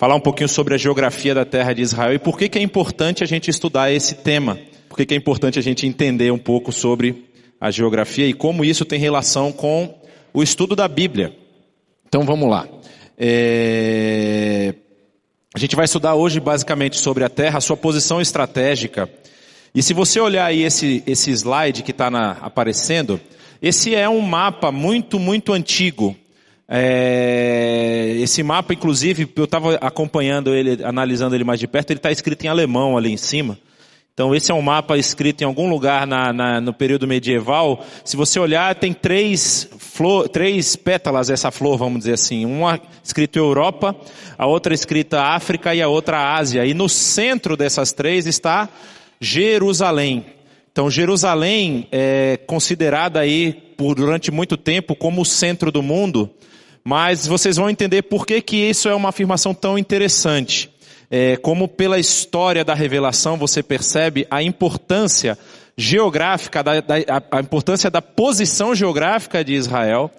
falar 0.00 0.14
um 0.14 0.20
pouquinho 0.20 0.48
sobre 0.48 0.74
a 0.74 0.78
geografia 0.78 1.34
da 1.34 1.44
terra 1.44 1.74
de 1.74 1.82
Israel 1.82 2.14
e 2.14 2.18
por 2.18 2.38
que, 2.38 2.48
que 2.48 2.58
é 2.58 2.62
importante 2.62 3.22
a 3.22 3.26
gente 3.26 3.50
estudar 3.50 3.92
esse 3.92 4.14
tema. 4.14 4.58
Por 4.88 4.96
que, 4.96 5.04
que 5.04 5.12
é 5.12 5.16
importante 5.16 5.58
a 5.58 5.62
gente 5.62 5.86
entender 5.86 6.32
um 6.32 6.38
pouco 6.38 6.72
sobre 6.72 7.26
a 7.60 7.70
geografia 7.70 8.26
e 8.26 8.32
como 8.32 8.64
isso 8.64 8.86
tem 8.86 8.98
relação 8.98 9.52
com 9.52 9.94
o 10.32 10.42
estudo 10.42 10.74
da 10.74 10.88
Bíblia. 10.88 11.36
Então 12.08 12.22
vamos 12.22 12.48
lá. 12.48 12.66
É... 13.18 14.74
A 15.54 15.58
gente 15.58 15.76
vai 15.76 15.84
estudar 15.84 16.14
hoje 16.14 16.40
basicamente 16.40 16.98
sobre 16.98 17.22
a 17.22 17.28
Terra, 17.28 17.58
a 17.58 17.60
sua 17.60 17.76
posição 17.76 18.22
estratégica. 18.22 19.06
E 19.74 19.82
se 19.82 19.92
você 19.92 20.18
olhar 20.18 20.46
aí 20.46 20.62
esse, 20.62 21.02
esse 21.06 21.30
slide 21.30 21.82
que 21.82 21.90
está 21.90 22.08
aparecendo, 22.40 23.20
esse 23.60 23.94
é 23.94 24.08
um 24.08 24.22
mapa 24.22 24.72
muito, 24.72 25.18
muito 25.18 25.52
antigo. 25.52 26.16
É, 26.72 28.14
esse 28.20 28.44
mapa, 28.44 28.72
inclusive, 28.72 29.28
eu 29.34 29.44
estava 29.44 29.74
acompanhando 29.76 30.54
ele, 30.54 30.84
analisando 30.84 31.34
ele 31.34 31.42
mais 31.42 31.58
de 31.58 31.66
perto, 31.66 31.90
ele 31.90 31.98
está 31.98 32.12
escrito 32.12 32.44
em 32.44 32.48
alemão 32.48 32.96
ali 32.96 33.10
em 33.12 33.16
cima. 33.16 33.58
Então 34.14 34.34
esse 34.34 34.52
é 34.52 34.54
um 34.54 34.60
mapa 34.60 34.98
escrito 34.98 35.40
em 35.40 35.46
algum 35.46 35.70
lugar 35.70 36.06
na, 36.06 36.32
na, 36.32 36.60
no 36.60 36.74
período 36.74 37.08
medieval. 37.08 37.84
Se 38.04 38.16
você 38.16 38.38
olhar, 38.38 38.74
tem 38.74 38.92
três, 38.92 39.68
flor, 39.78 40.28
três 40.28 40.76
pétalas 40.76 41.30
essa 41.30 41.50
flor, 41.50 41.78
vamos 41.78 42.00
dizer 42.00 42.12
assim. 42.12 42.44
Uma 42.44 42.78
escrita 43.02 43.38
Europa, 43.38 43.96
a 44.36 44.46
outra 44.46 44.74
escrita 44.74 45.22
África 45.22 45.74
e 45.74 45.80
a 45.80 45.88
outra 45.88 46.36
Ásia. 46.36 46.66
E 46.66 46.74
no 46.74 46.86
centro 46.88 47.56
dessas 47.56 47.92
três 47.92 48.26
está 48.26 48.68
Jerusalém. 49.18 50.26
Então 50.70 50.90
Jerusalém 50.90 51.88
é 51.90 52.38
considerada 52.46 53.20
aí 53.20 53.54
por 53.76 53.94
durante 53.94 54.30
muito 54.30 54.56
tempo 54.58 54.94
como 54.94 55.22
o 55.22 55.26
centro 55.26 55.72
do 55.72 55.82
mundo. 55.82 56.30
Mas 56.84 57.26
vocês 57.26 57.56
vão 57.56 57.68
entender 57.68 58.02
por 58.02 58.26
que, 58.26 58.40
que 58.40 58.56
isso 58.56 58.88
é 58.88 58.94
uma 58.94 59.10
afirmação 59.10 59.54
tão 59.54 59.78
interessante. 59.78 60.70
É, 61.10 61.36
como 61.36 61.66
pela 61.66 61.98
história 61.98 62.64
da 62.64 62.72
revelação 62.72 63.36
você 63.36 63.62
percebe 63.62 64.26
a 64.30 64.42
importância 64.42 65.36
geográfica, 65.76 66.62
da, 66.62 66.80
da, 66.80 66.94
a 67.32 67.40
importância 67.40 67.90
da 67.90 68.00
posição 68.00 68.74
geográfica 68.74 69.42
de 69.42 69.54
Israel 69.54 70.10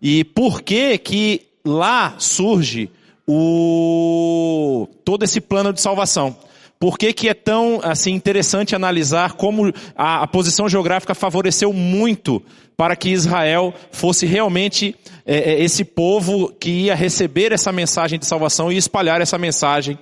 e 0.00 0.24
por 0.24 0.62
que 0.62 0.96
que 0.96 1.42
lá 1.64 2.14
surge 2.18 2.90
o, 3.26 4.88
todo 5.04 5.24
esse 5.24 5.40
plano 5.40 5.72
de 5.72 5.80
salvação. 5.82 6.34
Por 6.78 6.96
que, 6.96 7.12
que 7.12 7.28
é 7.28 7.34
tão 7.34 7.80
assim 7.82 8.12
interessante 8.12 8.76
analisar 8.76 9.32
como 9.32 9.72
a, 9.96 10.22
a, 10.22 10.26
posição 10.28 10.68
geográfica 10.68 11.12
favoreceu 11.12 11.72
muito 11.72 12.40
para 12.76 12.94
que 12.94 13.10
Israel 13.10 13.74
fosse 13.90 14.26
realmente 14.26 14.94
é, 15.26 15.54
é, 15.54 15.62
esse 15.62 15.84
povo 15.84 16.52
que 16.52 16.70
ia 16.70 16.94
receber 16.94 17.50
essa 17.50 17.72
mensagem 17.72 18.16
de 18.16 18.26
salvação 18.26 18.70
e 18.70 18.76
espalhar 18.76 19.20
essa 19.20 19.36
mensagem 19.36 19.98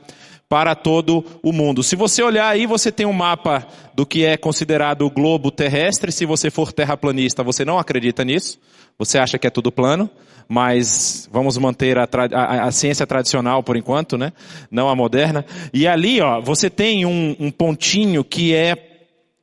para 0.50 0.74
todo 0.74 1.24
o 1.42 1.50
mundo. 1.50 1.82
Se 1.82 1.97
você 1.97 2.22
olhar 2.22 2.48
aí, 2.48 2.66
você 2.66 2.92
tem 2.92 3.06
um 3.06 3.12
mapa 3.12 3.66
do 3.94 4.04
que 4.04 4.24
é 4.24 4.36
considerado 4.36 5.06
o 5.06 5.10
globo 5.10 5.50
terrestre. 5.50 6.12
Se 6.12 6.27
você 6.27 6.50
for 6.50 6.72
terraplanista, 6.72 7.42
você 7.42 7.64
não 7.64 7.78
acredita 7.78 8.22
nisso. 8.22 8.58
Você 8.98 9.19
acha 9.19 9.38
que 9.38 9.47
é 9.47 9.50
tudo 9.50 9.72
plano 9.72 10.10
mas 10.48 11.28
vamos 11.33 11.56
manter 11.58 11.98
a, 11.98 12.08
a, 12.33 12.64
a, 12.66 12.72
ciência 12.72 13.06
tradicional 13.06 13.62
por 13.62 13.77
enquanto, 13.77 14.16
né? 14.16 14.33
Não 14.70 14.88
a 14.88 14.94
moderna. 14.94 15.44
E 15.72 15.86
ali, 15.86 16.20
ó, 16.20 16.41
você 16.41 16.70
tem 16.70 17.05
um, 17.05 17.36
um 17.38 17.50
pontinho 17.50 18.22
que 18.22 18.55
é 18.55 18.86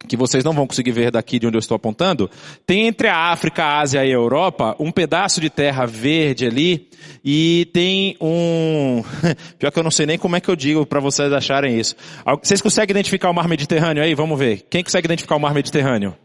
que 0.07 0.17
vocês 0.17 0.43
não 0.43 0.53
vão 0.53 0.67
conseguir 0.67 0.91
ver 0.91 1.11
daqui 1.11 1.39
de 1.39 1.47
onde 1.47 1.55
eu 1.55 1.59
estou 1.59 1.75
apontando, 1.75 2.29
tem 2.65 2.87
entre 2.87 3.07
a 3.07 3.31
África, 3.31 3.63
a 3.63 3.79
Ásia 3.79 4.03
e 4.03 4.09
a 4.09 4.13
Europa 4.13 4.75
um 4.79 4.91
pedaço 4.91 5.39
de 5.39 5.49
terra 5.49 5.85
verde 5.85 6.45
ali 6.45 6.89
e 7.23 7.69
tem 7.73 8.17
um, 8.19 9.01
pior 9.57 9.71
que 9.71 9.79
eu 9.79 9.83
não 9.83 9.91
sei 9.91 10.05
nem 10.05 10.17
como 10.17 10.35
é 10.35 10.41
que 10.41 10.49
eu 10.49 10.55
digo 10.55 10.85
para 10.85 10.99
vocês 10.99 11.31
acharem 11.31 11.79
isso. 11.79 11.95
Vocês 12.41 12.61
conseguem 12.61 12.91
identificar 12.91 13.29
o 13.29 13.33
mar 13.33 13.47
Mediterrâneo 13.47 14.03
aí? 14.03 14.13
Vamos 14.13 14.37
ver. 14.37 14.65
Quem 14.69 14.83
consegue 14.83 15.07
identificar 15.07 15.35
o 15.35 15.39
mar 15.39 15.53
Mediterrâneo? 15.53 16.15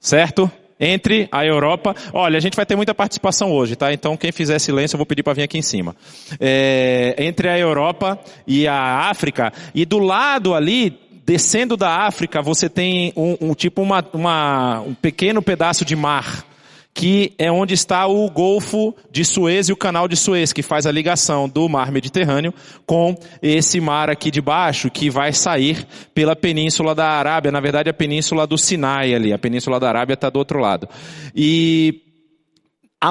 Certo? 0.00 0.50
Entre 0.80 1.28
a 1.30 1.44
Europa. 1.44 1.94
Olha, 2.12 2.36
a 2.36 2.40
gente 2.40 2.56
vai 2.56 2.66
ter 2.66 2.76
muita 2.76 2.94
participação 2.94 3.52
hoje, 3.52 3.76
tá? 3.76 3.92
Então 3.92 4.16
quem 4.16 4.32
fizer 4.32 4.58
silêncio 4.58 4.94
eu 4.94 4.98
vou 4.98 5.06
pedir 5.06 5.22
para 5.22 5.34
vir 5.34 5.42
aqui 5.42 5.58
em 5.58 5.62
cima. 5.62 5.94
É, 6.40 7.14
entre 7.18 7.48
a 7.48 7.58
Europa 7.58 8.18
e 8.46 8.66
a 8.66 9.08
África 9.08 9.52
e 9.74 9.84
do 9.84 9.98
lado 9.98 10.54
ali 10.54 10.98
descendo 11.24 11.76
da 11.76 12.06
África 12.06 12.40
você 12.40 12.68
tem 12.68 13.12
um, 13.16 13.36
um 13.40 13.54
tipo 13.54 13.82
uma, 13.82 14.04
uma, 14.12 14.80
um 14.80 14.94
pequeno 14.94 15.42
pedaço 15.42 15.84
de 15.84 15.94
mar 15.94 16.47
que 16.94 17.32
é 17.38 17.50
onde 17.50 17.74
está 17.74 18.06
o 18.06 18.28
Golfo 18.28 18.94
de 19.10 19.24
Suez 19.24 19.68
e 19.68 19.72
o 19.72 19.76
Canal 19.76 20.08
de 20.08 20.16
Suez, 20.16 20.52
que 20.52 20.62
faz 20.62 20.84
a 20.84 20.90
ligação 20.90 21.48
do 21.48 21.68
Mar 21.68 21.92
Mediterrâneo 21.92 22.52
com 22.84 23.14
esse 23.40 23.80
mar 23.80 24.10
aqui 24.10 24.30
de 24.30 24.40
baixo, 24.40 24.90
que 24.90 25.08
vai 25.08 25.32
sair 25.32 25.86
pela 26.12 26.34
Península 26.34 26.94
da 26.94 27.06
Arábia, 27.06 27.52
na 27.52 27.60
verdade 27.60 27.88
a 27.88 27.94
Península 27.94 28.46
do 28.46 28.58
Sinai 28.58 29.14
ali, 29.14 29.32
a 29.32 29.38
Península 29.38 29.78
da 29.78 29.88
Arábia 29.88 30.14
está 30.14 30.28
do 30.28 30.38
outro 30.38 30.58
lado. 30.58 30.88
E 31.34 32.02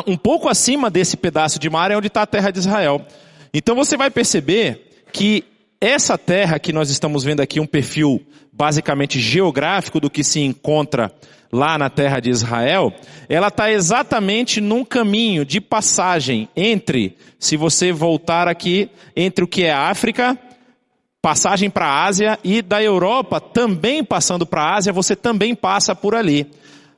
um 0.06 0.18
pouco 0.18 0.50
acima 0.50 0.90
desse 0.90 1.16
pedaço 1.16 1.58
de 1.58 1.70
mar 1.70 1.90
é 1.90 1.98
onde 1.98 2.08
está 2.08 2.24
a 2.24 2.28
terra 2.28 2.52
de 2.52 2.60
Israel. 2.60 3.06
Então 3.54 3.76
você 3.76 3.96
vai 3.96 4.12
perceber 4.12 5.06
que 5.14 5.46
essa 5.80 6.18
terra 6.18 6.60
que 6.60 6.74
nós 6.74 6.90
estamos 6.90 7.24
vendo 7.24 7.40
aqui, 7.40 7.60
um 7.60 7.66
perfil 7.66 8.22
basicamente 8.52 9.20
geográfico 9.20 10.00
do 10.00 10.10
que 10.10 10.24
se 10.24 10.42
encontra 10.42 11.14
lá 11.52 11.78
na 11.78 11.90
terra 11.90 12.20
de 12.20 12.30
Israel, 12.30 12.94
ela 13.30 13.48
está 13.48 13.72
exatamente 13.72 14.60
num 14.60 14.84
caminho 14.84 15.46
de 15.46 15.62
passagem 15.62 16.50
entre, 16.56 17.16
se 17.40 17.58
você 17.58 17.92
voltar 17.92 18.48
aqui, 18.48 18.90
entre 19.16 19.44
o 19.44 19.48
que 19.48 19.64
é 19.64 19.74
África, 19.74 20.38
passagem 21.22 21.70
para 21.70 21.86
a 21.86 22.06
Ásia 22.06 22.40
e 22.44 22.62
da 22.62 22.82
Europa 22.82 23.40
também 23.40 24.04
passando 24.04 24.46
para 24.46 24.62
a 24.62 24.76
Ásia, 24.76 24.94
você 24.94 25.16
também 25.16 25.56
passa 25.56 25.96
por 25.96 26.16
ali. 26.16 26.48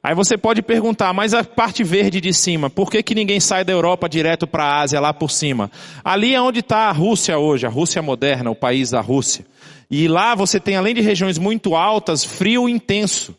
Aí 0.01 0.15
você 0.15 0.37
pode 0.37 0.61
perguntar, 0.61 1.13
mas 1.13 1.33
a 1.33 1.43
parte 1.43 1.83
verde 1.83 2.21
de 2.21 2.33
cima, 2.33 2.69
por 2.69 2.89
que, 2.89 3.03
que 3.03 3.13
ninguém 3.13 3.39
sai 3.39 3.65
da 3.65 3.73
Europa 3.73 4.07
direto 4.07 4.47
para 4.47 4.63
a 4.63 4.81
Ásia 4.81 4.99
lá 4.99 5.13
por 5.13 5.29
cima? 5.29 5.69
Ali 6.03 6.33
é 6.33 6.41
onde 6.41 6.61
está 6.61 6.87
a 6.87 6.91
Rússia 6.91 7.37
hoje, 7.37 7.65
a 7.65 7.69
Rússia 7.69 8.01
moderna, 8.01 8.49
o 8.49 8.55
país 8.55 8.91
da 8.91 9.01
Rússia. 9.01 9.45
E 9.91 10.07
lá 10.07 10.35
você 10.35 10.57
tem, 10.57 10.77
além 10.77 10.95
de 10.95 11.01
regiões 11.01 11.37
muito 11.37 11.75
altas, 11.75 12.23
frio 12.23 12.69
intenso. 12.69 13.35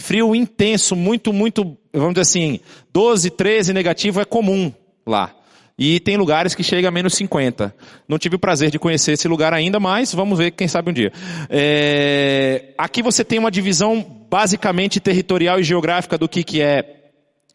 Frio 0.00 0.34
intenso, 0.34 0.96
muito, 0.96 1.32
muito, 1.32 1.76
vamos 1.92 2.14
dizer 2.14 2.22
assim, 2.22 2.60
12, 2.92 3.30
13 3.30 3.72
negativo 3.72 4.20
é 4.20 4.24
comum 4.24 4.72
lá. 5.06 5.34
E 5.78 6.00
tem 6.00 6.16
lugares 6.16 6.54
que 6.54 6.62
chega 6.62 6.88
a 6.88 6.90
menos 6.90 7.14
50. 7.14 7.74
Não 8.08 8.18
tive 8.18 8.36
o 8.36 8.38
prazer 8.38 8.70
de 8.70 8.78
conhecer 8.78 9.12
esse 9.12 9.28
lugar 9.28 9.54
ainda, 9.54 9.78
mas 9.78 10.14
vamos 10.14 10.38
ver, 10.38 10.50
quem 10.50 10.68
sabe 10.68 10.90
um 10.90 10.92
dia. 10.92 11.12
É... 11.48 12.74
Aqui 12.76 13.02
você 13.02 13.24
tem 13.24 13.38
uma 13.38 13.50
divisão 13.50 14.04
basicamente 14.30 15.00
territorial 15.00 15.60
e 15.60 15.64
geográfica 15.64 16.18
do 16.18 16.28
que, 16.28 16.44
que 16.44 16.60
é 16.60 16.99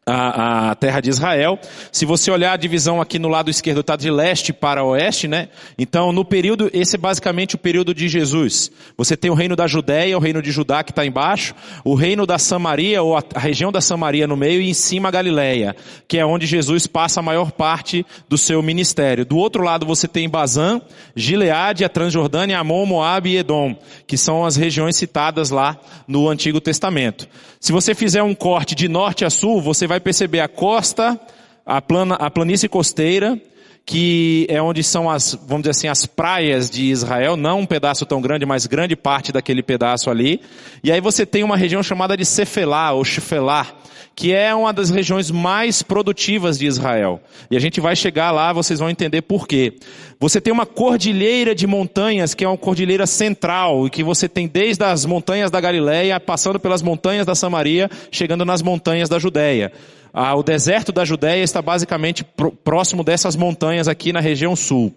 a, 0.07 0.69
a, 0.69 0.75
terra 0.75 1.01
de 1.01 1.09
Israel. 1.09 1.59
Se 1.91 2.05
você 2.05 2.29
olhar 2.29 2.53
a 2.53 2.57
divisão 2.57 3.01
aqui 3.01 3.17
no 3.17 3.27
lado 3.27 3.49
esquerdo, 3.49 3.81
está 3.81 3.95
de 3.95 4.11
leste 4.11 4.53
para 4.53 4.83
oeste, 4.83 5.27
né? 5.27 5.49
Então, 5.79 6.11
no 6.11 6.23
período, 6.23 6.69
esse 6.73 6.95
é 6.95 6.99
basicamente 6.99 7.55
o 7.55 7.57
período 7.57 7.93
de 7.93 8.07
Jesus. 8.07 8.71
Você 8.95 9.17
tem 9.17 9.31
o 9.31 9.33
reino 9.33 9.55
da 9.55 9.65
Judéia, 9.65 10.15
o 10.15 10.21
reino 10.21 10.43
de 10.43 10.51
Judá 10.51 10.83
que 10.83 10.91
está 10.91 11.03
embaixo, 11.03 11.55
o 11.83 11.95
reino 11.95 12.27
da 12.27 12.37
Samaria, 12.37 13.01
ou 13.01 13.17
a, 13.17 13.23
a, 13.33 13.39
região 13.39 13.71
da 13.71 13.81
Samaria 13.81 14.27
no 14.27 14.37
meio, 14.37 14.61
e 14.61 14.69
em 14.69 14.73
cima 14.75 15.09
a 15.09 15.11
Galileia, 15.11 15.75
que 16.07 16.19
é 16.19 16.25
onde 16.25 16.45
Jesus 16.45 16.85
passa 16.85 17.19
a 17.19 17.23
maior 17.23 17.51
parte 17.51 18.05
do 18.29 18.37
seu 18.37 18.61
ministério. 18.61 19.25
Do 19.25 19.37
outro 19.37 19.63
lado 19.63 19.87
você 19.87 20.07
tem 20.07 20.29
Bazã, 20.29 20.79
Gileade, 21.15 21.83
a 21.83 21.89
Transjordânia, 21.89 22.59
Amon, 22.59 22.85
Moab 22.85 23.27
e 23.27 23.37
Edom, 23.37 23.75
que 24.05 24.17
são 24.17 24.45
as 24.45 24.55
regiões 24.55 24.95
citadas 24.95 25.49
lá 25.49 25.79
no 26.07 26.29
Antigo 26.29 26.61
Testamento. 26.61 27.27
Se 27.59 27.71
você 27.71 27.95
fizer 27.95 28.21
um 28.21 28.35
corte 28.35 28.75
de 28.75 28.87
norte 28.87 29.25
a 29.25 29.29
sul, 29.31 29.59
você 29.59 29.87
vai 29.87 29.94
perceber 29.99 30.39
a 30.39 30.47
costa, 30.47 31.19
a, 31.65 31.81
plana, 31.81 32.15
a 32.15 32.29
planície 32.29 32.69
costeira, 32.69 33.39
que 33.85 34.47
é 34.49 34.59
onde 34.59 34.83
são 34.83 35.09
as, 35.09 35.37
vamos 35.47 35.61
dizer 35.63 35.71
assim, 35.71 35.87
as 35.87 36.05
praias 36.07 36.69
de 36.69 36.85
Israel, 36.85 37.37
não 37.37 37.59
um 37.59 37.65
pedaço 37.65 38.05
tão 38.05 38.19
grande, 38.19 38.45
mas 38.45 38.65
grande 38.65 38.95
parte 38.95 39.31
daquele 39.31 39.61
pedaço 39.61 40.09
ali. 40.09 40.41
E 40.83 40.91
aí 40.91 40.99
você 40.99 41.25
tem 41.25 41.43
uma 41.43 41.55
região 41.55 41.83
chamada 41.83 42.17
de 42.17 42.25
Cefelá, 42.25 42.93
ou 42.93 43.05
Shefelá, 43.05 43.67
que 44.15 44.33
é 44.33 44.55
uma 44.55 44.71
das 44.71 44.89
regiões 44.89 45.29
mais 45.29 45.83
produtivas 45.83 46.57
de 46.57 46.65
Israel. 46.65 47.21
E 47.51 47.57
a 47.57 47.59
gente 47.59 47.79
vai 47.79 47.95
chegar 47.95 48.31
lá, 48.31 48.53
vocês 48.53 48.79
vão 48.79 48.89
entender 48.89 49.21
por 49.21 49.47
quê. 49.47 49.73
Você 50.19 50.39
tem 50.41 50.53
uma 50.53 50.65
cordilheira 50.65 51.53
de 51.53 51.67
montanhas, 51.67 52.33
que 52.33 52.43
é 52.43 52.47
uma 52.47 52.57
cordilheira 52.57 53.05
central, 53.05 53.85
e 53.85 53.89
que 53.89 54.03
você 54.03 54.27
tem 54.29 54.47
desde 54.47 54.83
as 54.83 55.05
montanhas 55.05 55.51
da 55.51 55.59
Galileia, 55.61 56.19
passando 56.19 56.59
pelas 56.59 56.81
montanhas 56.81 57.25
da 57.25 57.35
Samaria, 57.35 57.89
chegando 58.09 58.45
nas 58.45 58.61
montanhas 58.63 59.09
da 59.09 59.19
Judéia. 59.19 59.71
Ah, 60.17 60.33
o 60.33 60.41
deserto 60.41 60.93
da 60.93 61.03
Judéia 61.03 61.43
está 61.43 61.61
basicamente 61.61 62.25
próximo 62.63 63.03
dessas 63.03 63.35
montanhas 63.35 63.89
aqui 63.89 64.13
na 64.13 64.21
região 64.21 64.55
sul. 64.55 64.95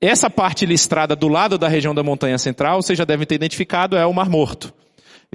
Essa 0.00 0.30
parte 0.30 0.64
listrada 0.64 1.16
do 1.16 1.26
lado 1.26 1.58
da 1.58 1.66
região 1.66 1.92
da 1.92 2.04
montanha 2.04 2.38
central, 2.38 2.80
vocês 2.80 2.96
já 2.96 3.04
devem 3.04 3.26
ter 3.26 3.34
identificado, 3.34 3.96
é 3.96 4.06
o 4.06 4.14
Mar 4.14 4.30
Morto. 4.30 4.72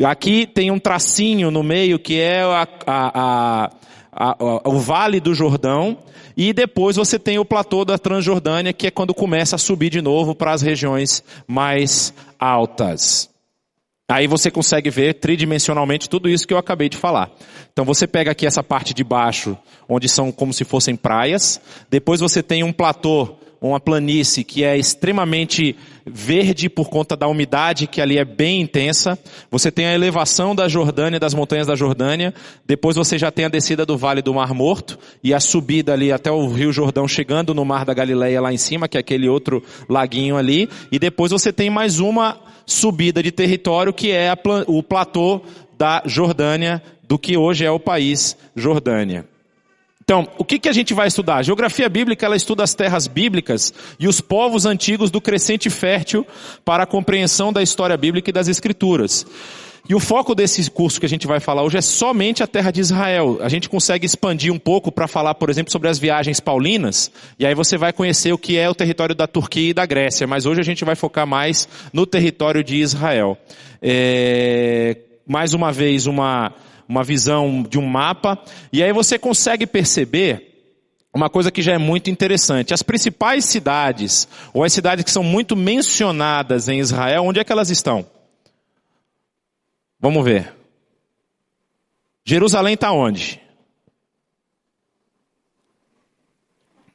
Aqui 0.06 0.48
tem 0.48 0.72
um 0.72 0.80
tracinho 0.80 1.52
no 1.52 1.62
meio 1.62 2.00
que 2.00 2.18
é 2.18 2.44
a, 2.44 2.66
a, 2.88 3.70
a, 4.10 4.38
o 4.64 4.80
Vale 4.80 5.20
do 5.20 5.34
Jordão, 5.34 5.98
E 6.38 6.54
depois 6.54 6.96
você 6.96 7.20
tem 7.20 7.38
o 7.38 7.44
platô 7.44 7.84
da 7.84 7.98
Transjordânia, 7.98 8.72
que 8.72 8.88
é 8.88 8.92
quando 8.92 9.14
começa 9.14 9.58
a 9.58 9.60
subir 9.60 9.90
de 9.90 10.02
novo 10.02 10.34
para 10.34 10.54
as 10.54 10.62
regiões 10.62 11.22
mais 11.46 12.14
altas. 12.40 13.30
Aí 14.10 14.26
você 14.26 14.50
consegue 14.50 14.90
ver 14.90 15.14
tridimensionalmente 15.14 16.10
tudo 16.10 16.28
isso 16.28 16.48
que 16.48 16.54
eu 16.54 16.58
acabei 16.58 16.90
de 16.90 16.98
falar. 16.98 17.30
Então 17.72 17.86
você 17.86 18.08
pega 18.08 18.32
aqui 18.32 18.48
essa 18.48 18.64
parte 18.64 18.92
de 18.92 19.04
baixo, 19.04 19.56
onde 19.88 20.10
são 20.10 20.32
como 20.32 20.52
se 20.52 20.66
fossem 20.66 20.96
praias. 20.96 21.62
Depois 21.92 22.20
você 22.20 22.42
tem 22.42 22.64
um 22.64 22.74
platô, 22.74 23.38
uma 23.62 23.80
planície 23.80 24.44
que 24.44 24.64
é 24.64 24.76
extremamente 24.76 25.76
verde 26.08 26.70
por 26.70 26.90
conta 26.90 27.16
da 27.16 27.28
umidade 27.28 27.86
que 27.86 28.02
ali 28.02 28.18
é 28.18 28.26
bem 28.26 28.62
intensa. 28.62 29.20
Você 29.52 29.70
tem 29.70 29.86
a 29.86 29.94
elevação 29.94 30.56
da 30.56 30.68
Jordânia, 30.68 31.20
das 31.20 31.36
montanhas 31.36 31.68
da 31.68 31.76
Jordânia. 31.76 32.34
Depois 32.66 32.96
você 32.96 33.16
já 33.16 33.30
tem 33.30 33.46
a 33.46 33.50
descida 33.50 33.86
do 33.86 33.96
Vale 33.96 34.24
do 34.24 34.34
Mar 34.34 34.56
Morto 34.56 34.98
e 35.24 35.36
a 35.36 35.40
subida 35.40 35.94
ali 35.94 36.12
até 36.12 36.32
o 36.32 36.48
Rio 36.48 36.72
Jordão 36.72 37.08
chegando 37.08 37.54
no 37.54 37.64
Mar 37.64 37.86
da 37.86 37.94
Galileia 37.94 38.42
lá 38.42 38.52
em 38.52 38.58
cima, 38.58 38.88
que 38.88 38.98
é 38.98 39.02
aquele 39.02 39.30
outro 39.30 39.62
laguinho 39.88 40.36
ali. 40.36 40.68
E 40.92 40.98
depois 40.98 41.32
você 41.32 41.54
tem 41.54 41.70
mais 41.70 42.00
uma 42.00 42.50
subida 42.70 43.24
de 43.24 43.32
território 43.32 43.92
que 43.92 44.12
é 44.12 44.32
o 44.68 44.84
platô 44.84 45.42
da 45.78 46.04
Jordânia, 46.06 46.82
do 47.04 47.18
que 47.18 47.36
hoje 47.36 47.66
é 47.66 47.72
o 47.72 47.80
país 47.80 48.38
Jordânia. 48.56 49.26
Então, 50.04 50.28
o 50.38 50.46
que, 50.46 50.60
que 50.60 50.70
a 50.70 50.74
gente 50.74 50.94
vai 50.94 51.08
estudar? 51.08 51.38
A 51.38 51.44
geografia 51.44 51.88
bíblica, 51.90 52.26
ela 52.26 52.36
estuda 52.36 52.64
as 52.64 52.74
terras 52.74 53.08
bíblicas 53.08 53.74
e 54.00 54.08
os 54.08 54.22
povos 54.22 54.66
antigos 54.66 55.12
do 55.12 55.22
crescente 55.22 55.70
fértil 55.70 56.26
para 56.64 56.84
a 56.84 56.88
compreensão 56.88 57.52
da 57.52 57.62
história 57.62 57.98
bíblica 57.98 58.30
e 58.30 58.34
das 58.34 58.48
escrituras. 58.48 59.26
E 59.90 59.96
o 59.96 60.00
foco 60.00 60.36
desse 60.36 60.70
curso 60.70 61.00
que 61.00 61.08
a 61.08 61.10
gente 61.10 61.26
vai 61.26 61.40
falar 61.40 61.64
hoje 61.64 61.80
é 61.80 61.82
somente 61.82 62.44
a 62.44 62.48
terra 62.48 62.70
de 62.70 62.80
Israel. 62.80 63.40
A 63.42 63.50
gente 63.50 63.68
consegue 63.68 64.06
expandir 64.06 64.54
um 64.54 64.60
pouco 64.60 64.92
para 64.92 65.08
falar, 65.08 65.34
por 65.34 65.50
exemplo, 65.50 65.72
sobre 65.72 65.90
as 65.90 65.98
viagens 65.98 66.40
paulinas, 66.40 67.12
e 67.40 67.46
aí 67.46 67.56
você 67.56 67.76
vai 67.76 67.92
conhecer 67.92 68.32
o 68.32 68.38
que 68.38 68.56
é 68.56 68.70
o 68.70 68.76
território 68.76 69.16
da 69.16 69.26
Turquia 69.26 69.72
e 69.72 69.74
da 69.74 69.88
Grécia, 69.88 70.28
mas 70.28 70.46
hoje 70.46 70.62
a 70.62 70.64
gente 70.64 70.86
vai 70.86 70.96
focar 70.96 71.26
mais 71.26 71.68
no 71.92 72.06
território 72.06 72.64
de 72.64 72.76
Israel. 72.76 73.36
É, 73.82 74.96
mais 75.26 75.56
uma 75.56 75.72
vez, 75.72 76.06
uma, 76.06 76.54
uma 76.88 77.04
visão 77.04 77.66
de 77.68 77.80
um 77.80 77.88
mapa, 77.88 78.38
e 78.72 78.84
aí 78.84 78.94
você 78.94 79.18
consegue 79.18 79.66
perceber 79.66 80.50
uma 81.12 81.32
coisa 81.32 81.50
que 81.50 81.64
já 81.64 81.74
é 81.74 81.80
muito 81.80 82.12
interessante. 82.12 82.76
As 82.76 82.84
principais 82.84 83.44
cidades, 83.46 84.28
ou 84.54 84.64
as 84.64 84.72
cidades 84.72 85.04
que 85.04 85.10
são 85.10 85.24
muito 85.24 85.56
mencionadas 85.56 86.70
em 86.70 86.78
Israel, 86.78 87.24
onde 87.24 87.40
é 87.40 87.44
que 87.44 87.52
elas 87.52 87.72
estão? 87.72 88.06
Vamos 90.00 90.24
ver. 90.24 90.56
Jerusalém 92.24 92.76
está 92.76 92.92
onde? 92.92 93.42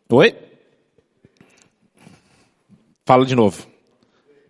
Oi? 0.09 0.35
Fala 3.05 3.27
de 3.27 3.35
novo. 3.35 3.67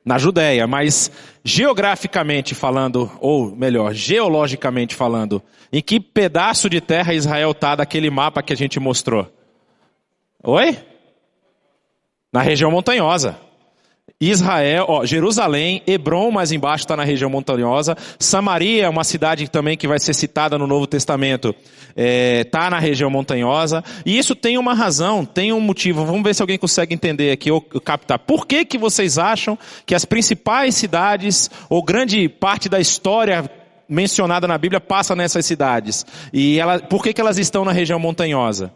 Na 0.05 0.19
Judéia, 0.19 0.67
mas 0.67 1.11
geograficamente 1.43 2.55
falando, 2.55 3.11
ou 3.21 3.57
melhor, 3.57 3.95
geologicamente 3.95 4.95
falando, 4.95 5.43
em 5.73 5.83
que 5.83 5.99
pedaço 5.99 6.69
de 6.69 6.81
terra 6.81 7.15
Israel 7.15 7.53
está 7.53 7.75
daquele 7.75 8.11
mapa 8.11 8.43
que 8.43 8.53
a 8.53 8.57
gente 8.57 8.79
mostrou? 8.79 9.27
Oi? 10.43 10.77
Na 12.31 12.43
região 12.43 12.71
montanhosa. 12.71 13.41
Israel, 14.21 14.87
ó, 14.89 15.05
Jerusalém, 15.05 15.83
Hebron 15.87 16.31
mais 16.31 16.53
embaixo 16.53 16.85
está 16.85 16.97
na 16.97 17.05
região 17.05 17.29
montanhosa, 17.29 17.97
Samaria, 18.19 18.89
uma 18.89 19.03
cidade 19.03 19.49
também 19.51 19.77
que 19.77 19.89
vai 19.89 19.99
ser 19.99 20.15
citada 20.15 20.57
no 20.57 20.67
Novo 20.67 20.87
Testamento, 20.87 21.49
está 21.49 21.93
é, 21.97 22.45
tá 22.45 22.71
na 22.71 22.79
região 22.79 23.11
montanhosa, 23.11 23.83
e 24.07 24.17
isso 24.17 24.35
tem 24.35 24.57
uma 24.57 24.73
razão, 24.73 25.25
tem 25.25 25.53
um 25.53 25.61
motivo, 25.61 26.05
vamos 26.05 26.23
ver 26.23 26.35
se 26.35 26.43
alguém 26.43 26.57
consegue 26.57 26.95
entender 26.95 27.33
aqui 27.33 27.51
ou 27.51 27.61
captar. 27.61 28.19
Por 28.21 28.47
que 28.47 28.65
que 28.65 28.79
vocês 28.79 29.19
acham 29.19 29.59
que 29.85 29.95
as 29.95 30.05
principais 30.05 30.77
cidades, 30.77 31.51
ou 31.69 31.83
grande 31.83 32.29
parte 32.29 32.69
da 32.69 32.81
história 32.81 33.51
mencionada 33.89 34.47
na 34.47 34.57
Bíblia 34.57 34.81
passa 34.81 35.17
nessas 35.17 35.45
cidades? 35.45 36.07
E 36.33 36.59
ela, 36.59 36.79
por 36.79 37.03
que 37.03 37.13
que 37.13 37.21
elas 37.21 37.37
estão 37.37 37.65
na 37.65 37.73
região 37.73 37.99
montanhosa? 37.99 38.73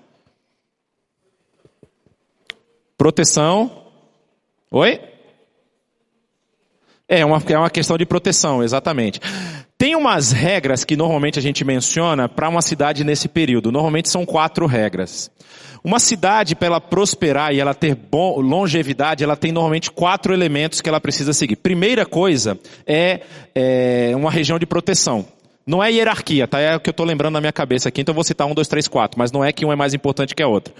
Proteção. 2.98 3.84
Oi? 4.72 5.00
É 7.08 7.24
uma, 7.24 7.42
é 7.48 7.58
uma 7.58 7.70
questão 7.70 7.96
de 7.96 8.04
proteção, 8.04 8.62
exatamente. 8.62 9.18
Tem 9.78 9.96
umas 9.96 10.30
regras 10.32 10.84
que 10.84 10.96
normalmente 10.96 11.38
a 11.38 11.42
gente 11.42 11.64
menciona 11.64 12.28
para 12.28 12.48
uma 12.48 12.60
cidade 12.60 13.02
nesse 13.02 13.28
período. 13.28 13.72
Normalmente 13.72 14.08
são 14.08 14.26
quatro 14.26 14.66
regras. 14.66 15.30
Uma 15.82 15.98
cidade, 16.00 16.54
para 16.54 16.66
ela 16.66 16.80
prosperar 16.80 17.54
e 17.54 17.60
ela 17.60 17.72
ter 17.72 17.94
bom, 17.94 18.40
longevidade, 18.40 19.24
ela 19.24 19.36
tem 19.36 19.52
normalmente 19.52 19.90
quatro 19.90 20.34
elementos 20.34 20.80
que 20.80 20.88
ela 20.88 21.00
precisa 21.00 21.32
seguir. 21.32 21.56
Primeira 21.56 22.04
coisa 22.04 22.58
é, 22.86 23.20
é 23.54 24.12
uma 24.14 24.30
região 24.30 24.58
de 24.58 24.66
proteção. 24.66 25.24
Não 25.66 25.82
é 25.82 25.92
hierarquia, 25.92 26.48
tá? 26.48 26.58
É 26.58 26.74
o 26.76 26.80
que 26.80 26.88
eu 26.88 26.92
estou 26.92 27.06
lembrando 27.06 27.34
na 27.34 27.40
minha 27.40 27.52
cabeça 27.52 27.88
aqui, 27.88 28.00
então 28.00 28.14
vou 28.14 28.24
citar 28.24 28.46
um, 28.46 28.54
dois, 28.54 28.68
três, 28.68 28.88
quatro, 28.88 29.18
mas 29.18 29.30
não 29.30 29.44
é 29.44 29.52
que 29.52 29.64
um 29.64 29.72
é 29.72 29.76
mais 29.76 29.94
importante 29.94 30.34
que 30.34 30.42
a 30.42 30.48
outra. 30.48 30.74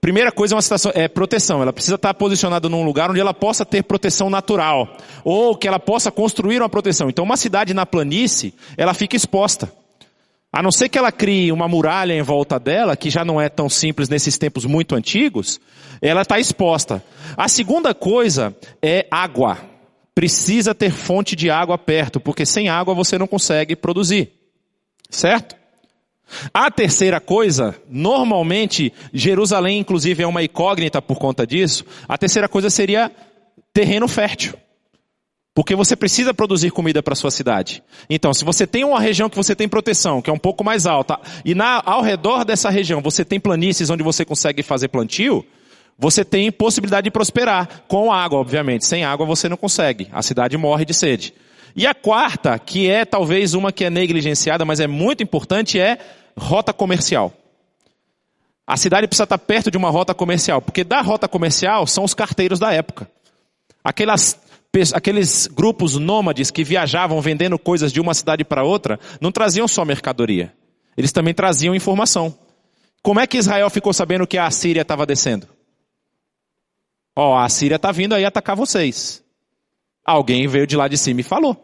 Primeira 0.00 0.32
coisa 0.32 0.54
é 0.54 0.56
uma 0.56 0.62
situação, 0.62 0.92
é 0.94 1.06
proteção. 1.08 1.60
Ela 1.60 1.72
precisa 1.72 1.96
estar 1.96 2.14
posicionada 2.14 2.68
num 2.68 2.82
lugar 2.82 3.10
onde 3.10 3.20
ela 3.20 3.34
possa 3.34 3.66
ter 3.66 3.82
proteção 3.82 4.30
natural. 4.30 4.96
Ou 5.22 5.54
que 5.54 5.68
ela 5.68 5.78
possa 5.78 6.10
construir 6.10 6.60
uma 6.60 6.68
proteção. 6.68 7.10
Então 7.10 7.24
uma 7.24 7.36
cidade 7.36 7.74
na 7.74 7.84
planície, 7.84 8.54
ela 8.76 8.94
fica 8.94 9.14
exposta. 9.14 9.70
A 10.52 10.62
não 10.62 10.72
ser 10.72 10.88
que 10.88 10.98
ela 10.98 11.12
crie 11.12 11.52
uma 11.52 11.68
muralha 11.68 12.12
em 12.12 12.22
volta 12.22 12.58
dela, 12.58 12.96
que 12.96 13.08
já 13.08 13.24
não 13.24 13.40
é 13.40 13.48
tão 13.48 13.68
simples 13.68 14.08
nesses 14.08 14.36
tempos 14.36 14.64
muito 14.64 14.96
antigos, 14.96 15.60
ela 16.02 16.22
está 16.22 16.40
exposta. 16.40 17.04
A 17.36 17.46
segunda 17.46 17.94
coisa 17.94 18.56
é 18.82 19.06
água. 19.10 19.58
Precisa 20.12 20.74
ter 20.74 20.90
fonte 20.90 21.36
de 21.36 21.50
água 21.50 21.78
perto, 21.78 22.18
porque 22.18 22.44
sem 22.44 22.68
água 22.68 22.94
você 22.94 23.16
não 23.16 23.28
consegue 23.28 23.76
produzir. 23.76 24.32
Certo? 25.08 25.59
A 26.52 26.70
terceira 26.70 27.20
coisa, 27.20 27.74
normalmente, 27.88 28.92
Jerusalém 29.12 29.78
inclusive 29.78 30.22
é 30.22 30.26
uma 30.26 30.42
incógnita 30.42 31.00
por 31.02 31.18
conta 31.18 31.46
disso, 31.46 31.84
a 32.08 32.16
terceira 32.16 32.48
coisa 32.48 32.70
seria 32.70 33.10
terreno 33.72 34.08
fértil. 34.08 34.54
Porque 35.54 35.74
você 35.74 35.96
precisa 35.96 36.32
produzir 36.32 36.70
comida 36.70 37.02
para 37.02 37.14
sua 37.14 37.30
cidade. 37.30 37.82
Então, 38.08 38.32
se 38.32 38.44
você 38.44 38.66
tem 38.66 38.84
uma 38.84 39.00
região 39.00 39.28
que 39.28 39.36
você 39.36 39.54
tem 39.54 39.68
proteção, 39.68 40.22
que 40.22 40.30
é 40.30 40.32
um 40.32 40.38
pouco 40.38 40.62
mais 40.62 40.86
alta, 40.86 41.18
e 41.44 41.54
na, 41.54 41.82
ao 41.84 42.02
redor 42.02 42.44
dessa 42.44 42.70
região 42.70 43.00
você 43.02 43.24
tem 43.24 43.40
planícies 43.40 43.90
onde 43.90 44.02
você 44.02 44.24
consegue 44.24 44.62
fazer 44.62 44.88
plantio, 44.88 45.44
você 45.98 46.24
tem 46.24 46.50
possibilidade 46.50 47.04
de 47.04 47.10
prosperar. 47.10 47.82
Com 47.86 48.12
água, 48.12 48.38
obviamente. 48.38 48.86
Sem 48.86 49.04
água 49.04 49.26
você 49.26 49.48
não 49.48 49.56
consegue. 49.56 50.08
A 50.12 50.22
cidade 50.22 50.56
morre 50.56 50.84
de 50.84 50.94
sede. 50.94 51.34
E 51.74 51.86
a 51.86 51.94
quarta, 51.94 52.58
que 52.58 52.90
é 52.90 53.04
talvez 53.04 53.54
uma 53.54 53.72
que 53.72 53.84
é 53.84 53.90
negligenciada, 53.90 54.64
mas 54.64 54.80
é 54.80 54.86
muito 54.86 55.22
importante, 55.22 55.78
é 55.78 55.98
rota 56.36 56.72
comercial. 56.72 57.32
A 58.66 58.76
cidade 58.76 59.06
precisa 59.06 59.24
estar 59.24 59.38
perto 59.38 59.70
de 59.70 59.76
uma 59.76 59.90
rota 59.90 60.14
comercial, 60.14 60.62
porque 60.62 60.84
da 60.84 61.00
rota 61.00 61.26
comercial 61.26 61.86
são 61.86 62.04
os 62.04 62.14
carteiros 62.14 62.58
da 62.58 62.72
época. 62.72 63.10
Aquelas, 63.82 64.38
aqueles 64.94 65.46
grupos 65.48 65.96
nômades 65.96 66.50
que 66.50 66.62
viajavam 66.62 67.20
vendendo 67.20 67.58
coisas 67.58 67.92
de 67.92 68.00
uma 68.00 68.14
cidade 68.14 68.44
para 68.44 68.62
outra, 68.62 68.98
não 69.20 69.32
traziam 69.32 69.66
só 69.66 69.84
mercadoria. 69.84 70.52
Eles 70.96 71.12
também 71.12 71.34
traziam 71.34 71.74
informação. 71.74 72.36
Como 73.02 73.18
é 73.18 73.26
que 73.26 73.38
Israel 73.38 73.70
ficou 73.70 73.92
sabendo 73.92 74.26
que 74.26 74.38
a 74.38 74.46
Assíria 74.46 74.82
estava 74.82 75.06
descendo? 75.06 75.48
Ó, 77.16 77.32
oh, 77.32 77.34
a 77.36 77.44
Assíria 77.44 77.76
está 77.76 77.90
vindo 77.90 78.14
aí 78.14 78.24
atacar 78.24 78.54
vocês. 78.54 79.22
Alguém 80.10 80.46
veio 80.48 80.66
de 80.66 80.76
lá 80.76 80.88
de 80.88 80.98
cima 80.98 81.20
e 81.20 81.24
falou. 81.24 81.56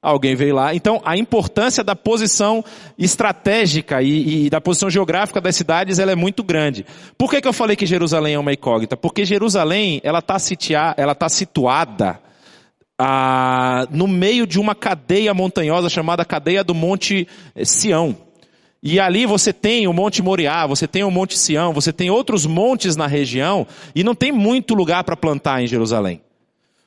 Alguém 0.00 0.34
veio 0.34 0.56
lá. 0.56 0.74
Então, 0.74 1.00
a 1.04 1.16
importância 1.16 1.84
da 1.84 1.94
posição 1.94 2.64
estratégica 2.98 4.02
e, 4.02 4.46
e, 4.46 4.50
da 4.50 4.60
posição 4.60 4.90
geográfica 4.90 5.40
das 5.40 5.54
cidades, 5.54 6.00
ela 6.00 6.10
é 6.10 6.16
muito 6.16 6.42
grande. 6.42 6.84
Por 7.16 7.30
que, 7.30 7.40
que 7.40 7.46
eu 7.46 7.52
falei 7.52 7.76
que 7.76 7.86
Jerusalém 7.86 8.34
é 8.34 8.38
uma 8.38 8.52
incógnita? 8.52 8.96
Porque 8.96 9.24
Jerusalém, 9.24 10.00
ela 10.02 10.18
está 10.18 10.36
tá 11.14 11.28
situada 11.28 12.20
ah, 12.98 13.86
no 13.90 14.08
meio 14.08 14.44
de 14.44 14.58
uma 14.58 14.74
cadeia 14.74 15.32
montanhosa 15.32 15.88
chamada 15.88 16.24
cadeia 16.24 16.64
do 16.64 16.74
Monte 16.74 17.28
Sião. 17.64 18.16
E 18.82 18.98
ali 18.98 19.24
você 19.24 19.52
tem 19.52 19.86
o 19.86 19.92
Monte 19.92 20.20
Moriá, 20.20 20.66
você 20.66 20.88
tem 20.88 21.04
o 21.04 21.10
Monte 21.10 21.38
Sião, 21.38 21.72
você 21.72 21.92
tem 21.92 22.10
outros 22.10 22.44
montes 22.44 22.96
na 22.96 23.06
região, 23.06 23.64
e 23.94 24.02
não 24.02 24.16
tem 24.16 24.32
muito 24.32 24.74
lugar 24.74 25.04
para 25.04 25.16
plantar 25.16 25.62
em 25.62 25.68
Jerusalém. 25.68 26.20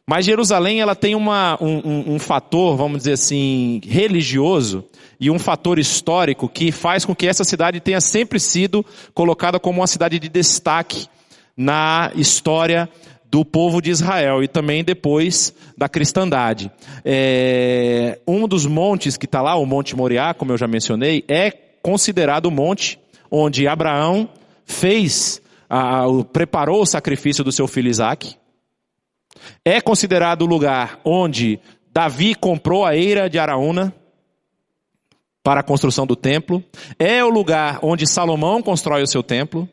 Mas 0.08 0.26
Jerusalém 0.26 0.82
ela 0.82 0.96
tem 0.96 1.16
uma, 1.16 1.58
um, 1.60 1.78
um, 1.78 2.14
um, 2.14 2.20
fator, 2.20 2.78
vamos 2.78 3.00
dizer 3.00 3.14
assim, 3.14 3.82
religioso 3.84 4.84
e 5.20 5.32
um 5.32 5.40
fator 5.40 5.80
histórico 5.80 6.48
que 6.48 6.72
faz 6.72 7.04
com 7.04 7.16
que 7.16 7.26
essa 7.26 7.44
cidade 7.44 7.80
tenha 7.80 8.00
sempre 8.00 8.40
sido 8.40 8.86
colocada 9.16 9.60
como 9.60 9.82
uma 9.82 9.88
cidade 9.88 10.20
de 10.20 10.30
destaque 10.30 11.08
na 11.58 12.12
história 12.16 12.88
do 13.32 13.44
povo 13.44 13.82
de 13.82 13.90
Israel 13.90 14.44
e 14.44 14.48
também 14.48 14.84
depois 14.84 15.54
da 15.76 15.90
cristandade. 15.90 16.72
É, 17.04 18.20
um 18.28 18.48
dos 18.48 18.68
montes 18.68 19.18
que 19.18 19.26
está 19.26 19.42
lá, 19.42 19.56
o 19.56 19.66
Monte 19.66 19.96
Moriá, 19.96 20.36
como 20.36 20.52
eu 20.52 20.58
já 20.58 20.68
mencionei, 20.68 21.24
é 21.28 21.50
considerado 21.82 22.46
o 22.46 22.52
monte 22.52 23.00
onde 23.30 23.68
Abraão 23.68 24.30
fez 24.66 25.42
a, 25.70 26.06
preparou 26.32 26.82
o 26.82 26.86
sacrifício 26.86 27.44
do 27.44 27.52
seu 27.52 27.68
filho 27.68 27.90
Isaac. 27.90 28.36
É 29.64 29.82
considerado 29.82 30.44
o 30.44 30.46
lugar 30.46 31.00
onde 31.04 31.60
Davi 31.92 32.36
comprou 32.36 32.86
a 32.86 32.96
eira 32.96 33.30
de 33.30 33.40
Araúna 33.40 33.94
para 35.44 35.60
a 35.60 35.64
construção 35.64 36.08
do 36.08 36.16
templo. 36.16 36.64
É 36.98 37.24
o 37.24 37.30
lugar 37.30 37.80
onde 37.82 38.10
Salomão 38.10 38.62
constrói 38.62 39.04
o 39.04 39.08
seu 39.08 39.22
templo. 39.22 39.70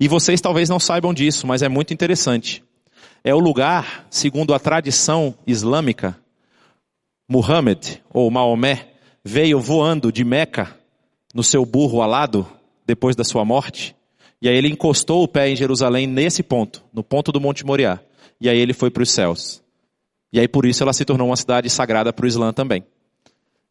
E 0.00 0.08
vocês 0.08 0.40
talvez 0.40 0.68
não 0.68 0.80
saibam 0.80 1.14
disso, 1.14 1.46
mas 1.46 1.62
é 1.62 1.68
muito 1.68 1.94
interessante. 1.94 2.64
É 3.22 3.34
o 3.34 3.38
lugar, 3.38 4.06
segundo 4.10 4.52
a 4.52 4.58
tradição 4.58 5.34
islâmica, 5.46 6.18
Muhammad 7.28 7.98
ou 8.12 8.30
Maomé 8.30 8.88
veio 9.24 9.60
voando 9.60 10.10
de 10.10 10.24
Meca 10.24 10.76
no 11.34 11.42
seu 11.42 11.64
burro 11.64 12.02
alado 12.02 12.46
depois 12.86 13.14
da 13.14 13.24
sua 13.24 13.44
morte. 13.44 13.94
E 14.40 14.48
aí 14.48 14.56
ele 14.56 14.68
encostou 14.68 15.22
o 15.22 15.28
pé 15.28 15.48
em 15.48 15.56
Jerusalém 15.56 16.06
nesse 16.06 16.42
ponto, 16.42 16.82
no 16.92 17.02
ponto 17.04 17.30
do 17.30 17.40
Monte 17.40 17.64
Moriá. 17.64 18.00
E 18.40 18.48
aí 18.48 18.58
ele 18.58 18.72
foi 18.72 18.90
para 18.90 19.02
os 19.02 19.10
céus. 19.10 19.62
E 20.32 20.38
aí 20.38 20.46
por 20.46 20.66
isso 20.66 20.82
ela 20.82 20.92
se 20.92 21.04
tornou 21.04 21.28
uma 21.28 21.36
cidade 21.36 21.68
sagrada 21.70 22.12
para 22.12 22.24
o 22.24 22.28
Islã 22.28 22.52
também. 22.52 22.84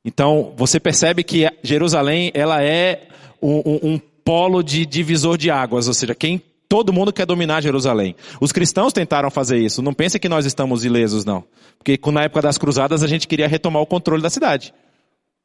Então 0.03 0.53
você 0.55 0.79
percebe 0.79 1.23
que 1.23 1.47
Jerusalém 1.61 2.31
ela 2.33 2.63
é 2.63 3.07
um, 3.41 3.57
um, 3.65 3.79
um 3.83 3.99
polo 4.23 4.61
de 4.63 4.85
divisor 4.85 5.37
de 5.37 5.49
águas, 5.49 5.87
ou 5.87 5.93
seja, 5.93 6.13
quem 6.13 6.41
todo 6.67 6.91
mundo 6.91 7.13
quer 7.13 7.25
dominar 7.25 7.61
Jerusalém. 7.61 8.15
Os 8.41 8.51
cristãos 8.51 8.91
tentaram 8.91 9.29
fazer 9.31 9.57
isso. 9.57 9.81
Não 9.81 9.93
pense 9.93 10.19
que 10.19 10.27
nós 10.27 10.45
estamos 10.45 10.83
ilesos 10.83 11.23
não, 11.23 11.43
porque 11.77 11.99
na 12.11 12.23
época 12.23 12.41
das 12.41 12.57
cruzadas 12.57 13.03
a 13.03 13.07
gente 13.07 13.27
queria 13.27 13.47
retomar 13.47 13.81
o 13.81 13.85
controle 13.85 14.21
da 14.21 14.29
cidade. 14.29 14.73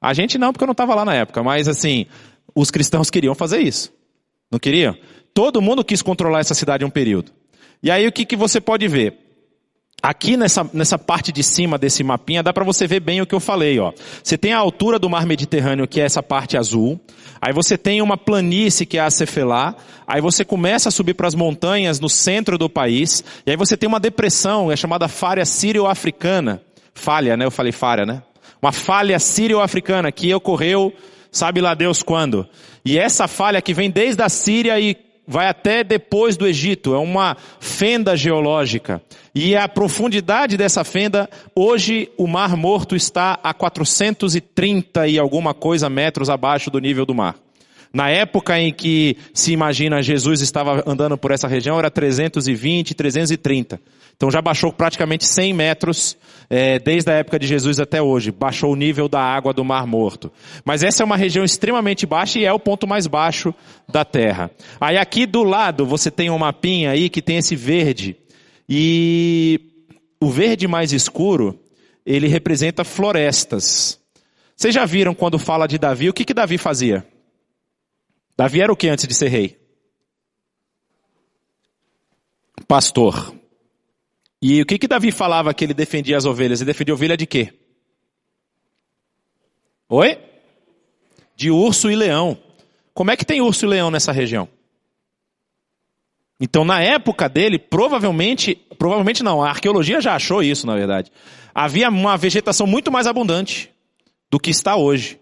A 0.01 0.13
gente 0.15 0.37
não, 0.37 0.53
porque 0.53 0.65
eu 0.65 0.67
não 0.67 0.73
estava 0.73 0.95
lá 0.95 1.05
na 1.05 1.15
época, 1.15 1.43
mas 1.43 1.69
assim, 1.69 2.07
os 2.55 2.71
cristãos 2.71 3.09
queriam 3.11 3.35
fazer 3.35 3.61
isso. 3.61 3.93
Não 4.51 4.59
queriam? 4.59 4.97
Todo 5.33 5.63
mundo 5.63 5.85
quis 5.85 6.03
controlar 6.03 6.41
essa 6.41 6.55
cidade 6.55 6.85
um 6.85 6.91
período. 6.91 7.33
E 7.83 7.91
aí 7.91 8.07
o 8.07 8.13
que, 8.13 8.25
que 8.25 8.37
você 8.37 8.61
pode 8.61 8.87
ver? 8.87 9.19
Aqui 10.03 10.37
nessa, 10.37 10.69
nessa 10.73 10.99
parte 10.99 11.31
de 11.31 11.45
cima 11.45 11.79
desse 11.79 12.03
mapinha 12.03 12.43
dá 12.43 12.53
para 12.53 12.65
você 12.65 12.89
ver 12.89 12.99
bem 12.99 13.21
o 13.21 13.27
que 13.27 13.35
eu 13.35 13.39
falei, 13.39 13.79
ó. 13.79 13.93
Você 14.23 14.37
tem 14.37 14.53
a 14.53 14.59
altura 14.59 14.99
do 14.99 15.09
mar 15.09 15.25
Mediterrâneo, 15.25 15.87
que 15.87 16.01
é 16.01 16.05
essa 16.05 16.21
parte 16.21 16.57
azul. 16.57 17.01
Aí 17.41 17.53
você 17.53 17.79
tem 17.79 18.03
uma 18.03 18.17
planície, 18.17 18.85
que 18.85 18.99
é 18.99 19.01
a 19.01 19.11
Cefelá. 19.11 19.77
Aí 20.05 20.21
você 20.21 20.45
começa 20.45 20.89
a 20.89 20.93
subir 20.93 21.15
para 21.15 21.29
as 21.29 21.37
montanhas 21.37 22.01
no 22.01 22.09
centro 22.09 22.59
do 22.59 22.69
país. 22.69 23.23
E 23.47 23.53
aí 23.53 23.57
você 23.57 23.77
tem 23.77 23.89
uma 23.89 24.01
depressão, 24.01 24.73
é 24.73 24.77
chamada 24.77 25.07
falha 25.07 25.45
sírio-africana. 25.45 26.61
Falha, 26.93 27.37
né? 27.37 27.45
Eu 27.45 27.51
falei 27.53 27.71
falha, 27.71 28.05
né? 28.05 28.25
Uma 28.61 28.73
falha 28.73 29.19
sírio-africana 29.21 30.11
que 30.11 30.35
ocorreu, 30.35 30.93
sabe 31.31 31.61
lá 31.61 31.75
Deus 31.75 32.03
quando. 32.03 32.45
E 32.85 32.99
essa 32.99 33.29
falha 33.29 33.63
que 33.63 33.73
vem 33.73 33.89
desde 33.89 34.21
a 34.21 34.29
Síria 34.29 34.81
e 34.81 34.97
vai 35.27 35.49
até 35.49 35.85
depois 35.85 36.37
do 36.37 36.47
Egito, 36.47 36.95
é 36.95 36.99
uma 36.99 37.37
fenda 37.61 38.17
geológica. 38.17 39.03
E 39.35 39.57
a 39.57 39.69
profundidade 39.69 40.57
dessa 40.57 40.85
fenda, 40.85 41.29
hoje 41.55 42.11
o 42.19 42.27
Mar 42.27 42.57
Morto 42.57 42.95
está 42.95 43.39
a 43.43 43.55
430 43.55 45.07
e 45.09 45.19
alguma 45.19 45.55
coisa 45.55 45.89
metros 45.89 46.29
abaixo 46.29 46.71
do 46.71 46.79
nível 46.79 47.07
do 47.07 47.15
mar. 47.15 47.37
Na 47.93 48.09
época 48.09 48.59
em 48.59 48.73
que 48.73 49.17
se 49.35 49.53
imagina 49.53 50.03
Jesus 50.03 50.41
estava 50.41 50.83
andando 50.87 51.19
por 51.19 51.31
essa 51.31 51.47
região, 51.47 51.79
era 51.79 51.91
320, 51.91 52.95
330. 52.95 53.81
Então 54.17 54.31
já 54.31 54.41
baixou 54.41 54.73
praticamente 54.73 55.27
100 55.27 55.53
metros 55.53 56.17
é, 56.49 56.79
desde 56.79 57.11
a 57.11 57.15
época 57.15 57.39
de 57.39 57.47
Jesus 57.47 57.81
até 57.81 58.01
hoje. 58.01 58.31
Baixou 58.31 58.73
o 58.73 58.77
nível 58.77 59.09
da 59.09 59.21
água 59.21 59.53
do 59.53 59.65
Mar 59.65 59.87
Morto. 59.87 60.33
Mas 60.65 60.83
essa 60.83 61.03
é 61.03 61.05
uma 61.05 61.17
região 61.17 61.45
extremamente 61.45 62.07
baixa 62.07 62.39
e 62.39 62.45
é 62.45 62.53
o 62.53 62.59
ponto 62.59 62.87
mais 62.87 63.07
baixo 63.07 63.55
da 63.89 64.05
Terra. 64.05 64.51
Aí 64.81 64.97
aqui 64.97 65.27
do 65.27 65.43
lado 65.43 65.85
você 65.85 66.11
tem 66.11 66.31
um 66.31 66.39
mapinha 66.39 66.91
aí 66.91 67.11
que 67.11 67.21
tem 67.21 67.37
esse 67.37 67.57
verde. 67.57 68.17
E 68.69 69.61
o 70.21 70.31
verde 70.31 70.69
mais 70.69 70.93
escuro, 70.93 71.59
ele 72.07 72.29
representa 72.29 72.85
florestas. 72.85 73.99
Vocês 74.57 74.75
já 74.75 74.85
viram 74.85 75.15
quando 75.15 75.39
fala 75.39 75.67
de 75.67 75.79
Davi, 75.79 76.09
o 76.09 76.13
que, 76.13 76.25
que 76.25 76.33
Davi 76.33 76.57
fazia? 76.57 77.05
Davi 78.43 78.61
era 78.61 78.73
o 78.73 78.77
que 78.77 78.89
antes 78.89 79.07
de 79.07 79.15
ser 79.15 79.29
rei? 79.29 79.57
Pastor. 82.67 83.33
E 84.43 84.61
o 84.61 84.67
que 84.67 84.81
que 84.81 84.89
Davi 84.89 85.13
falava 85.13 85.55
que 85.55 85.63
ele 85.63 85.73
defendia 85.73 86.17
as 86.17 86.25
ovelhas? 86.25 86.61
Ele 86.61 86.67
defendia 86.67 86.93
ovelha 86.93 87.17
de 87.17 87.25
quê? 87.25 87.53
Oi? 89.89 90.19
De 91.37 91.53
urso 91.53 91.89
e 91.89 91.95
leão. 91.95 92.37
Como 92.93 93.13
é 93.13 93.17
que 93.17 93.25
tem 93.25 93.41
urso 93.41 93.65
e 93.65 93.69
leão 93.69 93.93
nessa 93.93 94.11
região? 94.11 94.49
Então, 96.41 96.65
na 96.65 96.83
época 96.83 97.29
dele, 97.29 97.61
provavelmente, 97.61 98.57
provavelmente 98.77 99.23
não, 99.23 99.41
a 99.41 99.51
arqueologia 99.51 100.01
já 100.01 100.17
achou 100.17 100.43
isso, 100.43 100.67
na 100.67 100.75
verdade. 100.75 101.13
Havia 101.55 101.89
uma 101.89 102.17
vegetação 102.17 102.67
muito 102.67 102.91
mais 102.91 103.07
abundante 103.07 103.71
do 104.29 104.41
que 104.41 104.51
está 104.51 104.75
hoje. 104.75 105.22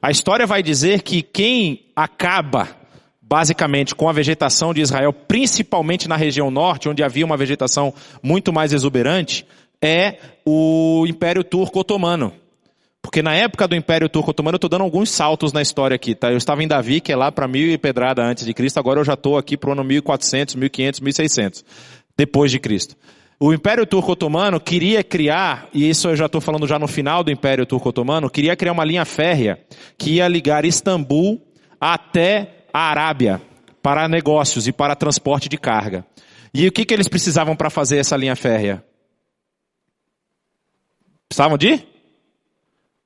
A 0.00 0.10
história 0.10 0.46
vai 0.46 0.62
dizer 0.62 1.02
que 1.02 1.22
quem 1.22 1.86
acaba 1.94 2.68
basicamente 3.20 3.94
com 3.94 4.08
a 4.08 4.12
vegetação 4.12 4.72
de 4.72 4.80
Israel, 4.80 5.12
principalmente 5.12 6.08
na 6.08 6.16
região 6.16 6.50
norte, 6.50 6.88
onde 6.88 7.02
havia 7.02 7.24
uma 7.24 7.36
vegetação 7.36 7.92
muito 8.22 8.52
mais 8.52 8.72
exuberante, 8.72 9.44
é 9.82 10.18
o 10.44 11.04
Império 11.08 11.42
Turco 11.42 11.80
Otomano. 11.80 12.32
Porque 13.02 13.22
na 13.22 13.34
época 13.34 13.68
do 13.68 13.76
Império 13.76 14.08
Turco 14.08 14.30
Otomano, 14.30 14.54
eu 14.54 14.58
estou 14.58 14.70
dando 14.70 14.82
alguns 14.82 15.10
saltos 15.10 15.52
na 15.52 15.62
história 15.62 15.94
aqui, 15.94 16.14
tá? 16.14 16.30
Eu 16.30 16.36
estava 16.36 16.62
em 16.62 16.68
Davi, 16.68 17.00
que 17.00 17.12
é 17.12 17.16
lá 17.16 17.30
para 17.30 17.48
mil 17.48 17.68
e 17.68 17.78
pedrada 17.78 18.22
antes 18.22 18.44
de 18.44 18.52
Cristo, 18.52 18.78
agora 18.78 19.00
eu 19.00 19.04
já 19.04 19.14
estou 19.14 19.36
aqui 19.38 19.56
para 19.56 19.70
o 19.70 19.72
ano 19.72 19.84
1400, 19.84 20.54
1500, 20.56 21.00
1600, 21.00 21.64
depois 22.16 22.50
de 22.50 22.58
Cristo. 22.58 22.96
O 23.38 23.52
Império 23.52 23.86
Turco 23.86 24.12
Otomano 24.12 24.58
queria 24.58 25.04
criar, 25.04 25.68
e 25.72 25.88
isso 25.88 26.08
eu 26.08 26.16
já 26.16 26.24
estou 26.24 26.40
falando 26.40 26.66
já 26.66 26.78
no 26.78 26.88
final 26.88 27.22
do 27.22 27.30
Império 27.30 27.66
Turco 27.66 27.90
Otomano, 27.90 28.30
queria 28.30 28.56
criar 28.56 28.72
uma 28.72 28.84
linha 28.84 29.04
férrea 29.04 29.62
que 29.98 30.12
ia 30.14 30.26
ligar 30.26 30.64
Istambul 30.64 31.42
até 31.78 32.64
a 32.72 32.88
Arábia 32.90 33.42
para 33.82 34.08
negócios 34.08 34.66
e 34.66 34.72
para 34.72 34.96
transporte 34.96 35.50
de 35.50 35.58
carga. 35.58 36.06
E 36.52 36.66
o 36.66 36.72
que, 36.72 36.86
que 36.86 36.94
eles 36.94 37.08
precisavam 37.08 37.54
para 37.54 37.68
fazer 37.68 37.98
essa 37.98 38.16
linha 38.16 38.34
férrea? 38.34 38.82
Precisavam 41.28 41.58
de? 41.58 41.86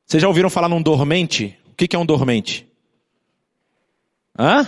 Vocês 0.07 0.21
já 0.23 0.29
ouviram 0.29 0.49
falar 0.49 0.69
num 0.69 0.81
dormente? 0.81 1.59
O 1.73 1.75
que, 1.75 1.89
que 1.89 1.97
é 1.97 1.99
um 1.99 2.07
dormente? 2.07 2.69
Hã? 4.39 4.67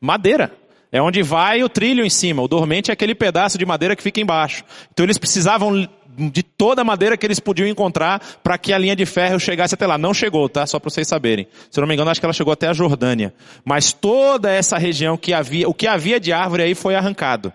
Madeira. 0.00 0.59
É 0.92 1.00
onde 1.00 1.22
vai 1.22 1.62
o 1.62 1.68
trilho 1.68 2.04
em 2.04 2.10
cima. 2.10 2.42
O 2.42 2.48
dormente 2.48 2.90
é 2.90 2.92
aquele 2.92 3.14
pedaço 3.14 3.56
de 3.56 3.64
madeira 3.64 3.94
que 3.94 4.02
fica 4.02 4.20
embaixo. 4.20 4.64
Então 4.92 5.04
eles 5.06 5.18
precisavam 5.18 5.88
de 6.16 6.42
toda 6.42 6.82
a 6.82 6.84
madeira 6.84 7.16
que 7.16 7.24
eles 7.24 7.38
podiam 7.38 7.68
encontrar 7.68 8.20
para 8.42 8.58
que 8.58 8.72
a 8.72 8.78
linha 8.78 8.96
de 8.96 9.06
ferro 9.06 9.38
chegasse 9.38 9.74
até 9.74 9.86
lá. 9.86 9.96
Não 9.96 10.12
chegou, 10.12 10.48
tá? 10.48 10.66
Só 10.66 10.78
para 10.78 10.90
vocês 10.90 11.06
saberem. 11.06 11.46
Se 11.70 11.78
eu 11.78 11.82
não 11.82 11.88
me 11.88 11.94
engano, 11.94 12.10
acho 12.10 12.20
que 12.20 12.26
ela 12.26 12.32
chegou 12.32 12.52
até 12.52 12.66
a 12.66 12.72
Jordânia. 12.72 13.32
Mas 13.64 13.92
toda 13.92 14.50
essa 14.50 14.76
região 14.76 15.16
que 15.16 15.32
havia, 15.32 15.68
o 15.68 15.74
que 15.74 15.86
havia 15.86 16.18
de 16.18 16.32
árvore 16.32 16.64
aí 16.64 16.74
foi 16.74 16.94
arrancado. 16.94 17.52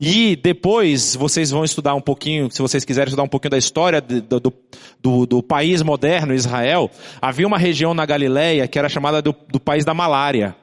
E 0.00 0.36
depois 0.36 1.14
vocês 1.14 1.50
vão 1.50 1.64
estudar 1.64 1.94
um 1.94 2.00
pouquinho, 2.00 2.50
se 2.50 2.60
vocês 2.60 2.84
quiserem 2.84 3.08
estudar 3.08 3.22
um 3.22 3.28
pouquinho 3.28 3.52
da 3.52 3.58
história 3.58 4.00
do, 4.00 4.40
do, 4.40 4.52
do, 5.00 5.26
do 5.26 5.42
país 5.42 5.82
moderno, 5.82 6.34
Israel, 6.34 6.90
havia 7.22 7.46
uma 7.46 7.56
região 7.56 7.94
na 7.94 8.04
Galileia 8.04 8.66
que 8.66 8.78
era 8.78 8.88
chamada 8.88 9.22
do, 9.22 9.34
do 9.48 9.60
país 9.60 9.84
da 9.84 9.94
malária. 9.94 10.56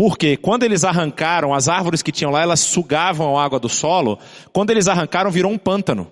Porque 0.00 0.34
quando 0.34 0.62
eles 0.62 0.82
arrancaram, 0.82 1.52
as 1.52 1.68
árvores 1.68 2.00
que 2.02 2.10
tinham 2.10 2.30
lá, 2.30 2.40
elas 2.40 2.60
sugavam 2.60 3.36
a 3.36 3.44
água 3.44 3.60
do 3.60 3.68
solo. 3.68 4.18
Quando 4.50 4.70
eles 4.70 4.88
arrancaram, 4.88 5.30
virou 5.30 5.52
um 5.52 5.58
pântano. 5.58 6.10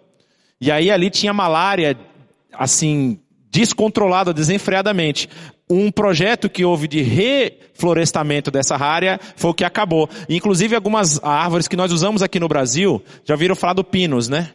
E 0.60 0.70
aí 0.70 0.90
ali 0.90 1.08
tinha 1.08 1.32
malária, 1.32 1.96
assim, 2.52 3.18
descontrolada, 3.50 4.34
desenfreadamente. 4.34 5.26
Um 5.70 5.90
projeto 5.90 6.50
que 6.50 6.66
houve 6.66 6.86
de 6.86 7.00
reflorestamento 7.00 8.50
dessa 8.50 8.76
área 8.76 9.18
foi 9.36 9.52
o 9.52 9.54
que 9.54 9.64
acabou. 9.64 10.06
Inclusive 10.28 10.74
algumas 10.74 11.18
árvores 11.24 11.66
que 11.66 11.74
nós 11.74 11.90
usamos 11.90 12.22
aqui 12.22 12.38
no 12.38 12.46
Brasil, 12.46 13.02
já 13.24 13.36
viram 13.36 13.56
falar 13.56 13.72
do 13.72 13.82
pinus, 13.82 14.28
né? 14.28 14.50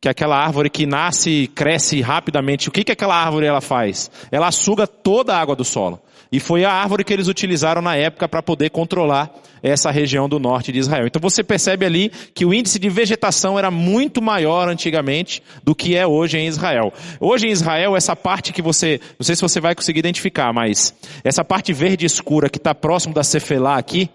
Que 0.00 0.06
é 0.06 0.12
aquela 0.12 0.36
árvore 0.36 0.70
que 0.70 0.86
nasce 0.86 1.30
e 1.30 1.48
cresce 1.48 2.00
rapidamente. 2.00 2.68
O 2.68 2.70
que, 2.70 2.84
que 2.84 2.92
aquela 2.92 3.16
árvore 3.16 3.46
ela 3.46 3.60
faz? 3.60 4.12
Ela 4.30 4.52
suga 4.52 4.86
toda 4.86 5.34
a 5.34 5.40
água 5.40 5.56
do 5.56 5.64
solo. 5.64 6.00
E 6.30 6.40
foi 6.40 6.64
a 6.64 6.72
árvore 6.72 7.04
que 7.04 7.12
eles 7.12 7.28
utilizaram 7.28 7.80
na 7.80 7.96
época 7.96 8.28
para 8.28 8.42
poder 8.42 8.70
controlar 8.70 9.32
essa 9.62 9.90
região 9.90 10.28
do 10.28 10.38
norte 10.38 10.72
de 10.72 10.78
Israel. 10.78 11.06
Então 11.06 11.20
você 11.20 11.42
percebe 11.42 11.86
ali 11.86 12.10
que 12.34 12.44
o 12.44 12.52
índice 12.52 12.78
de 12.78 12.88
vegetação 12.88 13.58
era 13.58 13.70
muito 13.70 14.20
maior 14.20 14.68
antigamente 14.68 15.42
do 15.62 15.74
que 15.74 15.96
é 15.96 16.06
hoje 16.06 16.38
em 16.38 16.46
Israel. 16.46 16.92
Hoje 17.20 17.46
em 17.46 17.50
Israel, 17.50 17.96
essa 17.96 18.14
parte 18.14 18.52
que 18.52 18.62
você, 18.62 19.00
não 19.18 19.24
sei 19.24 19.36
se 19.36 19.42
você 19.42 19.60
vai 19.60 19.74
conseguir 19.74 20.00
identificar, 20.00 20.52
mas 20.52 20.94
essa 21.24 21.44
parte 21.44 21.72
verde 21.72 22.06
escura 22.06 22.48
que 22.48 22.58
está 22.58 22.74
próximo 22.74 23.14
da 23.14 23.22
Cefelá 23.22 23.76
aqui, 23.76 24.10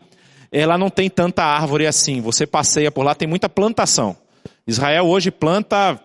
ela 0.51 0.77
não 0.77 0.89
tem 0.89 1.09
tanta 1.09 1.43
árvore 1.43 1.87
assim. 1.87 2.21
Você 2.21 2.45
passeia 2.45 2.91
por 2.91 3.03
lá, 3.03 3.15
tem 3.15 3.27
muita 3.27 3.47
plantação. 3.47 4.15
Israel 4.67 5.05
hoje 5.05 5.31
planta 5.31 5.99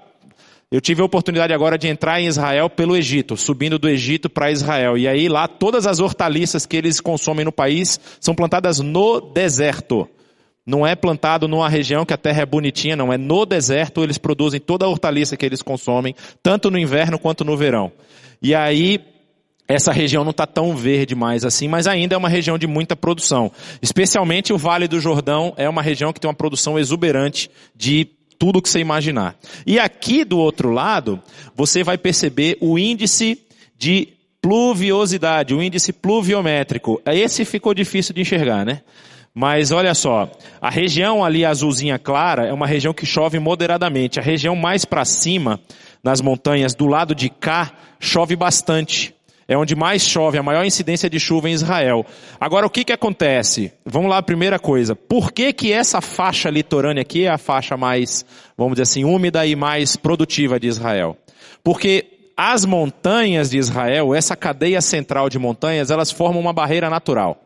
eu 0.70 0.80
tive 0.80 1.00
a 1.00 1.04
oportunidade 1.04 1.52
agora 1.52 1.78
de 1.78 1.86
entrar 1.86 2.20
em 2.20 2.26
Israel 2.26 2.68
pelo 2.68 2.96
Egito, 2.96 3.36
subindo 3.36 3.78
do 3.78 3.88
Egito 3.88 4.28
para 4.28 4.50
Israel. 4.50 4.98
E 4.98 5.06
aí 5.06 5.28
lá 5.28 5.46
todas 5.46 5.86
as 5.86 6.00
hortaliças 6.00 6.66
que 6.66 6.76
eles 6.76 7.00
consomem 7.00 7.44
no 7.44 7.52
país 7.52 8.00
são 8.20 8.34
plantadas 8.34 8.80
no 8.80 9.20
deserto. 9.20 10.08
não 10.66 10.84
é 10.84 10.96
plantado 10.96 11.46
numa 11.46 11.68
região 11.68 12.04
que 12.04 12.12
a 12.12 12.16
terra 12.16 12.42
é 12.42 12.46
bonitinha, 12.46 12.96
não. 12.96 13.12
É 13.12 13.16
no 13.16 13.46
deserto, 13.46 14.02
eles 14.02 14.18
produzem 14.18 14.58
toda 14.58 14.84
a 14.84 14.88
hortaliça 14.88 15.36
que 15.36 15.46
eles 15.46 15.62
consomem, 15.62 16.16
tanto 16.42 16.68
no 16.68 16.78
inverno 16.78 17.20
quanto 17.20 17.44
no 17.44 17.56
verão. 17.56 17.92
E 18.42 18.52
aí, 18.52 18.98
essa 19.68 19.92
região 19.92 20.24
não 20.24 20.32
está 20.32 20.44
tão 20.44 20.76
verde 20.76 21.14
mais 21.14 21.44
assim, 21.44 21.68
mas 21.68 21.86
ainda 21.86 22.16
é 22.16 22.18
uma 22.18 22.28
região 22.28 22.58
de 22.58 22.66
muita 22.66 22.96
produção. 22.96 23.52
Especialmente 23.80 24.52
o 24.52 24.58
Vale 24.58 24.88
do 24.88 24.98
Jordão 24.98 25.54
é 25.56 25.68
uma 25.68 25.82
região 25.82 26.12
que 26.12 26.18
tem 26.18 26.28
uma 26.28 26.34
produção 26.34 26.76
exuberante 26.76 27.48
de 27.74 28.08
tudo 28.38 28.62
que 28.62 28.68
você 28.68 28.80
imaginar. 28.80 29.36
E 29.66 29.78
aqui 29.78 30.24
do 30.24 30.38
outro 30.38 30.70
lado, 30.70 31.20
você 31.54 31.82
vai 31.82 31.98
perceber 31.98 32.56
o 32.60 32.78
índice 32.78 33.38
de 33.78 34.08
pluviosidade, 34.40 35.54
o 35.54 35.62
índice 35.62 35.92
pluviométrico. 35.92 37.00
Esse 37.04 37.44
ficou 37.44 37.74
difícil 37.74 38.14
de 38.14 38.20
enxergar, 38.20 38.64
né? 38.64 38.82
Mas 39.34 39.70
olha 39.70 39.92
só, 39.92 40.30
a 40.60 40.70
região 40.70 41.24
ali 41.24 41.44
azulzinha 41.44 41.98
clara 41.98 42.46
é 42.46 42.52
uma 42.52 42.66
região 42.66 42.94
que 42.94 43.04
chove 43.04 43.38
moderadamente. 43.38 44.18
A 44.18 44.22
região 44.22 44.54
mais 44.56 44.84
para 44.84 45.04
cima, 45.04 45.60
nas 46.02 46.20
montanhas 46.20 46.74
do 46.74 46.86
lado 46.86 47.14
de 47.14 47.28
cá, 47.28 47.72
chove 47.98 48.36
bastante. 48.36 49.15
É 49.48 49.56
onde 49.56 49.76
mais 49.76 50.02
chove, 50.02 50.38
a 50.38 50.42
maior 50.42 50.64
incidência 50.64 51.08
de 51.08 51.20
chuva 51.20 51.48
em 51.48 51.52
Israel. 51.52 52.04
Agora 52.40 52.66
o 52.66 52.70
que 52.70 52.84
que 52.84 52.92
acontece? 52.92 53.72
Vamos 53.84 54.10
lá, 54.10 54.20
primeira 54.20 54.58
coisa. 54.58 54.96
Por 54.96 55.30
que 55.30 55.52
que 55.52 55.72
essa 55.72 56.00
faixa 56.00 56.50
litorânea 56.50 57.02
aqui 57.02 57.26
é 57.26 57.30
a 57.30 57.38
faixa 57.38 57.76
mais, 57.76 58.26
vamos 58.56 58.74
dizer 58.74 58.82
assim, 58.82 59.04
úmida 59.04 59.46
e 59.46 59.54
mais 59.54 59.94
produtiva 59.94 60.58
de 60.58 60.66
Israel? 60.66 61.16
Porque 61.62 62.06
as 62.36 62.64
montanhas 62.64 63.50
de 63.50 63.58
Israel, 63.58 64.14
essa 64.14 64.34
cadeia 64.34 64.80
central 64.80 65.28
de 65.28 65.38
montanhas, 65.38 65.90
elas 65.90 66.10
formam 66.10 66.40
uma 66.40 66.52
barreira 66.52 66.90
natural. 66.90 67.40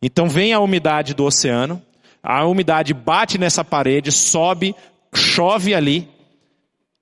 Então 0.00 0.28
vem 0.28 0.52
a 0.52 0.60
umidade 0.60 1.14
do 1.14 1.24
oceano, 1.24 1.80
a 2.22 2.46
umidade 2.46 2.94
bate 2.94 3.38
nessa 3.38 3.62
parede, 3.62 4.10
sobe, 4.10 4.74
chove 5.14 5.74
ali, 5.74 6.08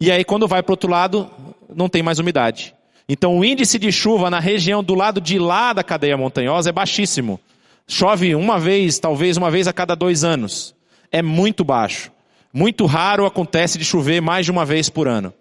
e 0.00 0.10
aí 0.10 0.24
quando 0.24 0.48
vai 0.48 0.62
para 0.62 0.72
o 0.72 0.74
outro 0.74 0.90
lado, 0.90 1.30
não 1.74 1.88
tem 1.88 2.02
mais 2.02 2.18
umidade. 2.18 2.74
Então 3.08 3.38
o 3.38 3.44
índice 3.44 3.78
de 3.78 3.90
chuva 3.90 4.30
na 4.30 4.40
região 4.40 4.82
do 4.82 4.94
lado 4.94 5.20
de 5.20 5.38
lá 5.38 5.72
da 5.72 5.82
cadeia 5.82 6.16
montanhosa 6.16 6.70
é 6.70 6.72
baixíssimo. 6.72 7.40
Chove 7.86 8.34
uma 8.34 8.58
vez, 8.58 8.98
talvez 8.98 9.36
uma 9.36 9.50
vez 9.50 9.66
a 9.66 9.72
cada 9.72 9.94
dois 9.94 10.24
anos. 10.24 10.74
É 11.10 11.20
muito 11.20 11.64
baixo. 11.64 12.10
Muito 12.52 12.86
raro 12.86 13.26
acontece 13.26 13.78
de 13.78 13.84
chover 13.84 14.20
mais 14.20 14.44
de 14.44 14.50
uma 14.50 14.64
vez 14.64 14.88
por 14.88 15.08
ano. 15.08 15.32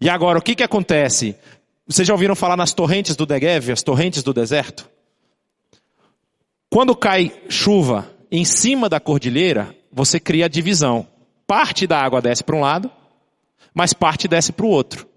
E 0.00 0.10
agora, 0.10 0.38
o 0.38 0.42
que, 0.42 0.54
que 0.54 0.62
acontece? 0.62 1.34
Vocês 1.86 2.06
já 2.06 2.12
ouviram 2.12 2.34
falar 2.34 2.56
nas 2.56 2.74
torrentes 2.74 3.16
do 3.16 3.26
Negev, 3.26 3.70
as 3.70 3.82
torrentes 3.82 4.22
do 4.22 4.34
deserto? 4.34 4.88
Quando 6.68 6.94
cai 6.94 7.32
chuva 7.48 8.10
em 8.30 8.44
cima 8.44 8.88
da 8.88 9.00
cordilheira, 9.00 9.74
você 9.92 10.18
cria 10.18 10.46
a 10.46 10.48
divisão. 10.48 11.06
Parte 11.46 11.86
da 11.86 12.00
água 12.00 12.20
desce 12.20 12.42
para 12.42 12.56
um 12.56 12.60
lado, 12.60 12.90
mas 13.72 13.92
parte 13.92 14.26
desce 14.26 14.52
para 14.52 14.66
o 14.66 14.70
outro. 14.70 15.08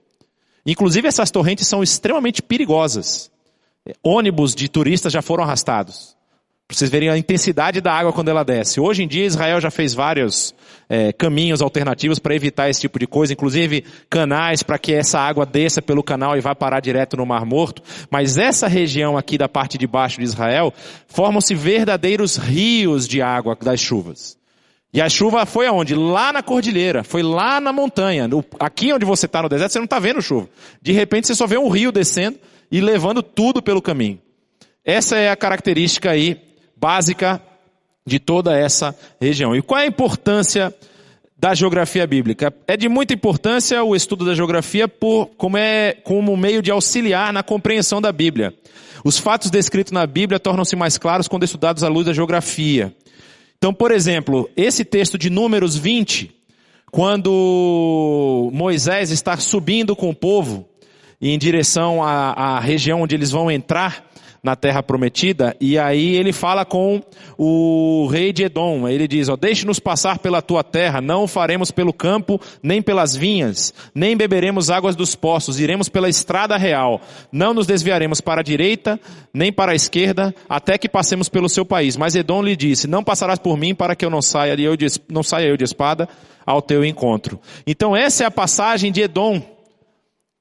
Inclusive 0.72 1.08
essas 1.08 1.32
torrentes 1.32 1.68
são 1.68 1.82
extremamente 1.82 2.42
perigosas. 2.42 3.32
Ônibus 4.04 4.54
de 4.54 4.70
turistas 4.70 5.12
já 5.12 5.22
foram 5.22 5.44
arrastados. 5.44 6.16
Para 6.68 6.78
vocês 6.78 6.92
verem 6.92 7.10
a 7.10 7.18
intensidade 7.18 7.82
da 7.82 7.92
água 7.92 8.14
quando 8.14 8.28
ela 8.28 8.44
desce. 8.44 8.80
Hoje 8.80 9.02
em 9.02 9.08
dia 9.08 9.26
Israel 9.26 9.60
já 9.60 9.72
fez 9.72 9.96
vários 9.96 10.54
é, 10.88 11.12
caminhos 11.12 11.64
alternativos 11.64 12.20
para 12.20 12.36
evitar 12.36 12.70
esse 12.70 12.82
tipo 12.82 13.00
de 13.00 13.08
coisa, 13.08 13.34
inclusive 13.34 13.84
canais 14.08 14.62
para 14.62 14.78
que 14.78 14.94
essa 14.94 15.20
água 15.20 15.48
desça 15.48 15.82
pelo 15.82 16.04
canal 16.04 16.38
e 16.38 16.42
vá 16.42 16.54
parar 16.54 16.80
direto 16.80 17.18
no 17.18 17.26
Mar 17.26 17.44
Morto. 17.44 17.82
Mas 18.12 18.38
essa 18.38 18.68
região 18.68 19.18
aqui 19.18 19.36
da 19.36 19.50
parte 19.50 19.80
de 19.80 19.88
baixo 19.88 20.20
de 20.20 20.26
Israel 20.26 20.72
formam-se 21.08 21.56
verdadeiros 21.56 22.38
rios 22.38 23.08
de 23.08 23.20
água 23.24 23.58
das 23.60 23.80
chuvas. 23.80 24.38
E 24.92 25.02
a 25.02 25.08
chuva 25.08 25.46
foi 25.46 25.68
aonde? 25.68 25.94
Lá 25.94 26.34
na 26.34 26.42
cordilheira, 26.42 27.04
foi 27.04 27.22
lá 27.22 27.62
na 27.62 27.72
montanha. 27.72 28.28
Aqui 28.60 28.92
onde 28.92 29.06
você 29.06 29.28
está 29.28 29.42
no 29.42 29.50
deserto, 29.50 29.72
você 29.72 29.80
não 29.80 29.86
está 29.86 30.00
vendo 30.00 30.22
chuva. 30.22 30.50
De 30.82 30.92
repente 30.92 31.28
você 31.28 31.36
só 31.36 31.46
vê 31.46 31.58
um 31.58 31.70
rio 31.70 31.92
descendo 31.92 32.40
e 32.72 32.82
levando 32.82 33.22
tudo 33.22 33.62
pelo 33.62 33.82
caminho. 33.82 34.20
Essa 34.84 35.18
é 35.18 35.30
a 35.30 35.36
característica 35.36 36.10
aí 36.10 36.42
básica 36.76 37.42
de 38.06 38.18
toda 38.18 38.58
essa 38.58 38.96
região. 39.22 39.56
E 39.56 39.62
qual 39.62 39.80
é 39.80 39.84
a 39.84 39.88
importância 39.88 40.74
da 41.38 41.54
geografia 41.54 42.08
bíblica? 42.08 42.52
É 42.68 42.76
de 42.76 42.90
muita 42.90 43.14
importância 43.14 43.84
o 43.84 43.96
estudo 43.96 44.26
da 44.26 44.34
geografia 44.34 44.88
por, 44.88 45.28
como, 45.38 45.58
é, 45.58 45.94
como 46.04 46.36
meio 46.36 46.64
de 46.64 46.72
auxiliar 46.72 47.32
na 47.32 47.44
compreensão 47.44 48.02
da 48.02 48.12
Bíblia. 48.12 48.56
Os 49.04 49.20
fatos 49.20 49.52
descritos 49.52 49.92
na 49.92 50.08
Bíblia 50.08 50.40
tornam-se 50.40 50.76
mais 50.76 50.98
claros 50.98 51.28
quando 51.28 51.44
estudados 51.44 51.84
à 51.84 51.88
luz 51.88 52.08
da 52.08 52.14
geografia. 52.14 52.94
Então, 53.60 53.74
por 53.74 53.92
exemplo, 53.92 54.50
esse 54.56 54.86
texto 54.86 55.18
de 55.18 55.30
Números 55.30 55.76
20, 55.76 56.32
quando 56.90 58.50
Moisés 58.54 59.12
está 59.12 59.36
subindo 59.36 59.98
com 59.98 60.10
o 60.10 60.16
povo 60.16 60.66
em 61.22 61.38
direção 61.38 62.02
à, 62.02 62.32
à 62.32 62.60
região 62.62 63.02
onde 63.02 63.16
eles 63.16 63.32
vão 63.32 63.52
entrar, 63.52 64.09
na 64.44 64.56
terra 64.56 64.82
prometida, 64.82 65.56
e 65.60 65.78
aí 65.78 66.16
ele 66.16 66.32
fala 66.32 66.64
com 66.64 67.02
o 67.38 68.08
rei 68.12 68.32
de 68.32 68.44
Edom, 68.44 68.88
ele 68.88 69.08
diz, 69.08 69.30
ó, 69.30 69.36
deixe-nos 69.36 69.80
passar 69.80 70.20
pela 70.20 70.42
tua 70.42 70.64
terra, 70.64 71.02
não 71.02 71.28
faremos 71.28 71.72
pelo 71.72 71.92
campo, 71.92 72.40
nem 72.64 72.82
pelas 72.82 73.16
vinhas, 73.16 73.74
nem 73.94 74.16
beberemos 74.16 74.70
águas 74.70 74.96
dos 74.96 75.16
poços, 75.16 75.60
iremos 75.60 75.90
pela 75.90 76.10
estrada 76.10 76.58
real, 76.58 77.02
não 77.32 77.54
nos 77.54 77.68
desviaremos 77.68 78.22
para 78.22 78.42
a 78.42 78.44
direita, 78.44 79.00
nem 79.34 79.52
para 79.52 79.74
a 79.74 79.76
esquerda, 79.76 80.34
até 80.48 80.78
que 80.78 80.90
passemos 80.90 81.30
pelo 81.30 81.50
seu 81.50 81.66
país. 81.66 81.98
Mas 81.98 82.16
Edom 82.16 82.42
lhe 82.42 82.56
disse, 82.56 82.88
não 82.88 83.04
passarás 83.04 83.40
por 83.40 83.58
mim 83.58 83.76
para 83.76 83.96
que 83.96 84.06
eu 84.06 84.10
não 84.10 84.22
saia, 84.22 84.60
eu 84.60 84.76
de, 84.76 84.88
não 85.10 85.24
saia 85.24 85.48
eu 85.48 85.58
de 85.58 85.64
espada 85.64 86.08
ao 86.46 86.62
teu 86.62 86.84
encontro. 86.84 87.40
Então 87.68 87.96
essa 87.96 88.24
é 88.24 88.28
a 88.28 88.32
passagem 88.32 88.92
de 88.92 89.02
Edom, 89.02 89.42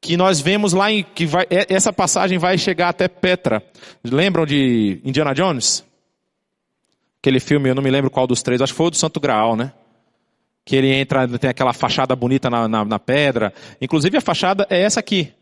que 0.01 0.17
nós 0.17 0.41
vemos 0.41 0.73
lá 0.73 0.91
em, 0.91 1.03
que 1.03 1.27
vai, 1.27 1.47
é, 1.51 1.67
essa 1.69 1.93
passagem 1.93 2.39
vai 2.39 2.57
chegar 2.57 2.89
até 2.89 3.09
Petra. 3.09 3.63
Lembram 4.05 4.47
de 4.47 5.01
Indiana 5.05 5.35
Jones? 5.35 5.85
Aquele 7.21 7.41
filme, 7.41 7.69
eu 7.69 7.75
não 7.75 7.83
me 7.83 7.91
lembro 7.91 8.11
qual 8.11 8.27
dos 8.27 8.43
três, 8.43 8.61
acho 8.61 8.73
que 8.73 8.77
foi 8.77 8.87
o 8.87 8.91
do 8.91 8.97
Santo 8.97 9.19
Graal, 9.19 9.57
né? 9.57 9.73
Que 10.65 10.77
ele 10.77 10.93
entra, 10.93 11.27
tem 11.39 11.51
aquela 11.51 11.73
fachada 11.73 12.15
bonita 12.15 12.49
na, 12.49 12.69
na, 12.69 12.85
na 12.85 12.99
pedra. 12.99 13.53
Inclusive 13.81 14.17
a 14.17 14.21
fachada 14.21 14.67
é 14.71 14.83
essa 14.83 15.01
aqui. 15.01 15.33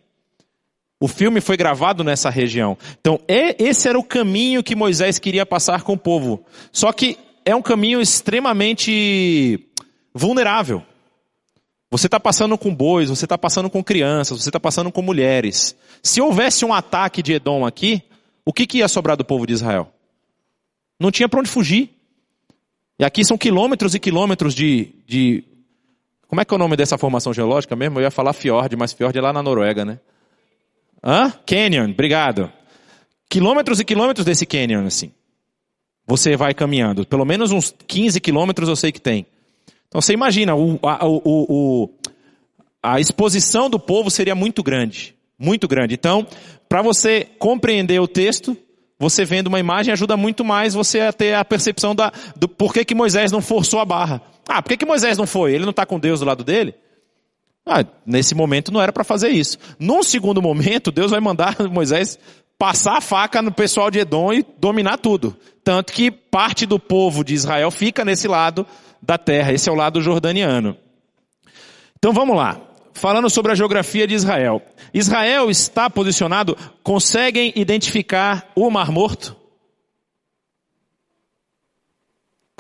O 0.99 1.09
filme 1.09 1.43
foi 1.43 1.59
gravado 1.59 2.03
nessa 2.03 2.31
região. 2.31 2.79
Então, 2.99 3.21
é, 3.29 3.63
esse 3.63 3.87
era 3.87 3.99
o 3.99 4.05
caminho 4.05 4.63
que 4.63 4.75
Moisés 4.75 5.19
queria 5.19 5.45
passar 5.45 5.83
com 5.83 5.93
o 5.93 5.99
povo. 5.99 6.43
Só 6.73 6.91
que 6.91 7.19
é 7.45 7.55
um 7.55 7.61
caminho 7.61 8.01
extremamente 8.01 9.69
vulnerável. 10.15 10.83
Você 11.91 12.07
está 12.07 12.19
passando 12.19 12.59
com 12.59 12.75
bois, 12.75 13.09
você 13.09 13.25
está 13.25 13.39
passando 13.39 13.71
com 13.71 13.83
crianças, 13.83 14.43
você 14.43 14.49
está 14.49 14.59
passando 14.59 14.91
com 14.91 15.03
mulheres. 15.03 15.77
Se 16.03 16.21
houvesse 16.21 16.65
um 16.65 16.75
ataque 16.75 17.23
de 17.23 17.35
Edom 17.35 17.65
aqui, 17.65 18.03
o 18.45 18.53
que, 18.53 18.67
que 18.67 18.79
ia 18.79 18.89
sobrar 18.89 19.17
do 19.17 19.25
povo 19.25 19.47
de 19.47 19.53
Israel? 19.53 19.93
Não 20.99 21.11
tinha 21.11 21.29
para 21.29 21.41
onde 21.41 21.51
fugir. 21.51 21.91
E 22.99 23.05
aqui 23.05 23.25
são 23.25 23.37
quilômetros 23.37 23.95
e 23.95 24.01
quilômetros 24.01 24.55
de, 24.55 24.89
de. 25.07 25.45
Como 26.27 26.41
é 26.41 26.45
que 26.45 26.53
é 26.53 26.57
o 26.57 26.59
nome 26.59 26.77
dessa 26.77 26.99
formação 26.99 27.33
geológica 27.33 27.77
mesmo? 27.77 27.99
Eu 27.99 28.05
ia 28.05 28.11
falar 28.11 28.33
fiord, 28.33 28.75
mas 28.77 28.93
fiord 28.93 29.17
é 29.17 29.21
lá 29.21 29.33
na 29.33 29.43
Noruega, 29.43 29.85
né? 29.85 30.01
Hã? 31.05 31.31
Canyon, 31.47 31.91
obrigado. 31.91 32.51
Quilômetros 33.29 33.79
e 33.81 33.85
quilômetros 33.85 34.25
desse 34.25 34.47
canyon, 34.47 34.87
assim. 34.87 35.13
Você 36.07 36.37
vai 36.37 36.55
caminhando. 36.55 37.07
Pelo 37.07 37.25
menos 37.25 37.53
uns 37.53 37.75
15 37.87 38.21
quilômetros 38.21 38.69
eu 38.69 38.77
sei 38.77 38.91
que 38.91 39.01
tem. 39.01 39.27
Então 39.89 40.01
você 40.01 40.13
imagina, 40.13 40.55
o, 40.55 40.79
a, 40.83 41.07
o, 41.07 41.21
o, 41.25 41.91
a 42.83 43.01
exposição 43.01 43.69
do 43.71 43.79
povo 43.79 44.11
seria 44.11 44.35
muito 44.35 44.63
grande. 44.63 45.15
Muito 45.39 45.69
grande. 45.69 45.95
Então, 45.95 46.27
para 46.69 46.83
você 46.83 47.27
compreender 47.39 48.01
o 48.01 48.09
texto, 48.09 48.57
você 48.99 49.25
vendo 49.25 49.49
uma 49.49 49.61
imagem 49.61 49.93
ajuda 49.93 50.17
muito 50.17 50.45
mais 50.45 50.75
você 50.75 51.01
a 51.01 51.13
ter 51.13 51.35
a 51.35 51.45
percepção 51.45 51.95
da, 51.95 52.13
do 52.35 52.49
porquê 52.49 52.85
que 52.85 52.95
Moisés 52.95 53.31
não 53.31 53.43
forçou 53.43 53.81
a 53.81 53.85
barra. 53.85 54.23
Ah, 54.49 54.63
por 54.63 54.71
que, 54.71 54.79
que 54.79 54.87
Moisés 54.87 55.19
não 55.19 55.27
foi? 55.27 55.53
Ele 55.53 55.65
não 55.65 55.71
está 55.71 55.85
com 55.85 55.99
Deus 55.99 56.21
do 56.21 56.27
lado 56.27 56.43
dele? 56.43 56.75
Ah, 57.67 57.85
nesse 58.07 58.35
momento 58.35 58.73
não 58.73 58.81
era 58.81 58.93
para 58.93 59.05
fazer 59.05 59.29
isso. 59.29 59.59
Num 59.79 60.03
segundo 60.03 60.41
momento, 60.41 60.93
Deus 60.93 61.11
vai 61.11 61.21
mandar 61.21 61.57
Moisés 61.69 62.19
passar 62.59 62.97
a 62.97 63.01
faca 63.01 63.43
no 63.43 63.53
pessoal 63.53 63.91
de 63.91 63.99
Edom 63.99 64.33
e 64.33 64.47
dominar 64.59 64.99
tudo. 64.99 65.37
Tanto 65.63 65.93
que 65.93 66.11
parte 66.11 66.65
do 66.65 66.79
povo 66.79 67.25
de 67.25 67.35
Israel 67.35 67.71
fica 67.71 68.05
nesse 68.05 68.29
lado 68.29 68.65
da 69.07 69.17
terra. 69.17 69.53
Esse 69.53 69.69
é 69.69 69.73
o 69.73 69.77
lado 69.77 70.03
jordaniano. 70.03 70.77
Então 71.97 72.13
vamos 72.13 72.37
lá. 72.37 72.61
Falando 72.93 73.31
sobre 73.31 73.53
a 73.53 73.55
geografia 73.55 74.07
de 74.07 74.15
Israel. 74.15 74.61
Israel 74.93 75.51
está 75.51 75.89
posicionado, 75.89 76.57
conseguem 76.83 77.53
identificar 77.55 78.51
o 78.57 78.71
Mar 78.71 78.91
Morto? 78.91 79.37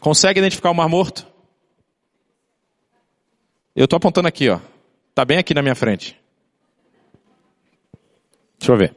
Consegue 0.00 0.38
identificar 0.38 0.70
o 0.70 0.74
Mar 0.74 0.88
Morto? 0.88 1.26
Eu 3.74 3.84
estou 3.84 3.96
apontando 3.96 4.28
aqui, 4.28 4.48
ó. 4.48 4.60
Está 5.10 5.24
bem 5.24 5.38
aqui 5.38 5.52
na 5.54 5.62
minha 5.62 5.74
frente. 5.74 6.18
Deixa 8.58 8.72
eu 8.72 8.76
ver. 8.76 8.94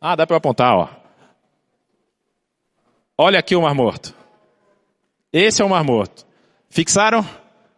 Ah, 0.00 0.14
dá 0.14 0.26
para 0.26 0.36
apontar, 0.36 0.74
ó. 0.74 0.88
Olha 3.16 3.38
aqui 3.38 3.56
o 3.56 3.62
Mar 3.62 3.74
Morto. 3.74 4.21
Esse 5.32 5.62
é 5.62 5.64
o 5.64 5.68
Mar 5.68 5.82
Morto. 5.82 6.26
Fixaram? 6.68 7.26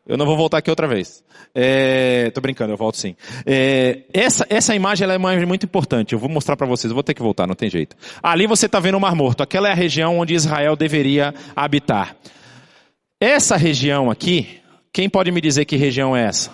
Eu 0.07 0.19
não 0.19 0.27
vou 0.27 0.37
voltar 0.37 0.59
aqui 0.59 0.69
outra 0.69 0.87
vez. 0.87 1.25
É, 1.55 2.31
tô 2.31 2.41
brincando, 2.41 2.73
eu 2.73 2.77
volto 2.77 2.97
sim. 2.97 3.15
É, 3.47 4.01
essa, 4.13 4.45
essa 4.51 4.75
imagem 4.75 5.05
é 5.05 5.09
uma 5.09 5.15
imagem 5.15 5.47
muito 5.47 5.65
importante. 5.65 6.13
Eu 6.13 6.19
vou 6.19 6.29
mostrar 6.29 6.57
para 6.57 6.67
vocês. 6.67 6.91
Eu 6.91 6.95
vou 6.95 7.03
ter 7.03 7.15
que 7.15 7.23
voltar, 7.23 7.47
não 7.47 7.55
tem 7.55 7.71
jeito. 7.71 7.97
Ali 8.23 8.47
você 8.47 8.67
está 8.67 8.81
vendo 8.81 8.97
o 8.97 9.01
Mar 9.01 9.15
Morto. 9.15 9.43
Aquela 9.43 9.69
é 9.69 9.73
a 9.73 9.75
região 9.75 10.19
onde 10.19 10.35
Israel 10.35 10.75
deveria 10.75 11.33
habitar. 11.55 12.17
Essa 13.21 13.57
região 13.57 14.11
aqui, 14.11 14.61
quem 14.93 15.09
pode 15.09 15.31
me 15.31 15.41
dizer 15.41 15.65
que 15.65 15.77
região 15.77 16.17
é 16.17 16.25
essa? 16.25 16.53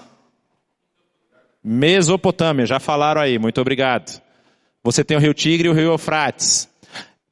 Mesopotâmia, 1.65 2.65
já 2.65 2.79
falaram 2.79 3.21
aí, 3.21 3.39
muito 3.39 3.61
obrigado. 3.61 4.21
Você 4.83 5.03
tem 5.03 5.17
o 5.17 5.21
rio 5.21 5.35
Tigre 5.35 5.69
e 5.69 5.71
o 5.71 5.75
rio 5.75 5.93
Eufrates. 5.93 6.69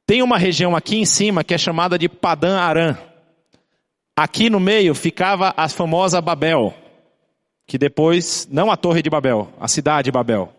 Tem 0.07 0.23
uma 0.23 0.39
região 0.39 0.75
aqui 0.75 0.97
em 0.97 1.05
cima 1.05 1.45
que 1.45 1.55
é 1.55 1.59
chamada 1.59 1.99
de 1.99 2.09
Padã 2.09 2.59
Aram. 2.59 3.08
Aqui 4.19 4.51
no 4.51 4.59
meio 4.59 4.97
ficava 4.97 5.55
a 5.57 5.69
famosa 5.69 6.21
Babel, 6.21 6.75
que 7.65 7.79
depois, 7.79 8.49
não 8.51 8.69
a 8.69 8.77
Torre 8.77 9.01
de 9.01 9.09
Babel, 9.09 9.49
a 9.61 9.69
cidade 9.69 10.07
de 10.07 10.11
Babel. 10.11 10.53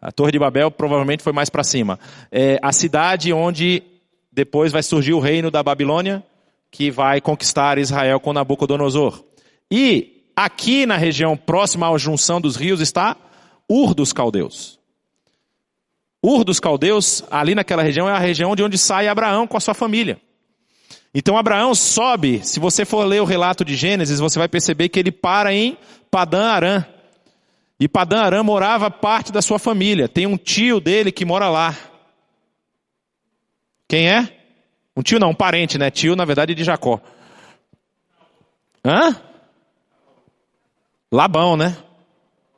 A 0.00 0.12
Torre 0.12 0.30
de 0.30 0.38
Babel 0.38 0.70
provavelmente 0.70 1.20
foi 1.20 1.32
mais 1.32 1.50
para 1.50 1.64
cima. 1.64 1.98
É 2.30 2.60
a 2.62 2.70
cidade 2.70 3.32
onde 3.32 3.82
depois 4.30 4.70
vai 4.70 4.84
surgir 4.84 5.14
o 5.14 5.18
reino 5.18 5.50
da 5.50 5.64
Babilônia, 5.64 6.22
que 6.70 6.92
vai 6.92 7.20
conquistar 7.20 7.76
Israel 7.76 8.20
com 8.20 8.32
Nabucodonosor. 8.32 9.24
E 9.68 10.22
aqui 10.36 10.86
na 10.86 10.96
região 10.96 11.36
próxima 11.36 11.92
à 11.92 11.98
junção 11.98 12.40
dos 12.40 12.54
rios 12.54 12.80
está 12.80 13.16
Ur 13.68 13.94
dos 13.94 14.12
Caldeus. 14.12 14.78
Ur 16.22 16.44
dos 16.44 16.60
Caldeus, 16.60 17.24
ali 17.32 17.52
naquela 17.52 17.82
região, 17.82 18.08
é 18.08 18.12
a 18.12 18.18
região 18.20 18.54
de 18.54 18.62
onde 18.62 18.78
sai 18.78 19.08
Abraão 19.08 19.48
com 19.48 19.56
a 19.56 19.60
sua 19.60 19.74
família. 19.74 20.20
Então 21.14 21.36
Abraão 21.36 21.74
sobe, 21.74 22.44
se 22.44 22.58
você 22.58 22.84
for 22.84 23.04
ler 23.04 23.20
o 23.20 23.26
relato 23.26 23.64
de 23.64 23.74
Gênesis, 23.74 24.18
você 24.18 24.38
vai 24.38 24.48
perceber 24.48 24.88
que 24.88 24.98
ele 24.98 25.12
para 25.12 25.52
em 25.52 25.76
Padã 26.10 26.46
Arã. 26.46 26.84
E 27.78 27.86
Padã 27.86 28.22
Arã 28.22 28.42
morava 28.42 28.90
parte 28.90 29.30
da 29.30 29.42
sua 29.42 29.58
família. 29.58 30.08
Tem 30.08 30.26
um 30.26 30.36
tio 30.36 30.80
dele 30.80 31.12
que 31.12 31.24
mora 31.24 31.50
lá. 31.50 31.76
Quem 33.86 34.08
é? 34.08 34.38
Um 34.96 35.02
tio 35.02 35.18
não, 35.18 35.30
um 35.30 35.34
parente, 35.34 35.76
né? 35.76 35.90
Tio, 35.90 36.16
na 36.16 36.24
verdade, 36.24 36.54
de 36.54 36.64
Jacó. 36.64 37.00
Hã? 38.84 39.14
Labão, 41.10 41.56
né? 41.56 41.76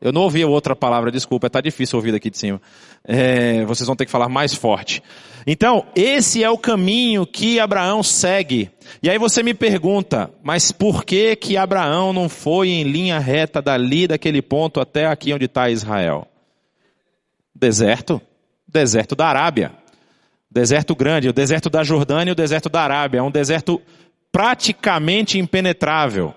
Eu 0.04 0.12
não 0.12 0.20
ouvi 0.20 0.44
outra 0.44 0.76
palavra, 0.76 1.10
desculpa, 1.10 1.46
está 1.46 1.62
difícil 1.62 1.96
ouvir 1.96 2.12
daqui 2.12 2.28
de 2.28 2.36
cima. 2.36 2.60
É, 3.02 3.64
vocês 3.64 3.86
vão 3.86 3.96
ter 3.96 4.04
que 4.04 4.10
falar 4.10 4.28
mais 4.28 4.54
forte. 4.54 5.02
Então, 5.46 5.86
esse 5.96 6.44
é 6.44 6.50
o 6.50 6.58
caminho 6.58 7.26
que 7.26 7.58
Abraão 7.58 8.02
segue. 8.02 8.70
E 9.02 9.08
aí 9.08 9.16
você 9.16 9.42
me 9.42 9.54
pergunta, 9.54 10.30
mas 10.42 10.70
por 10.70 11.06
que 11.06 11.34
que 11.36 11.56
Abraão 11.56 12.12
não 12.12 12.28
foi 12.28 12.68
em 12.68 12.82
linha 12.82 13.18
reta 13.18 13.62
dali, 13.62 14.06
daquele 14.06 14.42
ponto 14.42 14.78
até 14.78 15.06
aqui 15.06 15.32
onde 15.32 15.46
está 15.46 15.70
Israel? 15.70 16.28
Deserto. 17.54 18.20
Deserto 18.68 19.16
da 19.16 19.26
Arábia. 19.26 19.72
Deserto 20.50 20.94
grande, 20.94 21.30
o 21.30 21.32
deserto 21.32 21.70
da 21.70 21.82
Jordânia 21.82 22.30
e 22.30 22.32
o 22.32 22.36
deserto 22.36 22.68
da 22.68 22.82
Arábia. 22.82 23.20
É 23.20 23.22
um 23.22 23.30
deserto 23.30 23.80
praticamente 24.30 25.38
impenetrável. 25.38 26.34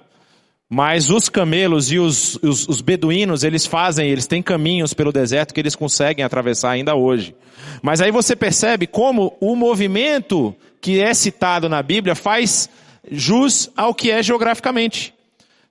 Mas 0.69 1.09
os 1.09 1.29
camelos 1.29 1.91
e 1.91 1.97
os, 1.97 2.35
os, 2.43 2.67
os, 2.67 2.81
beduínos, 2.81 3.45
eles 3.45 3.65
fazem, 3.65 4.09
eles 4.09 4.27
têm 4.27 4.41
caminhos 4.41 4.93
pelo 4.93 5.13
deserto 5.13 5.53
que 5.53 5.61
eles 5.61 5.75
conseguem 5.75 6.25
atravessar 6.25 6.71
ainda 6.71 6.93
hoje. 6.93 7.33
Mas 7.81 8.01
aí 8.01 8.11
você 8.11 8.35
percebe 8.35 8.85
como 8.85 9.35
o 9.39 9.55
movimento 9.55 10.53
que 10.81 10.99
é 10.99 11.13
citado 11.13 11.69
na 11.69 11.81
Bíblia 11.81 12.15
faz 12.15 12.69
jus 13.09 13.69
ao 13.77 13.95
que 13.95 14.11
é 14.11 14.21
geograficamente. 14.21 15.13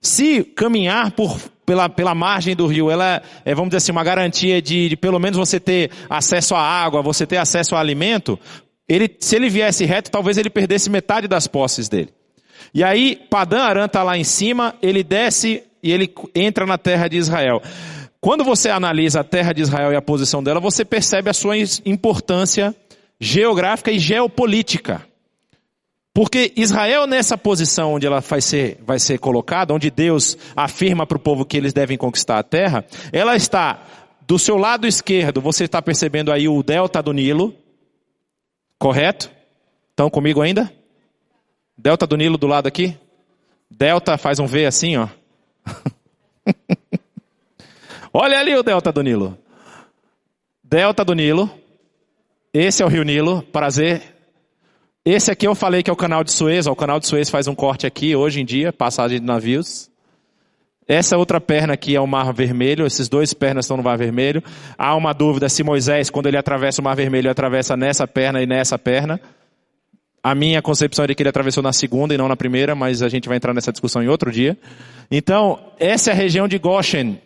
Se 0.01 0.43
caminhar 0.43 1.11
por, 1.11 1.39
pela, 1.67 1.91
pela 1.91 2.15
margem 2.15 2.57
do 2.57 2.67
rio, 2.67 2.91
ela 2.91 3.23
é, 3.45 3.55
vamos 3.55 3.69
dizer 3.69 3.79
assim, 3.79 3.93
uma 3.93 4.05
garantia 4.05 4.63
de, 4.63 4.89
de 4.89 4.97
pelo 4.97 5.19
menos 5.19 5.37
você 5.37 5.61
ter 5.61 5.91
acesso 6.09 6.55
à 6.55 6.61
água, 6.61 7.03
você 7.03 7.27
ter 7.27 7.37
acesso 7.37 7.75
ao 7.75 7.81
alimento, 7.81 8.39
ele, 8.89 9.15
se 9.21 9.37
ele 9.37 9.51
viesse 9.51 9.85
reto, 9.85 10.11
talvez 10.11 10.39
ele 10.39 10.49
perdesse 10.49 10.89
metade 10.89 11.29
das 11.29 11.47
posses 11.47 11.87
dele. 11.87 12.09
E 12.73 12.85
aí, 12.85 13.17
Padã 13.31 13.63
Aram 13.63 13.85
está 13.87 14.03
lá 14.03 14.17
em 14.17 14.25
cima, 14.25 14.75
ele 14.83 15.03
desce 15.03 15.63
e 15.83 15.93
ele 15.93 16.13
entra 16.35 16.67
na 16.67 16.77
terra 16.77 17.09
de 17.09 17.17
Israel. 17.17 17.63
Quando 18.21 18.43
você 18.43 18.71
analisa 18.71 19.21
a 19.21 19.25
terra 19.25 19.53
de 19.53 19.63
Israel 19.63 19.93
e 19.93 19.97
a 19.97 20.03
posição 20.03 20.43
dela, 20.43 20.59
você 20.59 20.85
percebe 20.85 21.31
a 21.31 21.35
sua 21.35 21.57
importância 21.85 22.75
geográfica 23.21 23.91
e 23.91 23.99
geopolítica. 23.99 25.07
Porque 26.13 26.53
Israel, 26.57 27.07
nessa 27.07 27.37
posição 27.37 27.93
onde 27.93 28.07
ela 28.07 28.21
vai 28.21 28.41
ser, 28.41 28.79
vai 28.85 28.99
ser 28.99 29.19
colocada, 29.19 29.75
onde 29.75 29.91
Deus 29.91 30.37
afirma 30.57 31.07
para 31.07 31.19
o 31.19 31.21
povo 31.21 31.45
que 31.45 31.57
eles 31.57 31.75
devem 31.75 31.99
conquistar 31.99 32.39
a 32.39 32.43
terra, 32.43 32.85
ela 33.13 33.37
está 33.37 33.83
do 34.27 34.39
seu 34.39 34.57
lado 34.57 34.87
esquerdo, 34.87 35.41
você 35.41 35.65
está 35.65 35.81
percebendo 35.81 36.33
aí 36.33 36.49
o 36.49 36.63
delta 36.63 37.03
do 37.03 37.13
Nilo, 37.13 37.55
correto? 38.79 39.31
Estão 39.91 40.11
comigo 40.11 40.41
ainda? 40.41 40.73
Delta 41.77 42.07
do 42.07 42.17
Nilo 42.17 42.39
do 42.39 42.47
lado 42.47 42.67
aqui. 42.67 42.97
Delta 43.71 44.17
faz 44.17 44.39
um 44.39 44.47
V 44.47 44.67
assim, 44.67 44.97
ó. 44.97 45.09
Olha 48.13 48.39
ali 48.39 48.55
o 48.55 48.63
delta 48.63 48.91
do 48.91 49.03
Nilo. 49.03 49.37
Delta 50.65 51.05
do 51.05 51.15
Nilo. 51.15 51.51
Esse 52.53 52.83
é 52.83 52.87
o 52.87 52.89
Rio 52.89 53.03
Nilo. 53.03 53.43
Prazer. 53.43 54.03
Esse 55.05 55.31
aqui 55.31 55.47
eu 55.47 55.55
falei 55.55 55.83
que 55.83 55.91
é 55.91 55.93
o 55.93 55.97
canal 55.97 56.25
de 56.25 56.33
Suez. 56.33 56.67
Ó, 56.67 56.73
o 56.73 56.77
canal 56.77 56.99
de 56.99 57.07
Suez 57.07 57.29
faz 57.29 57.47
um 57.47 57.55
corte 57.55 57.87
aqui 57.87 58.17
hoje 58.17 58.41
em 58.41 58.45
dia, 58.45 58.73
passagem 58.73 59.21
de 59.21 59.27
navios. 59.27 59.91
Essa 60.89 61.19
outra 61.19 61.41
perna 61.41 61.75
aqui 61.75 61.95
é 61.95 62.01
o 62.01 62.07
Mar 62.07 62.33
Vermelho, 62.33 62.87
esses 62.87 63.09
dois 63.09 63.35
pernas 63.35 63.65
estão 63.65 63.77
no 63.77 63.83
Mar 63.83 63.99
Vermelho. 63.99 64.43
Há 64.79 64.95
uma 64.95 65.13
dúvida 65.13 65.49
se 65.49 65.63
Moisés, 65.63 66.09
quando 66.09 66.27
ele 66.27 66.37
atravessa 66.37 66.81
o 66.81 66.85
Mar 66.85 66.95
Vermelho, 66.95 67.31
atravessa 67.31 67.77
nessa 67.77 68.07
perna 68.07 68.41
e 68.41 68.47
nessa 68.47 68.79
perna. 68.79 69.21
A 70.27 70.35
minha 70.35 70.61
concepção 70.61 71.05
é 71.05 71.07
de 71.07 71.15
que 71.15 71.23
ele 71.23 71.29
atravessou 71.29 71.63
na 71.63 71.73
segunda 71.73 72.13
e 72.13 72.19
não 72.19 72.27
na 72.27 72.35
primeira, 72.35 72.75
mas 72.75 73.01
a 73.01 73.09
gente 73.09 73.29
vai 73.29 73.37
entrar 73.37 73.55
nessa 73.55 73.71
discussão 73.71 74.03
em 74.03 74.09
outro 74.09 74.33
dia. 74.33 74.59
Então, 75.09 75.57
essa 75.79 76.11
é 76.11 76.13
a 76.13 76.17
região 76.17 76.49
de 76.49 76.59
Goshen, 76.59 77.21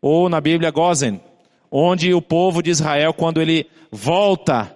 ou 0.00 0.30
na 0.30 0.40
Bíblia 0.40 0.70
Gozen, 0.70 1.20
onde 1.70 2.14
o 2.14 2.22
povo 2.22 2.62
de 2.62 2.70
Israel, 2.70 3.12
quando 3.12 3.42
ele 3.42 3.66
volta, 3.92 4.74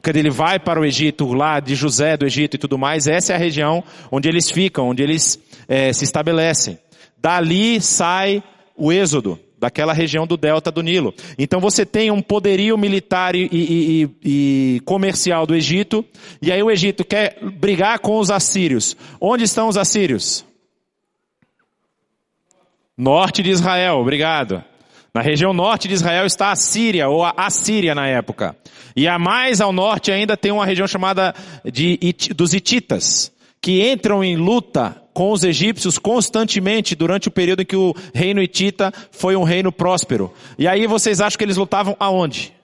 quando 0.00 0.14
ele 0.14 0.30
vai 0.30 0.60
para 0.60 0.80
o 0.80 0.84
Egito, 0.84 1.26
lá 1.32 1.58
de 1.58 1.74
José 1.74 2.16
do 2.16 2.24
Egito 2.24 2.54
e 2.54 2.58
tudo 2.58 2.78
mais, 2.78 3.08
essa 3.08 3.32
é 3.32 3.34
a 3.34 3.38
região 3.40 3.82
onde 4.12 4.28
eles 4.28 4.48
ficam, 4.48 4.90
onde 4.90 5.02
eles 5.02 5.40
é, 5.66 5.92
se 5.92 6.04
estabelecem. 6.04 6.78
Dali 7.20 7.80
sai 7.80 8.44
o 8.76 8.92
Êxodo 8.92 9.40
daquela 9.58 9.92
região 9.92 10.26
do 10.26 10.36
delta 10.36 10.70
do 10.70 10.82
Nilo. 10.82 11.14
Então 11.38 11.60
você 11.60 11.84
tem 11.84 12.10
um 12.10 12.22
poderio 12.22 12.76
militar 12.78 13.34
e, 13.34 13.48
e, 13.52 14.10
e, 14.24 14.80
comercial 14.84 15.46
do 15.46 15.54
Egito, 15.54 16.04
e 16.40 16.52
aí 16.52 16.62
o 16.62 16.70
Egito 16.70 17.04
quer 17.04 17.38
brigar 17.42 17.98
com 17.98 18.18
os 18.18 18.30
assírios. 18.30 18.96
Onde 19.20 19.44
estão 19.44 19.68
os 19.68 19.76
assírios? 19.76 20.44
Norte 22.96 23.42
de 23.42 23.50
Israel, 23.50 23.98
obrigado. 23.98 24.62
Na 25.14 25.22
região 25.22 25.52
norte 25.52 25.88
de 25.88 25.94
Israel 25.94 26.26
está 26.26 26.50
a 26.50 26.56
Síria, 26.56 27.08
ou 27.08 27.24
a 27.24 27.34
Assíria 27.36 27.94
na 27.94 28.06
época. 28.06 28.56
E 28.94 29.08
a 29.08 29.18
mais 29.18 29.60
ao 29.60 29.72
norte 29.72 30.12
ainda 30.12 30.36
tem 30.36 30.52
uma 30.52 30.66
região 30.66 30.86
chamada 30.86 31.34
de, 31.64 31.98
dos 32.34 32.54
Hititas, 32.54 33.32
que 33.60 33.88
entram 33.90 34.22
em 34.22 34.36
luta 34.36 35.00
com 35.18 35.32
os 35.32 35.42
egípcios 35.42 35.98
constantemente 35.98 36.94
durante 36.94 37.26
o 37.26 37.30
período 37.32 37.62
em 37.62 37.66
que 37.66 37.74
o 37.74 37.92
reino 38.14 38.40
hitita 38.40 38.92
foi 39.10 39.34
um 39.34 39.42
reino 39.42 39.72
próspero. 39.72 40.32
E 40.56 40.68
aí 40.68 40.86
vocês 40.86 41.20
acham 41.20 41.36
que 41.36 41.42
eles 41.42 41.56
lutavam 41.56 41.96
aonde? 41.98 42.54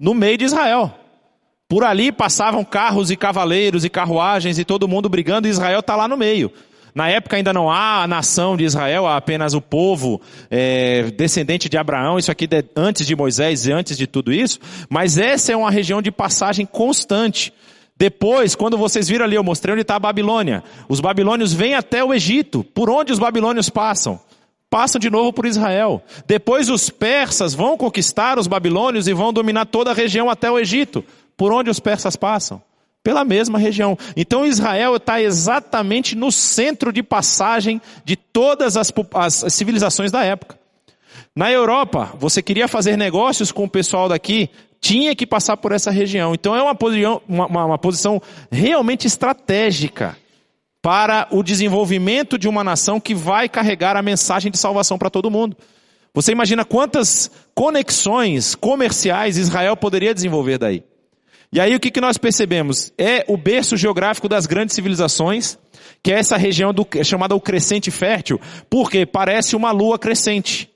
No 0.00 0.14
meio 0.14 0.38
de 0.38 0.46
Israel. 0.46 0.90
Por 1.68 1.84
ali 1.84 2.10
passavam 2.10 2.64
carros 2.64 3.10
e 3.10 3.16
cavaleiros 3.16 3.84
e 3.84 3.90
carruagens 3.90 4.58
e 4.58 4.64
todo 4.64 4.88
mundo 4.88 5.06
brigando 5.06 5.46
e 5.46 5.50
Israel 5.50 5.80
está 5.80 5.94
lá 5.94 6.08
no 6.08 6.16
meio. 6.16 6.50
Na 6.94 7.10
época 7.10 7.36
ainda 7.36 7.52
não 7.52 7.70
há 7.70 8.04
a 8.04 8.08
nação 8.08 8.56
de 8.56 8.64
Israel, 8.64 9.06
há 9.06 9.18
apenas 9.18 9.52
o 9.52 9.60
povo 9.60 10.18
é, 10.50 11.10
descendente 11.10 11.68
de 11.68 11.76
Abraão, 11.76 12.18
isso 12.18 12.32
aqui 12.32 12.48
é 12.50 12.64
antes 12.74 13.06
de 13.06 13.14
Moisés 13.14 13.66
e 13.66 13.72
antes 13.72 13.98
de 13.98 14.06
tudo 14.06 14.32
isso, 14.32 14.58
mas 14.88 15.18
essa 15.18 15.52
é 15.52 15.56
uma 15.56 15.70
região 15.70 16.00
de 16.00 16.10
passagem 16.10 16.64
constante. 16.64 17.52
Depois, 17.96 18.54
quando 18.54 18.76
vocês 18.76 19.08
viram 19.08 19.24
ali, 19.24 19.36
eu 19.36 19.44
mostrei 19.44 19.72
onde 19.72 19.82
está 19.82 19.96
a 19.96 20.00
Babilônia. 20.00 20.64
Os 20.88 21.00
babilônios 21.00 21.52
vêm 21.52 21.74
até 21.74 22.02
o 22.02 22.12
Egito. 22.12 22.64
Por 22.64 22.90
onde 22.90 23.12
os 23.12 23.18
babilônios 23.18 23.68
passam? 23.68 24.20
Passam 24.68 24.98
de 24.98 25.10
novo 25.10 25.32
por 25.32 25.44
Israel. 25.44 26.02
Depois 26.26 26.68
os 26.70 26.88
persas 26.88 27.54
vão 27.54 27.76
conquistar 27.76 28.38
os 28.38 28.46
babilônios 28.46 29.06
e 29.06 29.12
vão 29.12 29.32
dominar 29.32 29.66
toda 29.66 29.90
a 29.90 29.94
região 29.94 30.30
até 30.30 30.50
o 30.50 30.58
Egito. 30.58 31.04
Por 31.36 31.52
onde 31.52 31.68
os 31.68 31.78
persas 31.78 32.16
passam? 32.16 32.62
Pela 33.04 33.24
mesma 33.24 33.58
região. 33.58 33.98
Então 34.16 34.46
Israel 34.46 34.96
está 34.96 35.20
exatamente 35.20 36.16
no 36.16 36.32
centro 36.32 36.92
de 36.92 37.02
passagem 37.02 37.82
de 38.04 38.16
todas 38.16 38.76
as, 38.76 38.92
as 39.14 39.52
civilizações 39.52 40.10
da 40.10 40.24
época. 40.24 40.58
Na 41.34 41.52
Europa, 41.52 42.12
você 42.18 42.42
queria 42.42 42.68
fazer 42.68 42.96
negócios 42.96 43.52
com 43.52 43.64
o 43.64 43.70
pessoal 43.70 44.08
daqui, 44.08 44.50
tinha 44.82 45.14
que 45.14 45.24
passar 45.24 45.56
por 45.56 45.70
essa 45.70 45.92
região. 45.92 46.34
Então 46.34 46.56
é 46.56 46.62
uma 46.62 46.74
posição, 46.74 47.22
uma, 47.28 47.46
uma 47.46 47.78
posição 47.78 48.20
realmente 48.50 49.06
estratégica 49.06 50.16
para 50.82 51.28
o 51.30 51.40
desenvolvimento 51.40 52.36
de 52.36 52.48
uma 52.48 52.64
nação 52.64 52.98
que 52.98 53.14
vai 53.14 53.48
carregar 53.48 53.96
a 53.96 54.02
mensagem 54.02 54.50
de 54.50 54.58
salvação 54.58 54.98
para 54.98 55.08
todo 55.08 55.30
mundo. 55.30 55.56
Você 56.12 56.32
imagina 56.32 56.64
quantas 56.64 57.30
conexões 57.54 58.56
comerciais 58.56 59.38
Israel 59.38 59.76
poderia 59.76 60.12
desenvolver 60.12 60.58
daí? 60.58 60.82
E 61.52 61.60
aí 61.60 61.76
o 61.76 61.80
que, 61.80 61.90
que 61.90 62.00
nós 62.00 62.18
percebemos? 62.18 62.92
É 62.98 63.24
o 63.28 63.36
berço 63.36 63.76
geográfico 63.76 64.28
das 64.28 64.46
grandes 64.46 64.74
civilizações, 64.74 65.56
que 66.02 66.12
é 66.12 66.18
essa 66.18 66.36
região 66.36 66.74
do, 66.74 66.84
é 66.96 67.04
chamada 67.04 67.36
o 67.36 67.40
crescente 67.40 67.90
fértil, 67.90 68.40
porque 68.68 69.06
parece 69.06 69.54
uma 69.54 69.70
lua 69.70 69.96
crescente. 69.96 70.68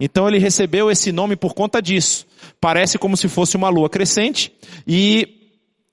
Então 0.00 0.26
ele 0.26 0.38
recebeu 0.38 0.90
esse 0.90 1.12
nome 1.12 1.36
por 1.36 1.52
conta 1.52 1.82
disso. 1.82 2.26
Parece 2.62 2.96
como 2.96 3.16
se 3.16 3.26
fosse 3.26 3.56
uma 3.56 3.68
lua 3.68 3.90
crescente 3.90 4.52
e 4.86 5.50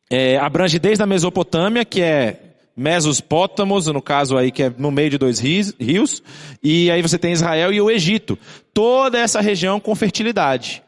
é, 0.08 0.38
abrange 0.38 0.78
desde 0.78 1.04
a 1.04 1.08
Mesopotâmia, 1.08 1.84
que 1.84 2.00
é 2.00 2.42
Mesopótamos, 2.78 3.88
no 3.88 4.00
caso 4.04 4.38
aí 4.38 4.52
que 4.52 4.62
é 4.62 4.74
no 4.78 4.92
meio 4.92 5.10
de 5.10 5.18
dois 5.18 5.40
rios, 5.40 6.22
e 6.62 6.92
aí 6.92 7.02
você 7.02 7.18
tem 7.18 7.32
Israel 7.32 7.74
e 7.74 7.82
o 7.82 7.90
Egito. 7.90 8.38
Toda 8.72 9.18
essa 9.18 9.42
região 9.42 9.80
com 9.80 9.96
fertilidade. 9.96 10.84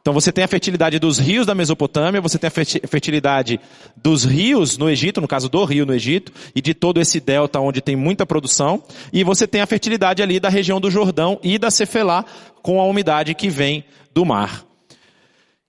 Então 0.00 0.14
você 0.14 0.32
tem 0.32 0.44
a 0.44 0.48
fertilidade 0.48 0.98
dos 0.98 1.18
rios 1.18 1.44
da 1.44 1.54
Mesopotâmia, 1.54 2.18
você 2.18 2.38
tem 2.38 2.48
a 2.48 2.88
fertilidade 2.88 3.60
dos 3.94 4.24
rios 4.24 4.78
no 4.78 4.88
Egito, 4.88 5.20
no 5.20 5.28
caso 5.28 5.50
do 5.50 5.62
rio 5.66 5.84
no 5.84 5.92
Egito, 5.92 6.32
e 6.56 6.62
de 6.62 6.72
todo 6.72 6.98
esse 6.98 7.20
delta 7.20 7.60
onde 7.60 7.82
tem 7.82 7.96
muita 7.96 8.24
produção, 8.24 8.82
e 9.12 9.22
você 9.22 9.46
tem 9.46 9.60
a 9.60 9.66
fertilidade 9.66 10.22
ali 10.22 10.40
da 10.40 10.48
região 10.48 10.80
do 10.80 10.90
Jordão 10.90 11.38
e 11.42 11.58
da 11.58 11.70
Cefelá, 11.70 12.24
com 12.62 12.80
a 12.80 12.86
umidade 12.86 13.34
que 13.34 13.50
vem 13.50 13.84
do 14.14 14.24
mar. 14.24 14.71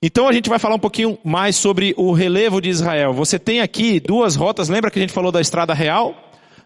Então 0.06 0.28
a 0.28 0.34
gente 0.34 0.50
vai 0.50 0.60
falar 0.60 0.76
um 0.76 0.80
pouquinho 0.80 1.18
mais 1.24 1.56
sobre 1.56 1.94
o 1.96 2.12
relevo 2.12 2.60
de 2.60 2.68
Israel. 2.68 3.14
Você 3.14 3.40
tem 3.40 3.62
aqui 3.62 4.02
duas 4.02 4.36
rotas, 4.36 4.68
lembra 4.68 4.92
que 4.92 5.00
a 5.00 5.02
gente 5.02 5.14
falou 5.14 5.32
da 5.32 5.40
estrada 5.40 5.74
real? 5.74 6.14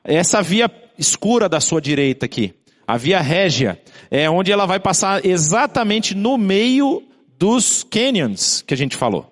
Essa 0.03 0.41
via 0.41 0.67
escura 0.97 1.47
da 1.47 1.59
sua 1.59 1.79
direita 1.79 2.25
aqui, 2.25 2.51
a 2.87 2.97
via 2.97 3.21
régia, 3.21 3.79
é 4.09 4.27
onde 4.27 4.51
ela 4.51 4.65
vai 4.65 4.79
passar 4.79 5.23
exatamente 5.23 6.15
no 6.15 6.35
meio 6.35 7.03
dos 7.37 7.83
canyons 7.83 8.63
que 8.65 8.73
a 8.73 8.77
gente 8.77 8.97
falou. 8.97 9.31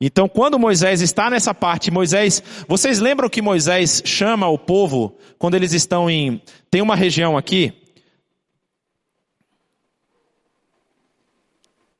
Então, 0.00 0.28
quando 0.28 0.58
Moisés 0.58 1.00
está 1.00 1.30
nessa 1.30 1.54
parte, 1.54 1.92
Moisés, 1.92 2.42
vocês 2.66 2.98
lembram 2.98 3.28
que 3.28 3.40
Moisés 3.40 4.02
chama 4.04 4.48
o 4.48 4.58
povo 4.58 5.16
quando 5.38 5.54
eles 5.54 5.72
estão 5.72 6.10
em, 6.10 6.42
tem 6.68 6.82
uma 6.82 6.96
região 6.96 7.36
aqui, 7.36 7.72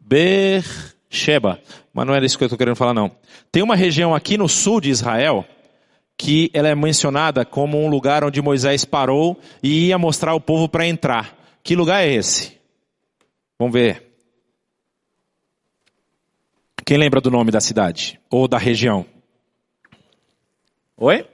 Ber 0.01 0.65
Sheba. 1.11 1.61
Mas 1.93 2.07
não 2.07 2.15
era 2.15 2.25
isso 2.25 2.37
que 2.37 2.45
eu 2.45 2.47
estou 2.47 2.59
querendo 2.59 2.77
falar, 2.77 2.95
não. 2.95 3.11
Tem 3.51 3.63
uma 3.63 3.77
região 3.77 4.15
aqui 4.15 4.37
no 4.37 4.49
sul 4.49 4.81
de 4.81 4.91
Israel 4.91 5.45
que 6.17 6.51
ela 6.53 6.69
é 6.69 6.75
mencionada 6.75 7.45
como 7.45 7.79
um 7.79 7.89
lugar 7.89 8.25
onde 8.25 8.43
Moisés 8.43 8.85
parou 8.85 9.39
e 9.63 9.87
ia 9.87 9.99
mostrar 9.99 10.35
o 10.35 10.41
povo 10.41 10.69
para 10.69 10.87
entrar. 10.87 11.37
Que 11.63 11.77
lugar 11.77 12.03
é 12.03 12.13
esse? 12.13 12.59
Vamos 13.57 13.73
ver. 13.73 14.03
Quem 16.85 16.97
lembra 16.97 17.21
do 17.21 17.31
nome 17.31 17.51
da 17.51 17.61
cidade? 17.61 18.19
Ou 18.31 18.49
da 18.49 18.59
região? 18.59 19.07
Oi? 20.97 21.25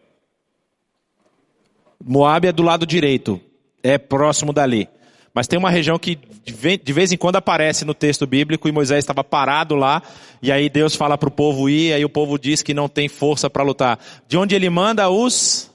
Moab 2.05 2.47
é 2.47 2.53
do 2.53 2.63
lado 2.63 2.85
direito. 2.85 3.41
É 3.83 3.97
próximo 3.97 4.53
dali. 4.53 4.89
Mas 5.35 5.49
tem 5.49 5.59
uma 5.59 5.69
região 5.69 5.99
que 5.99 6.17
de 6.17 6.93
vez 6.93 7.11
em 7.11 7.17
quando 7.17 7.37
aparece 7.37 7.85
no 7.85 7.93
texto 7.93 8.25
bíblico 8.25 8.69
e 8.69 8.73
Moisés 8.73 9.01
estava 9.01 9.25
parado 9.25 9.75
lá, 9.75 10.01
e 10.41 10.53
aí 10.53 10.69
Deus 10.69 10.95
fala 10.95 11.19
para 11.19 11.29
o 11.29 11.33
povo 11.33 11.69
ir, 11.69 11.89
e 11.89 11.93
aí 11.95 12.05
o 12.05 12.09
povo 12.09 12.39
diz 12.39 12.63
que 12.63 12.73
não 12.73 12.89
tem 12.89 13.09
força 13.09 13.51
para 13.51 13.65
lutar. 13.65 13.99
De 14.29 14.39
onde 14.39 14.55
ele 14.55 14.71
manda 14.71 15.11
os 15.11 15.75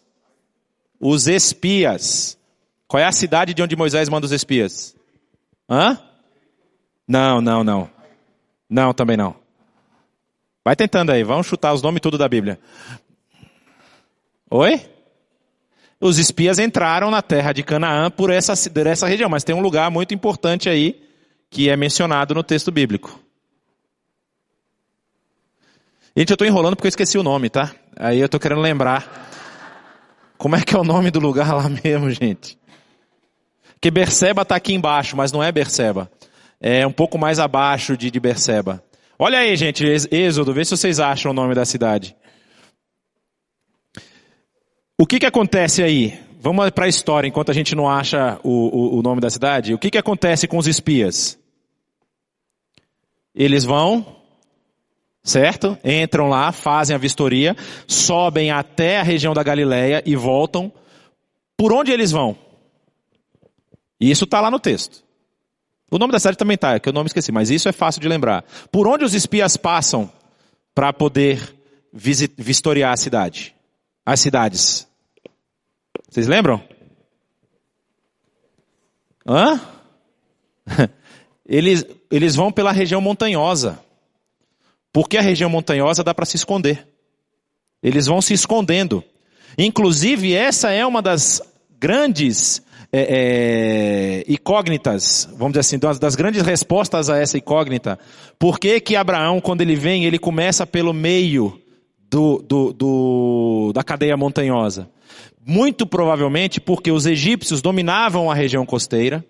os 1.00 1.28
espias. 1.28 2.38
Qual 2.88 3.02
é 3.02 3.06
a 3.06 3.12
cidade 3.12 3.54
de 3.54 3.62
onde 3.62 3.76
Moisés 3.76 4.10
manda 4.10 4.26
os 4.26 4.32
espias? 4.32 4.96
Hã? 5.70 6.00
Não, 7.08 7.42
não, 7.42 7.64
não. 7.64 7.90
Não, 8.70 8.94
também 8.94 9.16
não. 9.16 9.36
Vai 10.64 10.76
tentando 10.76 11.12
aí, 11.12 11.24
vamos 11.24 11.48
chutar 11.48 11.74
os 11.74 11.82
nomes 11.82 12.02
tudo 12.02 12.18
da 12.18 12.28
Bíblia. 12.28 12.60
Oi? 14.50 14.82
Os 16.02 16.18
espias 16.18 16.60
entraram 16.60 17.12
na 17.12 17.22
terra 17.22 17.52
de 17.52 17.62
Canaã 17.62 18.10
por 18.10 18.30
essa, 18.30 18.54
por 18.70 18.88
essa 18.88 19.08
região, 19.08 19.30
mas 19.30 19.44
tem 19.44 19.56
um 19.56 19.62
lugar 19.62 19.92
muito 19.92 20.14
importante 20.14 20.70
aí 20.70 21.02
que 21.50 21.70
é 21.70 21.76
mencionado 21.76 22.34
no 22.34 22.44
texto 22.44 22.72
bíblico. 22.72 23.20
Gente, 26.16 26.30
eu 26.30 26.36
estou 26.36 26.48
enrolando 26.48 26.76
porque 26.76 26.88
eu 26.88 26.90
esqueci 26.90 27.18
o 27.18 27.24
nome, 27.24 27.50
tá? 27.50 27.72
Aí 27.98 28.20
eu 28.20 28.28
estou 28.28 28.40
querendo 28.40 28.62
lembrar. 28.62 29.28
Como 30.38 30.56
é 30.56 30.62
que 30.62 30.76
é 30.76 30.80
o 30.80 30.84
nome 30.84 31.12
do 31.12 31.20
lugar 31.20 31.54
lá 31.54 31.68
mesmo, 31.84 32.10
gente? 32.12 32.58
Que 33.82 33.92
Berseba 33.92 34.44
está 34.44 34.56
aqui 34.56 34.74
embaixo, 34.74 35.18
mas 35.18 35.32
não 35.32 35.44
é 35.44 35.52
Berseba. 35.52 36.10
É 36.62 36.86
um 36.86 36.92
pouco 36.92 37.18
mais 37.18 37.40
abaixo 37.40 37.96
de, 37.96 38.12
de 38.12 38.20
Berseba. 38.20 38.84
Olha 39.18 39.40
aí, 39.40 39.56
gente, 39.56 39.86
Êxodo, 40.12 40.54
vê 40.54 40.64
se 40.64 40.72
vocês 40.72 41.00
acham 41.00 41.32
o 41.32 41.34
nome 41.34 41.54
da 41.54 41.66
cidade. 41.66 42.16
O 45.02 45.08
que 45.08 45.18
que 45.18 45.26
acontece 45.26 45.82
aí? 45.82 46.20
Vamos 46.42 46.70
para 46.72 46.84
a 46.84 46.90
história 46.90 47.26
enquanto 47.26 47.50
a 47.50 47.54
gente 47.54 47.74
não 47.74 47.90
acha 47.90 48.38
o, 48.44 48.50
o, 48.50 49.00
o 49.00 49.02
nome 49.02 49.22
da 49.22 49.30
cidade. 49.30 49.74
O 49.74 49.80
que 49.80 49.90
que 49.90 49.98
acontece 49.98 50.46
com 50.46 50.58
os 50.58 50.68
espias? 50.68 51.40
Eles 53.34 53.64
vão, 53.64 54.06
certo? 55.24 55.78
Entram 55.86 56.28
lá, 56.28 56.52
fazem 56.52 56.94
a 56.94 57.00
vistoria, 57.00 57.56
sobem 57.88 58.52
até 58.52 59.00
a 59.00 59.04
região 59.04 59.34
da 59.34 59.42
Galileia 59.42 60.04
e 60.06 60.18
voltam. 60.18 60.70
Por 61.56 61.72
onde 61.72 61.94
eles 61.94 62.12
vão? 62.12 62.38
Isso 64.02 64.26
está 64.26 64.42
lá 64.42 64.52
no 64.52 64.60
texto. 64.60 65.02
O 65.90 65.98
nome 65.98 66.12
da 66.12 66.20
cidade 66.20 66.38
também 66.38 66.56
está, 66.56 66.78
que 66.78 66.90
eu 66.90 66.94
não 66.94 67.04
me 67.04 67.08
esqueci, 67.08 67.32
mas 67.32 67.50
isso 67.50 67.70
é 67.70 67.72
fácil 67.72 68.02
de 68.02 68.10
lembrar. 68.10 68.44
Por 68.70 68.86
onde 68.86 69.06
os 69.06 69.14
espias 69.14 69.56
passam 69.56 70.12
para 70.76 70.92
poder 70.92 71.56
vistoriar 71.94 72.92
a 72.92 72.98
cidade? 72.98 73.56
As 74.06 74.20
cidades. 74.20 74.89
Vocês 76.10 76.28
lembram? 76.28 76.62
Hã? 79.28 79.60
Eles, 81.48 81.84
eles 82.12 82.36
vão 82.36 82.52
pela 82.52 82.72
região 82.72 83.02
montanhosa. 83.02 83.80
Porque 84.94 85.18
a 85.18 85.22
região 85.22 85.50
montanhosa 85.50 86.04
dá 86.04 86.14
para 86.14 86.26
se 86.26 86.36
esconder. 86.36 86.88
Eles 87.82 88.06
vão 88.06 88.22
se 88.22 88.36
escondendo. 88.36 89.04
Inclusive, 89.58 90.36
essa 90.36 90.70
é 90.70 90.86
uma 90.86 91.02
das 91.02 91.42
grandes 91.80 92.62
é, 92.94 94.24
é, 94.28 94.32
incógnitas, 94.32 95.28
vamos 95.32 95.54
dizer 95.54 95.62
assim, 95.62 95.80
das, 95.80 95.98
das, 95.98 96.16
grandes 96.16 96.44
respostas 96.44 97.10
a 97.10 97.18
essa 97.18 97.38
incógnita. 97.38 97.98
Por 98.38 98.60
que 98.60 98.80
que 98.80 98.96
Abraão, 98.96 99.42
quando 99.42 99.62
ele 99.62 99.76
vem, 99.76 100.06
ele 100.06 100.20
começa 100.20 100.68
pelo 100.68 100.94
meio 100.94 101.60
do, 102.10 102.44
do, 102.44 102.74
do, 102.74 103.72
da 103.74 103.84
cadeia 103.84 104.16
montanhosa? 104.16 104.88
Muito 105.46 105.86
provavelmente 105.88 106.60
porque 106.60 106.92
os 106.92 107.06
egípcios 107.06 107.62
dominavam 107.62 108.30
a 108.30 108.36
região 108.36 108.66
costeira 108.66 109.26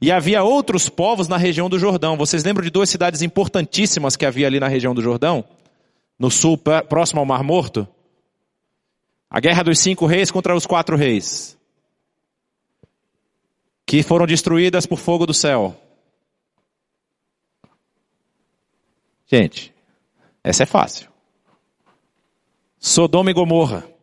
e 0.00 0.10
havia 0.12 0.42
outros 0.42 0.88
povos 0.88 1.28
na 1.28 1.36
região 1.36 1.68
do 1.68 1.78
Jordão. 1.78 2.16
Vocês 2.16 2.44
lembram 2.44 2.64
de 2.64 2.70
duas 2.70 2.90
cidades 2.90 3.22
importantíssimas 3.22 4.16
que 4.16 4.26
havia 4.26 4.46
ali 4.46 4.60
na 4.60 4.68
região 4.68 4.94
do 4.94 5.02
Jordão? 5.02 5.44
No 6.18 6.30
sul, 6.30 6.58
próximo 6.88 7.20
ao 7.20 7.26
Mar 7.26 7.42
Morto? 7.42 7.86
A 9.30 9.40
guerra 9.40 9.62
dos 9.62 9.78
cinco 9.78 10.06
reis 10.06 10.30
contra 10.30 10.54
os 10.54 10.66
quatro 10.66 10.96
reis. 10.96 11.56
Que 13.86 14.02
foram 14.02 14.26
destruídas 14.26 14.86
por 14.86 14.98
fogo 14.98 15.26
do 15.26 15.34
céu. 15.34 15.76
Gente, 19.26 19.74
essa 20.42 20.62
é 20.62 20.66
fácil. 20.66 21.08
Sodoma 22.78 23.30
e 23.30 23.34
Gomorra. 23.34 23.95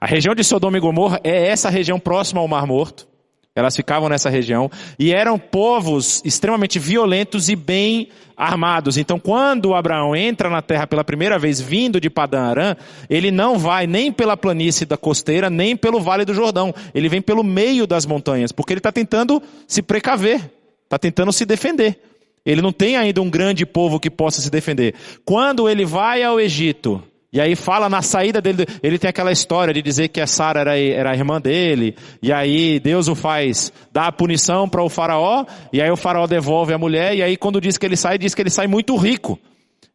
A 0.00 0.06
região 0.06 0.34
de 0.34 0.42
Sodoma 0.42 0.78
e 0.78 0.80
Gomorra 0.80 1.20
é 1.22 1.48
essa 1.48 1.68
região 1.68 2.00
próxima 2.00 2.40
ao 2.40 2.48
Mar 2.48 2.66
Morto. 2.66 3.06
Elas 3.54 3.76
ficavam 3.76 4.08
nessa 4.08 4.30
região 4.30 4.70
e 4.98 5.12
eram 5.12 5.38
povos 5.38 6.22
extremamente 6.24 6.78
violentos 6.78 7.50
e 7.50 7.56
bem 7.56 8.08
armados. 8.34 8.96
Então, 8.96 9.18
quando 9.18 9.74
Abraão 9.74 10.16
entra 10.16 10.48
na 10.48 10.62
terra 10.62 10.86
pela 10.86 11.04
primeira 11.04 11.38
vez, 11.38 11.60
vindo 11.60 12.00
de 12.00 12.08
Padã 12.08 12.44
Arã, 12.44 12.76
ele 13.10 13.30
não 13.30 13.58
vai 13.58 13.86
nem 13.86 14.10
pela 14.10 14.38
planície 14.38 14.86
da 14.86 14.96
costeira, 14.96 15.50
nem 15.50 15.76
pelo 15.76 16.00
Vale 16.00 16.24
do 16.24 16.32
Jordão. 16.32 16.72
Ele 16.94 17.08
vem 17.08 17.20
pelo 17.20 17.44
meio 17.44 17.86
das 17.86 18.06
montanhas, 18.06 18.52
porque 18.52 18.72
ele 18.72 18.80
está 18.80 18.90
tentando 18.90 19.42
se 19.66 19.82
precaver, 19.82 20.50
está 20.84 20.98
tentando 20.98 21.30
se 21.30 21.44
defender. 21.44 22.00
Ele 22.46 22.62
não 22.62 22.72
tem 22.72 22.96
ainda 22.96 23.20
um 23.20 23.28
grande 23.28 23.66
povo 23.66 24.00
que 24.00 24.08
possa 24.08 24.40
se 24.40 24.48
defender. 24.48 24.94
Quando 25.26 25.68
ele 25.68 25.84
vai 25.84 26.22
ao 26.22 26.40
Egito, 26.40 27.02
e 27.32 27.40
aí 27.40 27.54
fala 27.54 27.88
na 27.88 28.02
saída 28.02 28.40
dele, 28.40 28.66
ele 28.82 28.98
tem 28.98 29.08
aquela 29.08 29.32
história 29.32 29.72
de 29.72 29.80
dizer 29.82 30.08
que 30.08 30.20
a 30.20 30.26
Sara 30.26 30.60
era, 30.60 30.78
era 30.78 31.12
a 31.12 31.14
irmã 31.14 31.40
dele, 31.40 31.96
e 32.22 32.32
aí 32.32 32.80
Deus 32.80 33.08
o 33.08 33.14
faz, 33.14 33.72
dá 33.92 34.06
a 34.06 34.12
punição 34.12 34.68
para 34.68 34.82
o 34.82 34.88
faraó, 34.88 35.44
e 35.72 35.80
aí 35.80 35.90
o 35.90 35.96
faraó 35.96 36.26
devolve 36.26 36.72
a 36.72 36.78
mulher, 36.78 37.14
e 37.14 37.22
aí 37.22 37.36
quando 37.36 37.60
diz 37.60 37.78
que 37.78 37.86
ele 37.86 37.96
sai, 37.96 38.18
diz 38.18 38.34
que 38.34 38.42
ele 38.42 38.50
sai 38.50 38.66
muito 38.66 38.96
rico. 38.96 39.38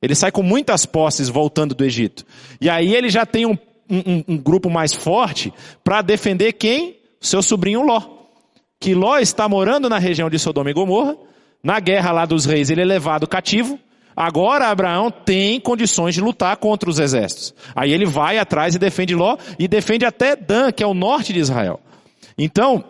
Ele 0.02 0.14
sai 0.14 0.32
com 0.32 0.44
muitas 0.44 0.86
posses 0.86 1.30
voltando 1.30 1.74
do 1.74 1.84
Egito. 1.84 2.26
E 2.62 2.70
aí 2.70 2.94
ele 2.94 3.10
já 3.10 3.26
tem 3.26 3.46
um 3.46 3.58
um, 3.90 4.24
um 4.28 4.38
grupo 4.38 4.70
mais 4.70 4.94
forte 4.94 5.54
para 5.84 6.02
defender 6.02 6.54
quem? 6.54 6.98
Seu 7.20 7.42
sobrinho 7.42 7.84
Ló. 7.84 8.02
Que 8.80 8.94
Ló 8.94 9.18
está 9.18 9.48
morando 9.48 9.90
na 9.90 9.98
região 9.98 10.30
de 10.30 10.38
Sodoma 10.40 10.70
e 10.70 10.74
Gomorra, 10.74 11.18
na 11.64 11.80
guerra 11.80 12.12
lá 12.12 12.26
dos 12.26 12.46
reis 12.46 12.70
ele 12.70 12.82
é 12.82 12.86
levado 12.86 13.28
cativo, 13.28 13.80
Agora 14.16 14.68
Abraão 14.68 15.12
tem 15.12 15.60
condições 15.60 16.16
de 16.16 16.22
lutar 16.22 16.56
contra 16.58 16.90
os 16.90 17.00
exércitos. 17.00 17.54
Aí 17.76 17.92
ele 17.92 18.06
vai 18.06 18.38
atrás 18.38 18.74
e 18.74 18.80
defende 18.80 19.14
Ló 19.14 19.38
e 19.60 19.68
defende 19.68 20.06
até 20.06 20.36
Dan, 20.36 20.72
que 20.72 20.82
é 20.82 20.88
o 20.88 20.94
norte 20.94 21.34
de 21.34 21.40
Israel. 21.40 21.82
Então, 22.38 22.84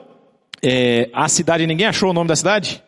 é, 0.62 1.10
a 1.14 1.28
cidade, 1.28 1.66
ninguém 1.66 1.88
achou 1.88 2.10
o 2.10 2.14
nome 2.14 2.28
da 2.28 2.36
cidade? 2.36 2.84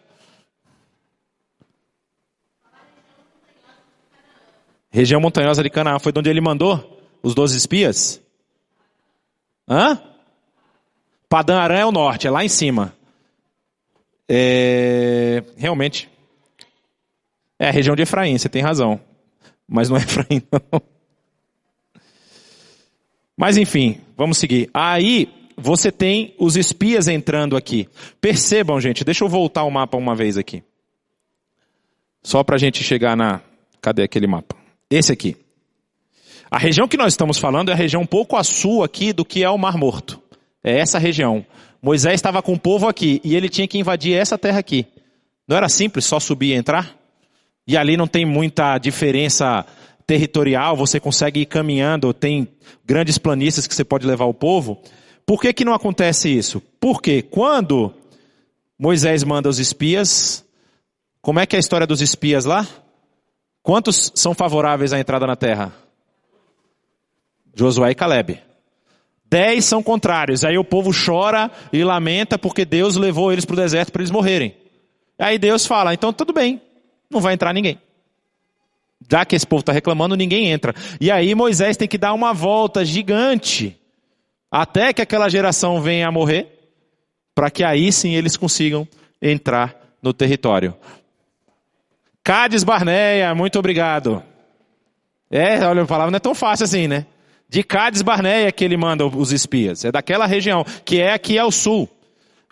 Região 4.90 5.20
montanhosa 5.20 5.64
de 5.64 5.70
Canaã, 5.70 6.00
foi 6.00 6.12
de 6.12 6.20
onde 6.20 6.30
ele 6.30 6.42
mandou 6.42 7.00
os 7.22 7.36
doze 7.36 7.58
espias? 7.58 8.22
Hã? 9.68 10.02
Padã 11.30 11.60
Arã 11.60 11.78
é 11.80 11.86
o 11.86 11.92
norte, 11.92 12.26
é 12.26 12.32
lá 12.32 12.44
em 12.44 12.50
cima. 12.50 12.94
É, 14.30 15.44
realmente, 15.58 16.10
é 17.60 17.72
região 17.72 17.96
de 17.96 18.04
Efraim, 18.04 18.38
você 18.38 18.50
tem 18.50 18.62
razão. 18.62 19.00
Mas 19.68 19.90
não 19.90 19.98
é 19.98 20.02
Efraim, 20.04 20.42
não. 20.52 20.82
Mas 23.36 23.58
enfim, 23.58 24.02
vamos 24.16 24.38
seguir. 24.38 24.70
Aí 24.74 25.30
você 25.56 25.92
tem 25.92 26.34
os 26.40 26.56
espias 26.56 27.08
entrando 27.08 27.56
aqui. 27.56 27.88
Percebam, 28.20 28.80
gente, 28.80 29.04
deixa 29.04 29.24
eu 29.24 29.30
voltar 29.30 29.64
o 29.64 29.72
mapa 29.72 29.98
uma 29.98 30.16
vez 30.16 30.38
aqui. 30.38 30.64
Só 32.24 32.44
para 32.44 32.56
a 32.56 32.60
gente 32.60 32.84
chegar 32.84 33.16
na. 33.16 33.42
Cadê 33.82 34.04
aquele 34.04 34.28
mapa? 34.28 34.56
Esse 34.90 35.12
aqui. 35.12 35.38
A 36.50 36.58
região 36.58 36.88
que 36.88 36.98
nós 36.98 37.14
estamos 37.14 37.38
falando 37.38 37.70
é 37.70 37.74
a 37.74 37.76
região 37.76 38.02
um 38.02 38.08
pouco 38.08 38.36
a 38.36 38.44
sul 38.44 38.84
aqui 38.84 39.14
do 39.14 39.26
que 39.26 39.44
é 39.44 39.50
o 39.50 39.58
Mar 39.58 39.78
Morto. 39.78 40.22
É 40.64 40.80
essa 40.80 40.98
região. 40.98 41.46
Moisés 41.82 42.16
estava 42.16 42.42
com 42.42 42.54
o 42.54 42.60
povo 42.60 42.88
aqui 42.88 43.22
e 43.24 43.36
ele 43.36 43.50
tinha 43.50 43.68
que 43.68 43.78
invadir 43.78 44.14
essa 44.14 44.38
terra 44.38 44.60
aqui. 44.60 44.86
Não 45.48 45.56
era 45.56 45.70
simples 45.70 46.06
só 46.06 46.20
subir 46.20 46.54
e 46.54 46.54
entrar? 46.54 46.98
E 47.68 47.76
ali 47.76 47.98
não 47.98 48.08
tem 48.08 48.26
muita 48.26 48.78
diferença 48.78 49.66
territorial, 50.06 50.78
você 50.78 51.00
consegue 51.00 51.42
ir 51.42 51.46
caminhando, 51.46 52.14
tem 52.14 52.48
grandes 52.86 53.18
planícies 53.18 53.68
que 53.68 53.76
você 53.76 53.84
pode 53.84 54.08
levar 54.08 54.26
o 54.26 54.34
povo. 54.34 54.82
Por 55.26 55.42
que 55.42 55.52
que 55.52 55.66
não 55.66 55.74
acontece 55.74 56.30
isso? 56.30 56.62
Porque 56.80 57.22
quando 57.22 57.94
Moisés 58.80 59.24
manda 59.26 59.50
os 59.50 59.60
espias, 59.60 60.46
como 61.22 61.42
é 61.42 61.46
que 61.46 61.56
é 61.56 61.58
a 61.58 61.60
história 61.60 61.86
dos 61.86 62.02
espias 62.02 62.46
lá? 62.46 62.66
Quantos 63.62 64.14
são 64.16 64.34
favoráveis 64.34 64.94
à 64.94 65.00
entrada 65.00 65.28
na 65.28 65.36
terra? 65.36 65.74
Josué 67.54 67.92
e 67.92 67.96
Caleb. 67.96 68.40
Dez 69.30 69.66
são 69.66 69.84
contrários. 69.84 70.46
Aí 70.46 70.58
o 70.58 70.64
povo 70.64 70.92
chora 70.94 71.52
e 71.74 71.84
lamenta 71.84 72.40
porque 72.40 72.64
Deus 72.64 72.96
levou 72.96 73.34
eles 73.34 73.44
para 73.44 73.56
o 73.56 73.58
deserto 73.58 73.92
para 73.92 74.02
eles 74.02 74.12
morrerem. 74.12 74.56
Aí 75.20 75.38
Deus 75.38 75.66
fala, 75.66 75.94
então 75.94 76.14
tudo 76.14 76.32
bem, 76.32 76.62
não 77.10 77.22
vai 77.22 77.34
entrar 77.34 77.54
ninguém. 77.54 77.80
Já 79.10 79.26
que 79.26 79.36
esse 79.36 79.46
povo 79.46 79.62
está 79.62 79.72
reclamando, 79.72 80.16
ninguém 80.16 80.50
entra. 80.50 80.74
E 81.00 81.12
aí 81.12 81.34
Moisés 81.36 81.78
tem 81.78 81.88
que 81.88 81.98
dar 81.98 82.14
uma 82.14 82.34
volta 82.34 82.84
gigante 82.84 83.80
até 84.52 84.94
que 84.94 85.02
aquela 85.02 85.30
geração 85.30 85.82
venha 85.82 86.08
a 86.08 86.12
morrer, 86.12 86.48
para 87.36 87.52
que 87.52 87.64
aí 87.64 87.92
sim 87.92 88.16
eles 88.16 88.36
consigam 88.36 88.88
entrar 89.22 89.76
no 90.02 90.14
território. 90.14 90.76
Cádiz 92.24 92.64
Barneia, 92.64 93.34
muito 93.36 93.60
obrigado. 93.60 94.24
É, 95.30 95.66
olha, 95.66 95.84
a 95.84 95.86
palavra 95.86 96.12
não 96.12 96.18
é 96.18 96.20
tão 96.20 96.36
fácil 96.36 96.64
assim, 96.64 96.88
né? 96.88 97.06
De 97.50 97.64
Cádiz 97.64 98.02
Barneia 98.02 98.52
que 98.52 98.66
ele 98.66 98.76
manda 98.76 99.06
os 99.06 99.32
espias. 99.32 99.86
É 99.86 99.92
daquela 99.92 100.26
região, 100.26 100.66
que 100.84 101.00
é 101.00 101.14
aqui 101.14 101.38
ao 101.38 101.52
sul. 101.52 101.90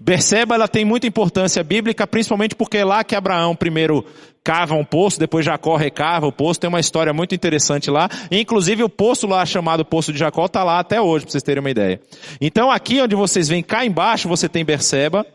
Berseba 0.02 0.56
ela 0.56 0.68
tem 0.68 0.84
muita 0.86 1.08
importância 1.08 1.63
bíblica, 1.63 2.06
principalmente 2.06 2.56
porque 2.56 2.78
é 2.78 2.86
lá 2.86 3.04
que 3.04 3.15
Abraão 3.15 3.56
primeiro 3.56 4.06
cava 4.45 4.75
um 4.75 4.86
poço, 4.86 5.19
depois 5.19 5.43
Jacó 5.43 5.75
recava 5.75 6.27
o 6.27 6.31
poço, 6.31 6.60
tem 6.60 6.67
uma 6.67 6.79
história 6.79 7.12
muito 7.12 7.34
interessante 7.34 7.89
lá. 7.89 8.08
inclusive 8.31 8.84
o 8.84 8.89
poço 8.89 9.25
lá 9.25 9.43
chamado 9.43 9.84
Poço 9.84 10.13
de 10.13 10.19
Jacó 10.19 10.45
está 10.45 10.63
lá 10.63 10.79
até 10.79 11.01
hoje, 11.01 11.25
para 11.25 11.31
vocês 11.31 11.43
terem 11.43 11.60
uma 11.60 11.71
ideia. 11.71 11.99
Então 12.39 12.69
aqui 12.69 13.01
onde 13.01 13.15
vocês 13.15 13.49
veem, 13.49 13.63
cá 13.63 13.84
embaixo 13.84 14.29
você 14.29 14.47
tem 14.47 14.63
Berseba, 14.63 15.25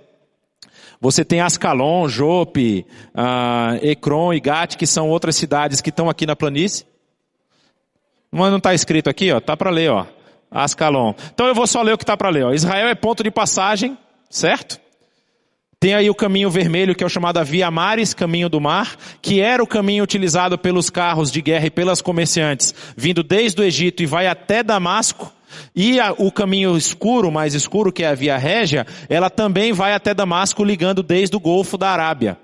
você 1.00 1.24
tem 1.24 1.40
Ascalon, 1.40 2.08
Jope, 2.08 2.86
uh, 3.12 4.32
e 4.32 4.40
Gat, 4.40 4.76
que 4.76 4.86
são 4.86 5.08
outras 5.08 5.34
cidades 5.34 5.80
que 5.80 5.90
estão 5.90 6.08
aqui 6.08 6.24
na 6.24 6.36
planície. 6.36 6.86
Mas 8.30 8.50
não 8.50 8.58
está 8.58 8.72
escrito 8.72 9.10
aqui, 9.10 9.32
ó, 9.32 9.40
tá 9.40 9.56
para 9.56 9.70
ler, 9.70 9.90
ó. 9.90 10.06
Ascalon. 10.48 11.14
Então 11.34 11.48
eu 11.48 11.54
vou 11.54 11.66
só 11.66 11.82
ler 11.82 11.94
o 11.94 11.98
que 11.98 12.04
está 12.04 12.16
para 12.16 12.28
ler. 12.28 12.44
Ó. 12.44 12.52
Israel 12.52 12.88
é 12.88 12.94
ponto 12.94 13.24
de 13.24 13.30
passagem 13.30 13.96
certo? 14.30 14.80
Tem 15.82 15.94
aí 15.94 16.10
o 16.10 16.14
caminho 16.14 16.50
vermelho, 16.50 16.94
que 16.94 17.02
é 17.02 17.06
o 17.06 17.08
chamado 17.08 17.42
Via 17.42 17.70
Mares, 17.70 18.12
caminho 18.12 18.50
do 18.50 18.60
mar, 18.60 18.98
que 19.22 19.40
era 19.40 19.62
o 19.62 19.66
caminho 19.66 20.04
utilizado 20.04 20.58
pelos 20.58 20.90
carros 20.90 21.32
de 21.32 21.40
guerra 21.40 21.68
e 21.68 21.70
pelas 21.70 22.02
comerciantes, 22.02 22.74
vindo 22.94 23.22
desde 23.22 23.62
o 23.62 23.64
Egito 23.64 24.02
e 24.02 24.06
vai 24.06 24.26
até 24.26 24.62
Damasco. 24.62 25.32
E 25.74 25.98
a, 25.98 26.12
o 26.12 26.30
caminho 26.30 26.76
escuro, 26.76 27.30
mais 27.32 27.54
escuro, 27.54 27.90
que 27.90 28.02
é 28.02 28.08
a 28.08 28.14
Via 28.14 28.36
Régia, 28.36 28.86
ela 29.08 29.30
também 29.30 29.72
vai 29.72 29.94
até 29.94 30.12
Damasco, 30.12 30.62
ligando 30.62 31.02
desde 31.02 31.34
o 31.34 31.40
Golfo 31.40 31.78
da 31.78 31.88
Arábia. 31.88 32.36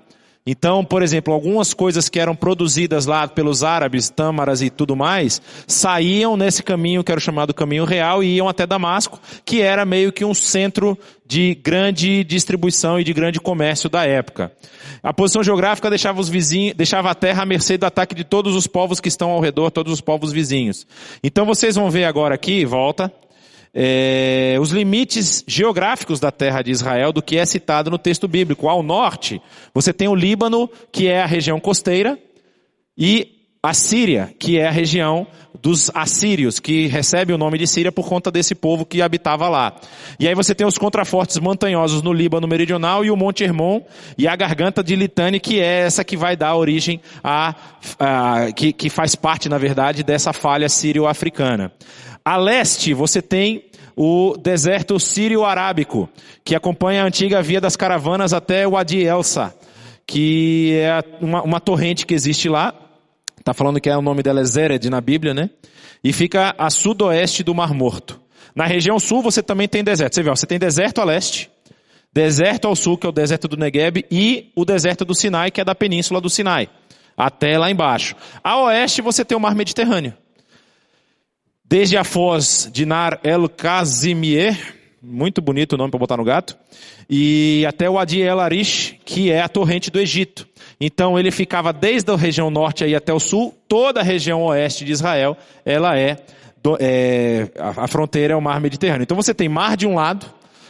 Então, 0.49 0.81
por 0.81 1.03
exemplo, 1.03 1.33
algumas 1.33 1.73
coisas 1.73 2.07
que 2.07 2.17
eram 2.17 2.33
produzidas 2.33 3.05
lá 3.05 3.27
pelos 3.27 3.65
árabes, 3.65 4.09
tâmaras 4.09 4.61
e 4.61 4.69
tudo 4.69 4.95
mais, 4.95 5.41
saíam 5.67 6.37
nesse 6.37 6.63
caminho 6.63 7.03
que 7.03 7.11
era 7.11 7.19
chamado 7.19 7.53
caminho 7.53 7.83
real 7.83 8.23
e 8.23 8.37
iam 8.37 8.47
até 8.47 8.65
Damasco, 8.65 9.19
que 9.43 9.61
era 9.61 9.83
meio 9.83 10.13
que 10.13 10.23
um 10.23 10.33
centro 10.33 10.97
de 11.25 11.53
grande 11.55 12.23
distribuição 12.23 12.97
e 12.97 13.03
de 13.03 13.11
grande 13.11 13.41
comércio 13.41 13.89
da 13.89 14.05
época. 14.05 14.49
A 15.03 15.13
posição 15.13 15.43
geográfica 15.43 15.89
deixava 15.89 16.21
os 16.21 16.29
vizinhos, 16.29 16.75
deixava 16.77 17.11
a 17.11 17.15
terra 17.15 17.43
à 17.43 17.45
mercê 17.45 17.77
do 17.77 17.85
ataque 17.85 18.15
de 18.15 18.23
todos 18.23 18.55
os 18.55 18.67
povos 18.67 19.01
que 19.01 19.09
estão 19.09 19.31
ao 19.31 19.41
redor, 19.41 19.69
todos 19.69 19.91
os 19.91 19.99
povos 19.99 20.31
vizinhos. 20.31 20.87
Então 21.21 21.45
vocês 21.45 21.75
vão 21.75 21.91
ver 21.91 22.05
agora 22.05 22.35
aqui, 22.35 22.63
volta, 22.63 23.11
é, 23.79 24.57
os 24.59 24.71
limites 24.71 25.43
geográficos 25.45 26.19
da 26.19 26.31
terra 26.31 26.63
de 26.63 26.71
Israel 26.71 27.13
do 27.13 27.21
que 27.21 27.37
é 27.37 27.45
citado 27.45 27.91
no 27.91 27.99
texto 27.99 28.27
bíblico. 28.27 28.67
Ao 28.67 28.81
norte, 28.81 29.39
você 29.71 29.93
tem 29.93 30.07
o 30.07 30.15
Líbano, 30.15 30.67
que 30.91 31.07
é 31.07 31.21
a 31.21 31.27
região 31.27 31.59
costeira, 31.59 32.17
e 32.97 33.35
a 33.61 33.75
Síria, 33.75 34.33
que 34.39 34.57
é 34.57 34.67
a 34.67 34.71
região 34.71 35.27
dos 35.61 35.91
assírios, 35.93 36.59
que 36.59 36.87
recebe 36.87 37.33
o 37.33 37.37
nome 37.37 37.59
de 37.59 37.67
Síria 37.67 37.91
por 37.91 38.07
conta 38.07 38.31
desse 38.31 38.55
povo 38.55 38.83
que 38.83 38.99
habitava 38.99 39.47
lá. 39.47 39.75
E 40.19 40.27
aí 40.27 40.33
você 40.33 40.55
tem 40.55 40.65
os 40.65 40.77
contrafortes 40.79 41.37
montanhosos 41.37 42.01
no 42.01 42.13
Líbano 42.13 42.47
meridional 42.47 43.05
e 43.05 43.11
o 43.11 43.15
Monte 43.15 43.43
Hermon 43.43 43.81
e 44.17 44.27
a 44.27 44.35
garganta 44.35 44.83
de 44.83 44.95
Litane, 44.95 45.39
que 45.39 45.59
é 45.59 45.81
essa 45.81 46.03
que 46.03 46.17
vai 46.17 46.35
dar 46.35 46.55
origem 46.55 46.99
a, 47.23 47.53
a 47.99 48.51
que, 48.55 48.73
que 48.73 48.89
faz 48.89 49.13
parte, 49.13 49.47
na 49.47 49.59
verdade, 49.59 50.01
dessa 50.01 50.33
falha 50.33 50.67
sírio-africana. 50.67 51.71
A 52.27 52.35
leste 52.35 52.93
você 52.93 53.21
tem 53.21 53.63
o 53.97 54.37
deserto 54.37 54.99
sírio-arábico, 54.99 56.07
que 56.45 56.55
acompanha 56.55 57.01
a 57.01 57.07
antiga 57.07 57.41
via 57.41 57.59
das 57.59 57.75
caravanas 57.75 58.31
até 58.31 58.67
o 58.67 58.77
Adi 58.77 58.99
Elsa, 58.99 59.55
que 60.05 60.77
é 60.79 61.03
uma, 61.19 61.41
uma 61.41 61.59
torrente 61.59 62.05
que 62.05 62.13
existe 62.13 62.47
lá. 62.47 62.75
Está 63.39 63.55
falando 63.55 63.81
que 63.81 63.89
é 63.89 63.97
o 63.97 64.01
nome 64.01 64.21
dela 64.21 64.39
é 64.39 64.43
Zered 64.43 64.87
na 64.91 65.01
Bíblia, 65.01 65.33
né? 65.33 65.49
E 66.03 66.13
fica 66.13 66.53
a 66.59 66.69
sudoeste 66.69 67.41
do 67.41 67.55
Mar 67.55 67.73
Morto. 67.73 68.21
Na 68.55 68.67
região 68.67 68.99
sul 68.99 69.23
você 69.23 69.41
também 69.41 69.67
tem 69.67 69.83
deserto. 69.83 70.13
Você 70.13 70.21
vê, 70.21 70.29
ó, 70.29 70.35
você 70.35 70.45
tem 70.45 70.59
deserto 70.59 71.01
a 71.01 71.03
leste, 71.03 71.49
deserto 72.13 72.67
ao 72.67 72.75
sul, 72.75 72.99
que 72.99 73.07
é 73.07 73.09
o 73.09 73.11
deserto 73.11 73.47
do 73.47 73.57
Negueb, 73.57 74.05
e 74.11 74.51
o 74.55 74.63
deserto 74.63 75.03
do 75.05 75.15
Sinai, 75.15 75.49
que 75.49 75.59
é 75.59 75.65
da 75.65 75.73
península 75.73 76.21
do 76.21 76.29
Sinai, 76.29 76.69
até 77.17 77.57
lá 77.57 77.71
embaixo. 77.71 78.15
A 78.43 78.61
oeste 78.65 79.01
você 79.01 79.25
tem 79.25 79.35
o 79.35 79.41
Mar 79.41 79.55
Mediterrâneo. 79.55 80.13
Desde 81.69 81.97
a 81.97 82.05
foz 82.05 82.69
de 82.71 82.85
Nar 82.85 83.19
El 83.25 83.49
Kazimier, 83.49 84.57
muito 85.03 85.41
bonito 85.41 85.73
o 85.73 85.77
nome 85.77 85.91
para 85.91 85.99
botar 85.99 86.15
no 86.15 86.23
gato, 86.23 86.57
e 87.09 87.65
até 87.67 87.89
o 87.89 87.99
Adi 87.99 88.21
El 88.21 88.39
Arish, 88.39 88.95
que 89.03 89.29
é 89.29 89.41
a 89.41 89.49
torrente 89.49 89.91
do 89.91 89.99
Egito. 89.99 90.47
Então 90.79 91.19
ele 91.19 91.29
ficava 91.29 91.73
desde 91.73 92.09
a 92.09 92.15
região 92.15 92.49
norte 92.49 92.85
aí 92.85 92.95
até 92.95 93.13
o 93.13 93.19
sul, 93.19 93.53
toda 93.67 93.99
a 93.99 94.03
região 94.03 94.43
oeste 94.43 94.85
de 94.85 94.93
Israel, 94.93 95.35
ela 95.65 95.99
é, 95.99 96.17
é 96.79 97.49
a 97.59 97.85
fronteira 97.85 98.33
é 98.33 98.37
o 98.37 98.41
mar 98.41 98.61
Mediterrâneo. 98.61 99.03
Então 99.03 99.17
você 99.17 99.33
tem 99.33 99.49
mar 99.49 99.75
de 99.75 99.85
um 99.85 99.95
lado, 99.95 100.25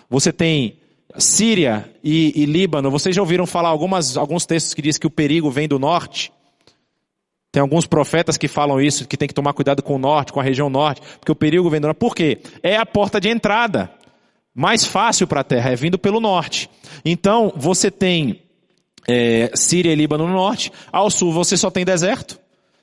você 0.09 0.33
tem 0.33 0.79
Síria 1.15 1.87
e, 2.03 2.41
e 2.41 2.45
Líbano. 2.45 2.89
Vocês 2.89 3.15
já 3.15 3.21
ouviram 3.21 3.45
falar 3.45 3.69
algumas, 3.69 4.17
alguns 4.17 4.47
textos 4.47 4.73
que 4.73 4.81
diz 4.81 4.97
que 4.97 5.05
o 5.05 5.11
perigo 5.11 5.51
vem 5.51 5.67
do 5.67 5.77
norte? 5.77 6.31
Tem 7.51 7.61
alguns 7.61 7.85
profetas 7.85 8.37
que 8.37 8.47
falam 8.47 8.79
isso, 8.79 9.07
que 9.07 9.17
tem 9.17 9.27
que 9.27 9.33
tomar 9.33 9.53
cuidado 9.53 9.81
com 9.81 9.95
o 9.95 9.99
norte, 9.99 10.33
com 10.33 10.39
a 10.39 10.43
região 10.43 10.69
norte, 10.69 11.01
porque 11.19 11.31
o 11.31 11.35
perigo 11.35 11.69
vem 11.69 11.79
do 11.79 11.87
norte. 11.87 11.97
Por 11.97 12.15
quê? 12.15 12.39
É 12.61 12.77
a 12.77 12.85
porta 12.85 13.19
de 13.19 13.29
entrada. 13.29 13.89
Mais 14.53 14.83
fácil 14.85 15.27
para 15.27 15.41
a 15.41 15.43
terra, 15.43 15.71
é 15.71 15.75
vindo 15.75 15.99
pelo 15.99 16.19
norte. 16.19 16.69
Então, 17.05 17.53
você 17.55 17.91
tem 17.91 18.41
é, 19.07 19.51
Síria 19.55 19.93
e 19.93 19.95
Líbano 19.95 20.27
no 20.27 20.33
norte, 20.33 20.71
ao 20.91 21.09
sul 21.09 21.31
você 21.31 21.55
só 21.55 21.71
tem 21.71 21.85
deserto, 21.85 22.39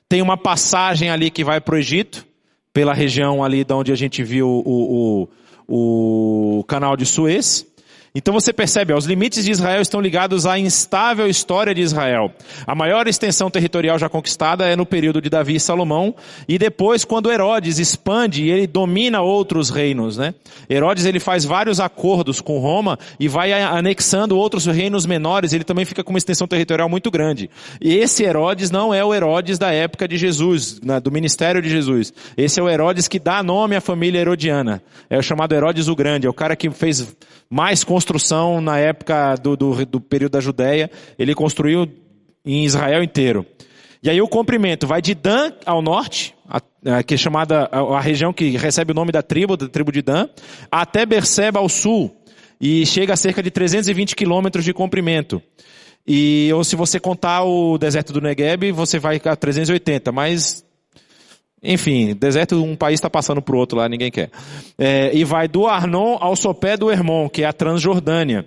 tem 0.09 0.21
uma 0.21 0.37
passagem 0.37 1.09
ali 1.09 1.29
que 1.29 1.43
vai 1.43 1.61
para 1.61 1.75
o 1.75 1.77
Egito, 1.77 2.25
pela 2.73 2.93
região 2.93 3.43
ali 3.43 3.63
de 3.63 3.73
onde 3.73 3.91
a 3.91 3.95
gente 3.95 4.23
viu 4.23 4.47
o, 4.47 5.29
o, 5.67 6.59
o 6.59 6.63
canal 6.63 6.97
de 6.97 7.05
Suez. 7.05 7.65
Então 8.15 8.33
você 8.33 8.53
percebe, 8.53 8.93
ó, 8.93 8.97
os 8.97 9.05
limites 9.05 9.43
de 9.43 9.51
Israel 9.51 9.81
estão 9.81 9.99
ligados 9.99 10.45
à 10.45 10.57
instável 10.57 11.27
história 11.27 11.75
de 11.75 11.81
Israel. 11.81 12.31
A 12.65 12.73
maior 12.73 13.07
extensão 13.09 13.51
territorial 13.51 13.99
já 13.99 14.07
conquistada 14.07 14.65
é 14.65 14.73
no 14.73 14.85
período 14.85 15.21
de 15.21 15.29
Davi 15.29 15.55
e 15.55 15.59
Salomão, 15.59 16.15
e 16.47 16.57
depois 16.57 17.03
quando 17.03 17.29
Herodes 17.29 17.77
expande 17.77 18.45
e 18.45 18.49
ele 18.49 18.67
domina 18.67 19.21
outros 19.21 19.69
reinos, 19.69 20.15
né? 20.15 20.33
Herodes 20.69 21.05
ele 21.05 21.19
faz 21.19 21.43
vários 21.43 21.81
acordos 21.81 22.39
com 22.39 22.57
Roma 22.57 22.97
e 23.19 23.27
vai 23.27 23.51
anexando 23.51 24.37
outros 24.37 24.65
reinos 24.65 25.05
menores, 25.05 25.51
ele 25.51 25.65
também 25.65 25.83
fica 25.83 26.01
com 26.01 26.11
uma 26.11 26.17
extensão 26.17 26.47
territorial 26.47 26.87
muito 26.87 27.11
grande. 27.11 27.49
E 27.81 27.95
esse 27.95 28.23
Herodes 28.23 28.71
não 28.71 28.93
é 28.93 29.03
o 29.03 29.13
Herodes 29.13 29.59
da 29.59 29.71
época 29.71 30.07
de 30.07 30.17
Jesus, 30.17 30.79
do 31.03 31.11
ministério 31.11 31.61
de 31.61 31.69
Jesus. 31.69 32.13
Esse 32.37 32.61
é 32.61 32.63
o 32.63 32.69
Herodes 32.69 33.09
que 33.09 33.19
dá 33.19 33.43
nome 33.43 33.75
à 33.75 33.81
família 33.81 34.19
herodiana. 34.19 34.81
É 35.09 35.17
o 35.17 35.21
chamado 35.21 35.53
Herodes 35.53 35.89
o 35.89 35.95
Grande, 35.95 36.27
é 36.27 36.29
o 36.29 36.33
cara 36.33 36.55
que 36.55 36.69
fez 36.69 37.05
mais 37.49 37.83
construção 37.83 38.59
na 38.61 38.77
época 38.77 39.35
do, 39.35 39.55
do, 39.55 39.85
do 39.85 40.01
período 40.01 40.33
da 40.33 40.39
Judéia. 40.39 40.89
Ele 41.17 41.33
construiu 41.33 41.87
em 42.45 42.65
Israel 42.65 43.03
inteiro. 43.03 43.45
E 44.01 44.09
aí 44.09 44.21
o 44.21 44.27
comprimento 44.27 44.85
vai 44.85 45.01
de 45.01 45.15
Dan 45.15 45.51
ao 45.65 45.81
norte, 45.81 46.35
a, 46.47 46.61
a, 46.97 47.03
que 47.03 47.15
é 47.15 47.17
chamada 47.17 47.67
a, 47.71 47.79
a, 47.79 47.99
região 47.99 48.31
que 48.31 48.55
recebe 48.55 48.91
o 48.91 48.95
nome 48.95 49.11
da 49.11 49.23
tribo, 49.23 49.57
da 49.57 49.67
tribo 49.67 49.91
de 49.91 50.01
Dan, 50.01 50.27
até 50.71 51.05
Berseba 51.05 51.59
ao 51.59 51.67
sul, 51.67 52.15
e 52.59 52.85
chega 52.85 53.13
a 53.13 53.17
cerca 53.17 53.41
de 53.41 53.49
320 53.49 54.15
quilômetros 54.15 54.63
de 54.63 54.73
comprimento. 54.73 55.41
E 56.07 56.51
ou 56.53 56.63
se 56.63 56.75
você 56.75 56.99
contar 56.99 57.43
o 57.43 57.79
deserto 57.79 58.13
do 58.13 58.21
Negev, 58.21 58.71
você 58.71 58.99
vai 58.99 59.19
a 59.25 59.35
380, 59.35 60.11
mas 60.11 60.64
enfim, 61.65 62.15
deserto, 62.15 62.61
um 62.63 62.75
país 62.75 62.95
está 62.95 63.09
passando 63.09 63.41
para 63.41 63.55
o 63.55 63.57
outro 63.57 63.77
lá, 63.77 63.89
ninguém 63.89 64.11
quer. 64.11 64.29
É, 64.77 65.11
e 65.13 65.23
vai 65.23 65.47
do 65.47 65.67
Arnon 65.67 66.17
ao 66.19 66.35
sopé 66.35 66.77
do 66.77 66.91
Hermon, 66.91 67.27
que 67.29 67.43
é 67.43 67.45
a 67.45 67.53
Transjordânia, 67.53 68.45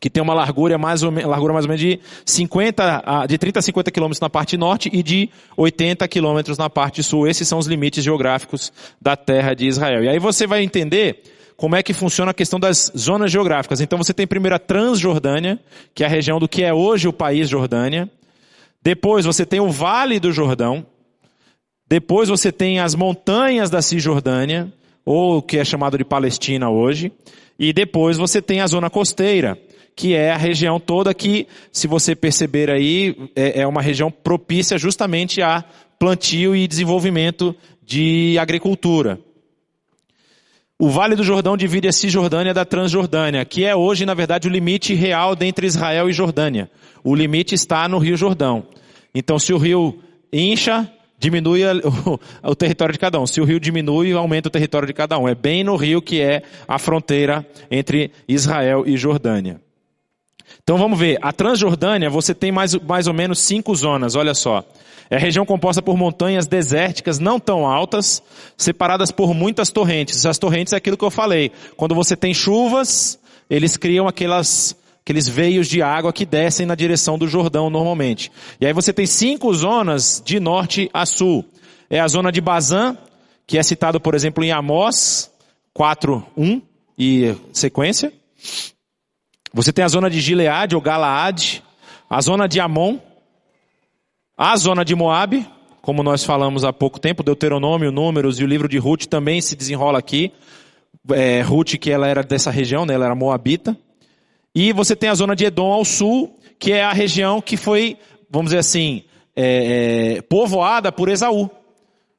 que 0.00 0.10
tem 0.10 0.22
uma 0.22 0.34
largura 0.34 0.76
mais 0.78 1.02
ou, 1.02 1.10
menos, 1.10 1.30
largura 1.30 1.52
mais 1.52 1.64
ou 1.64 1.68
menos 1.68 1.80
de 1.80 1.98
50, 2.24 3.26
de 3.28 3.38
30 3.38 3.58
a 3.58 3.62
50 3.62 3.90
quilômetros 3.90 4.20
na 4.20 4.28
parte 4.28 4.56
norte 4.56 4.90
e 4.92 5.02
de 5.02 5.30
80 5.56 6.06
quilômetros 6.08 6.58
na 6.58 6.68
parte 6.68 7.02
sul. 7.02 7.26
Esses 7.26 7.48
são 7.48 7.58
os 7.58 7.66
limites 7.66 8.04
geográficos 8.04 8.72
da 9.00 9.16
terra 9.16 9.54
de 9.54 9.66
Israel. 9.66 10.04
E 10.04 10.08
aí 10.08 10.18
você 10.18 10.46
vai 10.46 10.62
entender 10.62 11.22
como 11.56 11.76
é 11.76 11.82
que 11.82 11.92
funciona 11.92 12.32
a 12.32 12.34
questão 12.34 12.58
das 12.58 12.92
zonas 12.96 13.30
geográficas. 13.30 13.80
Então 13.80 13.96
você 13.96 14.12
tem 14.12 14.26
primeiro 14.26 14.56
a 14.56 14.58
Transjordânia, 14.58 15.58
que 15.94 16.02
é 16.02 16.06
a 16.06 16.10
região 16.10 16.38
do 16.38 16.48
que 16.48 16.62
é 16.62 16.74
hoje 16.74 17.08
o 17.08 17.12
país 17.12 17.48
Jordânia. 17.48 18.10
Depois 18.82 19.24
você 19.24 19.46
tem 19.46 19.60
o 19.60 19.70
Vale 19.70 20.20
do 20.20 20.30
Jordão, 20.30 20.84
depois 21.88 22.28
você 22.28 22.50
tem 22.50 22.80
as 22.80 22.94
montanhas 22.94 23.70
da 23.70 23.82
Cisjordânia, 23.82 24.72
ou 25.04 25.38
o 25.38 25.42
que 25.42 25.58
é 25.58 25.64
chamado 25.64 25.98
de 25.98 26.04
Palestina 26.04 26.70
hoje. 26.70 27.12
E 27.58 27.72
depois 27.72 28.16
você 28.16 28.40
tem 28.40 28.60
a 28.60 28.66
zona 28.66 28.90
costeira, 28.90 29.58
que 29.94 30.14
é 30.14 30.32
a 30.32 30.36
região 30.36 30.80
toda 30.80 31.14
que, 31.14 31.46
se 31.70 31.86
você 31.86 32.16
perceber 32.16 32.70
aí, 32.70 33.16
é, 33.36 33.60
é 33.60 33.66
uma 33.66 33.82
região 33.82 34.10
propícia 34.10 34.78
justamente 34.78 35.40
a 35.40 35.62
plantio 35.98 36.56
e 36.56 36.66
desenvolvimento 36.66 37.54
de 37.84 38.36
agricultura. 38.38 39.20
O 40.76 40.90
Vale 40.90 41.14
do 41.14 41.22
Jordão 41.22 41.56
divide 41.56 41.86
a 41.86 41.92
Cisjordânia 41.92 42.52
da 42.52 42.64
Transjordânia, 42.64 43.44
que 43.44 43.64
é 43.64 43.76
hoje, 43.76 44.04
na 44.04 44.14
verdade, 44.14 44.48
o 44.48 44.50
limite 44.50 44.92
real 44.92 45.36
entre 45.40 45.66
Israel 45.66 46.10
e 46.10 46.12
Jordânia. 46.12 46.68
O 47.04 47.14
limite 47.14 47.54
está 47.54 47.88
no 47.88 47.98
Rio 47.98 48.16
Jordão. 48.16 48.66
Então, 49.14 49.38
se 49.38 49.52
o 49.52 49.58
rio 49.58 50.00
incha, 50.32 50.90
diminui 51.24 51.62
o, 52.06 52.20
o, 52.42 52.54
território 52.54 52.92
de 52.92 52.98
cada 52.98 53.18
um. 53.18 53.26
Se 53.26 53.40
o 53.40 53.44
rio 53.44 53.58
diminui, 53.58 54.12
aumenta 54.12 54.48
o 54.48 54.50
território 54.50 54.86
de 54.86 54.92
cada 54.92 55.18
um. 55.18 55.28
É 55.28 55.34
bem 55.34 55.64
no 55.64 55.76
rio 55.76 56.02
que 56.02 56.20
é 56.20 56.42
a 56.68 56.78
fronteira 56.78 57.46
entre 57.70 58.10
Israel 58.28 58.84
e 58.86 58.96
Jordânia. 58.96 59.60
Então 60.62 60.78
vamos 60.78 60.98
ver, 60.98 61.18
a 61.20 61.32
Transjordânia 61.32 62.08
você 62.08 62.34
tem 62.34 62.52
mais, 62.52 62.74
mais 62.74 63.06
ou 63.06 63.14
menos 63.14 63.38
cinco 63.40 63.74
zonas, 63.74 64.14
olha 64.14 64.34
só. 64.34 64.64
É 65.10 65.16
a 65.16 65.18
região 65.18 65.44
composta 65.44 65.82
por 65.82 65.96
montanhas 65.96 66.46
desérticas 66.46 67.18
não 67.18 67.38
tão 67.38 67.66
altas, 67.66 68.22
separadas 68.56 69.10
por 69.10 69.34
muitas 69.34 69.70
torrentes. 69.70 70.24
As 70.24 70.38
torrentes 70.38 70.72
é 70.72 70.76
aquilo 70.76 70.96
que 70.96 71.04
eu 71.04 71.10
falei. 71.10 71.52
Quando 71.76 71.94
você 71.94 72.16
tem 72.16 72.32
chuvas, 72.32 73.18
eles 73.50 73.76
criam 73.76 74.08
aquelas 74.08 74.74
aqueles 75.04 75.28
veios 75.28 75.68
de 75.68 75.82
água 75.82 76.14
que 76.14 76.24
descem 76.24 76.64
na 76.64 76.74
direção 76.74 77.18
do 77.18 77.28
Jordão 77.28 77.68
normalmente. 77.68 78.32
E 78.58 78.64
aí 78.66 78.72
você 78.72 78.90
tem 78.90 79.04
cinco 79.04 79.52
zonas 79.52 80.22
de 80.24 80.40
norte 80.40 80.88
a 80.94 81.04
sul. 81.04 81.44
É 81.90 82.00
a 82.00 82.08
zona 82.08 82.32
de 82.32 82.40
Bazan, 82.40 82.96
que 83.46 83.58
é 83.58 83.62
citado, 83.62 84.00
por 84.00 84.14
exemplo, 84.14 84.42
em 84.42 84.50
Amós 84.50 85.30
4.1 85.76 86.62
e 86.98 87.34
sequência. 87.52 88.10
Você 89.52 89.74
tem 89.74 89.84
a 89.84 89.88
zona 89.88 90.08
de 90.08 90.20
Gileade 90.20 90.74
ou 90.74 90.80
Galaad, 90.80 91.62
a 92.08 92.20
zona 92.22 92.48
de 92.48 92.58
Amon, 92.58 92.98
a 94.38 94.56
zona 94.56 94.86
de 94.86 94.94
Moabe, 94.94 95.46
como 95.82 96.02
nós 96.02 96.24
falamos 96.24 96.64
há 96.64 96.72
pouco 96.72 96.98
tempo, 96.98 97.22
Deuteronômio, 97.22 97.92
Números 97.92 98.40
e 98.40 98.44
o 98.44 98.46
livro 98.46 98.66
de 98.66 98.78
Ruth 98.78 99.04
também 99.04 99.42
se 99.42 99.54
desenrola 99.54 99.98
aqui. 99.98 100.32
É, 101.10 101.42
Ruth, 101.42 101.76
que 101.76 101.90
ela 101.90 102.08
era 102.08 102.22
dessa 102.22 102.50
região, 102.50 102.86
né, 102.86 102.94
ela 102.94 103.04
era 103.04 103.14
moabita. 103.14 103.76
E 104.54 104.72
você 104.72 104.94
tem 104.94 105.10
a 105.10 105.14
zona 105.14 105.34
de 105.34 105.44
Edom 105.44 105.72
ao 105.72 105.84
sul, 105.84 106.38
que 106.58 106.72
é 106.72 106.84
a 106.84 106.92
região 106.92 107.40
que 107.40 107.56
foi, 107.56 107.98
vamos 108.30 108.50
dizer 108.50 108.60
assim, 108.60 109.02
é, 109.34 110.16
é, 110.18 110.22
povoada 110.22 110.92
por 110.92 111.08
Esaú. 111.08 111.50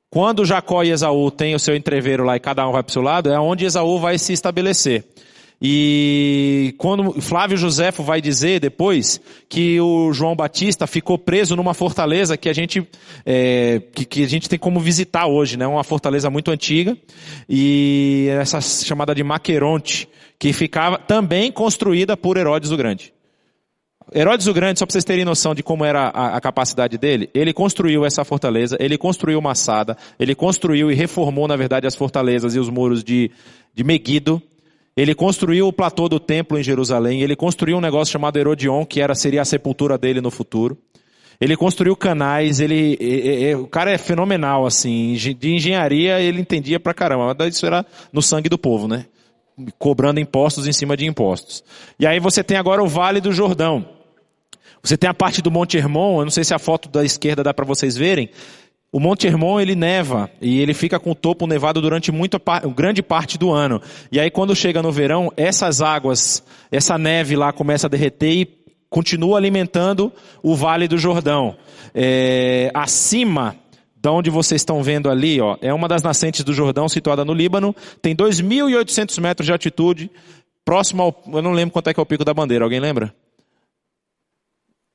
Quando 0.10 0.46
Jacó 0.46 0.84
e 0.84 0.92
Esaú 0.92 1.32
têm 1.32 1.56
o 1.56 1.60
seu 1.60 1.76
entreveiro 1.76 2.24
lá 2.24 2.36
e 2.36 2.40
cada 2.40 2.68
um 2.68 2.72
vai 2.72 2.84
para 2.84 2.90
o 2.90 2.94
seu 2.94 3.02
lado, 3.02 3.32
é 3.32 3.40
onde 3.40 3.66
Esaú 3.66 4.00
vai 4.00 4.18
se 4.18 4.34
estabelecer. 4.34 5.06
E 5.62 6.76
quando 6.78 7.22
Flávio 7.22 7.58
Josefo 7.58 8.04
vai 8.04 8.22
dizer 8.22 8.60
depois 8.60 9.22
que 9.48 9.80
o 9.80 10.12
João 10.12 10.36
Batista 10.36 10.86
ficou 10.86 11.18
preso 11.18 11.56
numa 11.56 11.74
fortaleza 11.74 12.36
que 12.36 12.50
a 12.50 12.54
gente 12.54 12.86
é, 13.26 13.82
que, 13.94 14.06
que, 14.06 14.24
a 14.24 14.28
gente 14.28 14.50
tem 14.50 14.60
como 14.60 14.80
visitar 14.80 15.28
hoje, 15.28 15.58
né? 15.58 15.66
Uma 15.66 15.84
fortaleza 15.84 16.30
muito 16.30 16.52
antiga 16.52 16.98
e 17.48 18.28
essa 18.32 18.60
chamada 18.60 19.16
de 19.16 19.24
Maqueronte 19.24 20.10
que 20.38 20.52
ficava 20.52 20.98
também 20.98 21.52
construída 21.52 22.18
por 22.18 22.38
Herodes 22.38 22.72
o 22.72 22.78
Grande. 22.78 23.14
Herodes 24.14 24.46
o 24.48 24.54
Grande, 24.54 24.78
só 24.78 24.86
para 24.86 24.94
vocês 24.94 25.04
terem 25.04 25.26
noção 25.26 25.56
de 25.56 25.64
como 25.64 25.84
era 25.84 26.10
a, 26.10 26.38
a, 26.38 26.42
capacidade 26.42 26.98
dele, 26.98 27.30
ele 27.34 27.52
construiu 27.52 28.06
essa 28.06 28.24
fortaleza, 28.24 28.78
ele 28.80 28.98
construiu 28.98 29.42
Massada, 29.42 29.98
ele 30.20 30.36
construiu 30.36 30.92
e 30.92 30.96
reformou, 30.96 31.48
na 31.48 31.56
verdade, 31.56 31.88
as 31.88 31.96
fortalezas 31.96 32.56
e 32.56 32.60
os 32.60 32.70
muros 32.70 33.04
de, 33.04 33.32
de 33.74 33.84
Meguido, 33.84 34.42
ele 34.96 35.14
construiu 35.14 35.68
o 35.68 35.74
platô 35.74 36.08
do 36.08 36.20
templo 36.20 36.58
em 36.58 36.64
Jerusalém, 36.64 37.22
ele 37.22 37.36
construiu 37.36 37.78
um 37.78 37.82
negócio 37.82 38.12
chamado 38.12 38.38
Herodion, 38.38 38.86
que 38.86 39.02
era, 39.02 39.14
seria 39.16 39.42
a 39.42 39.46
sepultura 39.46 39.98
dele 39.98 40.22
no 40.22 40.32
futuro. 40.32 40.78
Ele 41.40 41.58
construiu 41.58 41.98
canais, 41.98 42.62
ele, 42.62 42.98
o 43.56 43.68
cara 43.68 43.92
é 43.92 43.98
fenomenal, 43.98 44.66
assim, 44.66 45.14
de 45.14 45.54
engenharia 45.54 46.22
ele 46.22 46.40
entendia 46.40 46.80
pra 46.80 46.94
caramba, 46.94 47.36
mas 47.38 47.56
isso 47.56 47.66
era 47.66 47.86
no 48.14 48.22
sangue 48.22 48.48
do 48.48 48.58
povo, 48.58 48.88
né? 48.88 49.06
cobrando 49.80 50.20
impostos 50.20 50.68
em 50.68 50.74
cima 50.74 50.98
de 50.98 51.06
impostos. 51.06 51.64
E 52.00 52.06
aí 52.06 52.20
você 52.20 52.44
tem 52.44 52.58
agora 52.58 52.84
o 52.84 52.88
Vale 52.88 53.22
do 53.22 53.32
Jordão. 53.32 53.88
Você 54.84 54.98
tem 54.98 55.10
a 55.10 55.14
parte 55.14 55.42
do 55.42 55.50
Monte 55.50 55.78
Hermon, 55.78 56.20
eu 56.20 56.26
não 56.26 56.32
sei 56.32 56.44
se 56.44 56.54
a 56.54 56.60
foto 56.60 56.90
da 56.90 57.04
esquerda 57.04 57.44
dá 57.44 57.54
para 57.54 57.66
vocês 57.66 57.98
verem. 57.98 58.30
O 58.96 59.00
Monte 59.02 59.28
Hermon 59.28 59.60
ele 59.60 59.76
neva 59.76 60.32
e 60.40 60.62
ele 60.62 60.74
fica 60.74 60.98
com 60.98 61.12
o 61.12 61.16
topo 61.16 61.46
nevado 61.46 61.82
durante 61.82 62.14
muito, 62.14 62.42
grande 62.74 63.04
parte 63.04 63.38
do 63.38 63.52
ano. 63.52 63.82
E 64.10 64.22
aí 64.22 64.32
quando 64.32 64.56
chega 64.56 64.82
no 64.82 64.90
verão, 64.90 65.34
essas 65.36 65.82
águas, 65.82 66.42
essa 66.72 66.98
neve 66.98 67.36
lá 67.36 67.52
começa 67.52 67.88
a 67.88 67.90
derreter 67.90 68.32
e 68.32 68.48
continua 68.90 69.38
alimentando 69.38 70.14
o 70.42 70.56
Vale 70.56 70.88
do 70.88 70.98
Jordão. 70.98 71.58
É, 71.94 72.72
acima 72.74 73.58
da 73.98 74.14
onde 74.14 74.30
vocês 74.30 74.62
estão 74.62 74.82
vendo 74.82 75.10
ali, 75.10 75.42
ó, 75.42 75.58
é 75.62 75.74
uma 75.74 75.90
das 75.90 76.02
nascentes 76.02 76.46
do 76.46 76.54
Jordão, 76.54 76.88
situada 76.88 77.26
no 77.26 77.34
Líbano, 77.34 77.76
tem 78.02 78.16
2.800 78.16 79.20
metros 79.20 79.46
de 79.46 79.52
altitude, 79.52 80.10
próximo 80.64 81.04
ao, 81.04 81.24
eu 81.34 81.42
não 81.42 81.52
lembro 81.52 81.74
quanto 81.74 81.90
é 81.90 81.94
que 81.94 82.00
é 82.00 82.04
o 82.04 82.06
pico 82.06 82.24
da 82.24 82.34
bandeira, 82.34 82.64
alguém 82.64 82.80
lembra? 82.80 83.14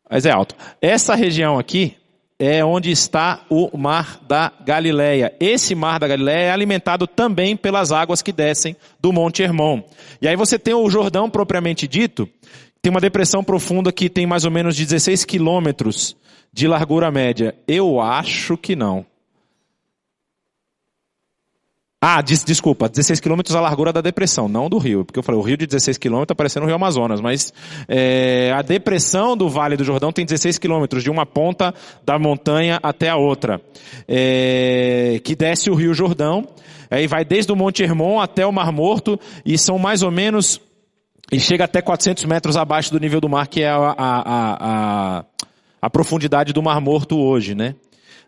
Mas 0.08 0.24
é 0.24 0.30
alto. 0.30 0.56
Essa 0.80 1.14
região 1.14 1.58
aqui 1.58 1.99
é 2.40 2.64
onde 2.64 2.90
está 2.90 3.44
o 3.50 3.76
Mar 3.76 4.18
da 4.26 4.50
Galileia. 4.64 5.34
Esse 5.38 5.74
Mar 5.74 6.00
da 6.00 6.08
Galileia 6.08 6.46
é 6.46 6.50
alimentado 6.50 7.06
também 7.06 7.54
pelas 7.54 7.92
águas 7.92 8.22
que 8.22 8.32
descem 8.32 8.74
do 8.98 9.12
Monte 9.12 9.42
Hermon. 9.42 9.82
E 10.22 10.26
aí 10.26 10.34
você 10.36 10.58
tem 10.58 10.72
o 10.72 10.88
Jordão 10.88 11.28
propriamente 11.28 11.86
dito, 11.86 12.26
tem 12.80 12.90
uma 12.90 13.00
depressão 13.00 13.44
profunda 13.44 13.92
que 13.92 14.08
tem 14.08 14.26
mais 14.26 14.46
ou 14.46 14.50
menos 14.50 14.74
16 14.74 15.26
quilômetros 15.26 16.16
de 16.50 16.66
largura 16.66 17.10
média? 17.10 17.54
Eu 17.68 18.00
acho 18.00 18.56
que 18.56 18.74
não. 18.74 19.04
Ah, 22.02 22.22
des, 22.22 22.42
desculpa, 22.42 22.88
16 22.88 23.20
quilômetros 23.20 23.54
a 23.54 23.60
largura 23.60 23.92
da 23.92 24.00
depressão, 24.00 24.48
não 24.48 24.70
do 24.70 24.78
rio, 24.78 25.04
porque 25.04 25.18
eu 25.18 25.22
falei, 25.22 25.38
o 25.38 25.44
rio 25.44 25.58
de 25.58 25.66
16 25.66 25.98
quilômetros 25.98 26.32
está 26.32 26.34
parecendo 26.34 26.64
o 26.64 26.66
rio 26.66 26.74
Amazonas, 26.74 27.20
mas 27.20 27.52
é, 27.86 28.50
a 28.56 28.62
depressão 28.62 29.36
do 29.36 29.50
Vale 29.50 29.76
do 29.76 29.84
Jordão 29.84 30.10
tem 30.10 30.24
16 30.24 30.56
quilômetros, 30.56 31.02
de 31.02 31.10
uma 31.10 31.26
ponta 31.26 31.74
da 32.02 32.18
montanha 32.18 32.80
até 32.82 33.10
a 33.10 33.16
outra, 33.16 33.60
é, 34.08 35.20
que 35.22 35.36
desce 35.36 35.68
o 35.68 35.74
rio 35.74 35.92
Jordão, 35.92 36.48
aí 36.90 37.06
vai 37.06 37.22
desde 37.22 37.52
o 37.52 37.56
Monte 37.56 37.82
Hermon 37.82 38.18
até 38.18 38.46
o 38.46 38.52
Mar 38.52 38.72
Morto, 38.72 39.20
e 39.44 39.58
são 39.58 39.78
mais 39.78 40.02
ou 40.02 40.10
menos, 40.10 40.58
e 41.30 41.38
chega 41.38 41.64
até 41.64 41.82
400 41.82 42.24
metros 42.24 42.56
abaixo 42.56 42.90
do 42.90 42.98
nível 42.98 43.20
do 43.20 43.28
mar, 43.28 43.46
que 43.46 43.60
é 43.60 43.68
a, 43.68 43.76
a, 43.76 45.18
a, 45.18 45.24
a 45.82 45.90
profundidade 45.90 46.54
do 46.54 46.62
Mar 46.62 46.80
Morto 46.80 47.18
hoje, 47.18 47.54
né? 47.54 47.74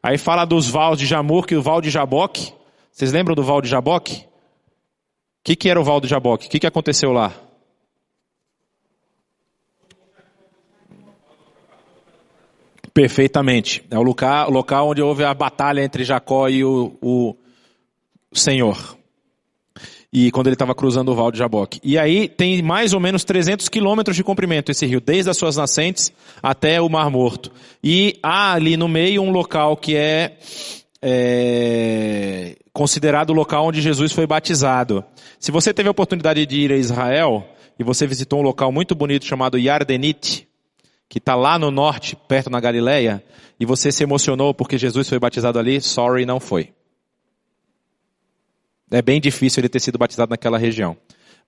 Aí 0.02 0.18
fala 0.18 0.44
dos 0.44 0.68
vales 0.68 0.98
de 0.98 1.06
Jamur, 1.06 1.46
que 1.46 1.56
o 1.56 1.62
Val 1.62 1.80
de 1.80 1.88
Jaboque, 1.88 2.52
vocês 2.92 3.10
lembram 3.10 3.34
do 3.34 3.42
Val 3.42 3.62
de 3.62 3.68
Jaboque? 3.68 4.16
O 4.16 5.44
que, 5.44 5.56
que 5.56 5.70
era 5.70 5.80
o 5.80 5.84
Val 5.84 5.98
de 5.98 6.06
Jaboque? 6.06 6.46
O 6.46 6.50
que, 6.50 6.60
que 6.60 6.66
aconteceu 6.66 7.10
lá? 7.10 7.32
Perfeitamente. 12.92 13.82
É 13.90 13.98
o 13.98 14.02
local, 14.02 14.50
local 14.50 14.90
onde 14.90 15.00
houve 15.00 15.24
a 15.24 15.32
batalha 15.32 15.82
entre 15.82 16.04
Jacó 16.04 16.48
e 16.48 16.62
o, 16.62 16.92
o 17.00 17.34
Senhor. 18.30 18.98
E 20.12 20.30
quando 20.30 20.48
ele 20.48 20.54
estava 20.54 20.74
cruzando 20.74 21.10
o 21.10 21.14
Val 21.14 21.32
de 21.32 21.38
Jaboque. 21.38 21.80
E 21.82 21.98
aí 21.98 22.28
tem 22.28 22.60
mais 22.60 22.92
ou 22.92 23.00
menos 23.00 23.24
300 23.24 23.70
quilômetros 23.70 24.14
de 24.14 24.22
comprimento 24.22 24.70
esse 24.70 24.84
rio, 24.84 25.00
desde 25.00 25.30
as 25.30 25.38
suas 25.38 25.56
nascentes 25.56 26.12
até 26.42 26.82
o 26.82 26.90
Mar 26.90 27.10
Morto. 27.10 27.50
E 27.82 28.18
há 28.22 28.52
ali 28.52 28.76
no 28.76 28.86
meio 28.86 29.22
um 29.22 29.30
local 29.30 29.74
que 29.78 29.96
é 29.96 30.36
é, 31.02 32.56
considerado 32.72 33.30
o 33.30 33.32
local 33.34 33.66
onde 33.66 33.82
Jesus 33.82 34.12
foi 34.12 34.26
batizado. 34.26 35.04
Se 35.38 35.50
você 35.50 35.74
teve 35.74 35.88
a 35.88 35.90
oportunidade 35.90 36.46
de 36.46 36.56
ir 36.56 36.72
a 36.72 36.76
Israel 36.76 37.44
e 37.76 37.82
você 37.82 38.06
visitou 38.06 38.38
um 38.38 38.42
local 38.42 38.70
muito 38.70 38.94
bonito 38.94 39.26
chamado 39.26 39.58
Yardenit, 39.58 40.48
que 41.08 41.18
está 41.18 41.34
lá 41.34 41.58
no 41.58 41.70
norte, 41.70 42.16
perto 42.16 42.48
na 42.48 42.60
Galileia, 42.60 43.22
e 43.58 43.66
você 43.66 43.90
se 43.90 44.04
emocionou 44.04 44.54
porque 44.54 44.78
Jesus 44.78 45.08
foi 45.08 45.18
batizado 45.18 45.58
ali, 45.58 45.80
sorry, 45.80 46.24
não 46.24 46.38
foi. 46.38 46.72
É 48.90 49.02
bem 49.02 49.20
difícil 49.20 49.60
ele 49.60 49.68
ter 49.68 49.80
sido 49.80 49.98
batizado 49.98 50.30
naquela 50.30 50.58
região. 50.58 50.96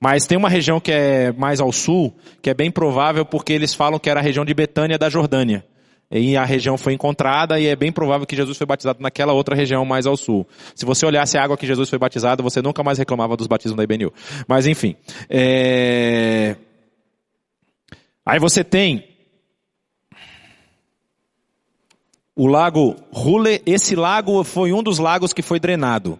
Mas 0.00 0.26
tem 0.26 0.36
uma 0.36 0.48
região 0.48 0.80
que 0.80 0.90
é 0.90 1.32
mais 1.32 1.60
ao 1.60 1.70
sul, 1.70 2.16
que 2.42 2.50
é 2.50 2.54
bem 2.54 2.70
provável 2.70 3.24
porque 3.24 3.52
eles 3.52 3.72
falam 3.72 3.98
que 3.98 4.10
era 4.10 4.18
a 4.18 4.22
região 4.22 4.44
de 4.44 4.52
Betânia 4.52 4.98
da 4.98 5.08
Jordânia 5.08 5.64
e 6.10 6.36
a 6.36 6.44
região 6.44 6.78
foi 6.78 6.92
encontrada 6.92 7.58
e 7.58 7.66
é 7.66 7.74
bem 7.74 7.90
provável 7.90 8.26
que 8.26 8.36
Jesus 8.36 8.56
foi 8.56 8.66
batizado 8.66 9.02
naquela 9.02 9.32
outra 9.32 9.56
região 9.56 9.84
mais 9.84 10.06
ao 10.06 10.16
sul. 10.16 10.46
Se 10.74 10.84
você 10.84 11.04
olhasse 11.04 11.36
a 11.36 11.42
água 11.42 11.56
que 11.56 11.66
Jesus 11.66 11.88
foi 11.88 11.98
batizado, 11.98 12.42
você 12.42 12.62
nunca 12.62 12.82
mais 12.82 12.98
reclamava 12.98 13.36
dos 13.36 13.46
batismos 13.46 13.76
da 13.76 13.82
IBNU. 13.82 14.12
Mas 14.46 14.66
enfim. 14.66 14.96
É... 15.28 16.56
Aí 18.24 18.38
você 18.38 18.62
tem 18.62 19.04
o 22.36 22.46
lago 22.46 22.96
Rule. 23.12 23.62
Esse 23.66 23.94
lago 23.94 24.42
foi 24.44 24.72
um 24.72 24.82
dos 24.82 24.98
lagos 24.98 25.32
que 25.32 25.42
foi 25.42 25.60
drenado. 25.60 26.18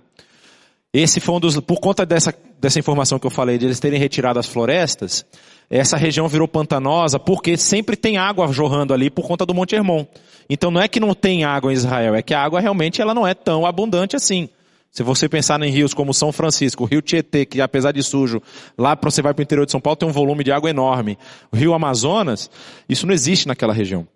Esse 0.93 1.19
foi 1.19 1.35
um 1.35 1.41
dos, 1.41 1.59
por 1.61 1.81
conta 1.81 2.07
dessa, 2.07 2.33
dessa 2.61 2.79
informação 2.79 3.19
que 3.19 3.27
eu 3.27 3.31
falei, 3.31 3.59
de 3.59 3.65
eles 3.65 3.81
terem 3.81 3.99
retirado 3.99 4.39
as 4.39 4.47
florestas, 4.47 5.27
essa 5.71 5.97
região 5.97 6.29
virou 6.29 6.47
pantanosa 6.47 7.19
porque 7.19 7.57
sempre 7.57 7.97
tem 7.97 8.17
água 8.17 8.53
jorrando 8.53 8.93
ali 8.93 9.11
por 9.11 9.27
conta 9.27 9.47
do 9.47 9.55
Monte 9.55 9.75
Hermon. 9.75 10.07
Então 10.49 10.71
não 10.71 10.81
é 10.81 10.89
que 10.89 11.01
não 11.01 11.15
tem 11.15 11.45
água 11.45 11.73
em 11.73 11.75
Israel, 11.75 12.15
é 12.15 12.23
que 12.23 12.35
a 12.35 12.43
água 12.43 12.61
realmente 12.61 13.01
ela 13.01 13.15
não 13.15 13.27
é 13.27 13.35
tão 13.35 13.65
abundante 13.65 14.15
assim. 14.15 14.49
Se 14.91 15.03
você 15.03 15.29
pensar 15.29 15.61
em 15.61 15.71
rios 15.71 15.93
como 15.93 16.15
São 16.15 16.31
Francisco, 16.31 16.85
o 16.85 16.87
rio 16.87 17.03
Tietê, 17.03 17.45
que 17.45 17.61
apesar 17.61 17.91
de 17.91 18.01
sujo, 18.03 18.41
lá 18.79 18.97
você 19.03 19.21
vai 19.21 19.35
para 19.35 19.41
o 19.41 19.43
interior 19.43 19.65
de 19.65 19.73
São 19.73 19.81
Paulo 19.81 19.97
tem 19.97 20.09
um 20.09 20.13
volume 20.13 20.45
de 20.45 20.53
água 20.53 20.71
enorme. 20.71 21.19
O 21.51 21.57
rio 21.57 21.75
Amazonas, 21.75 22.49
isso 22.89 23.05
não 23.05 23.13
existe 23.13 23.49
naquela 23.49 23.73
região. 23.73 24.07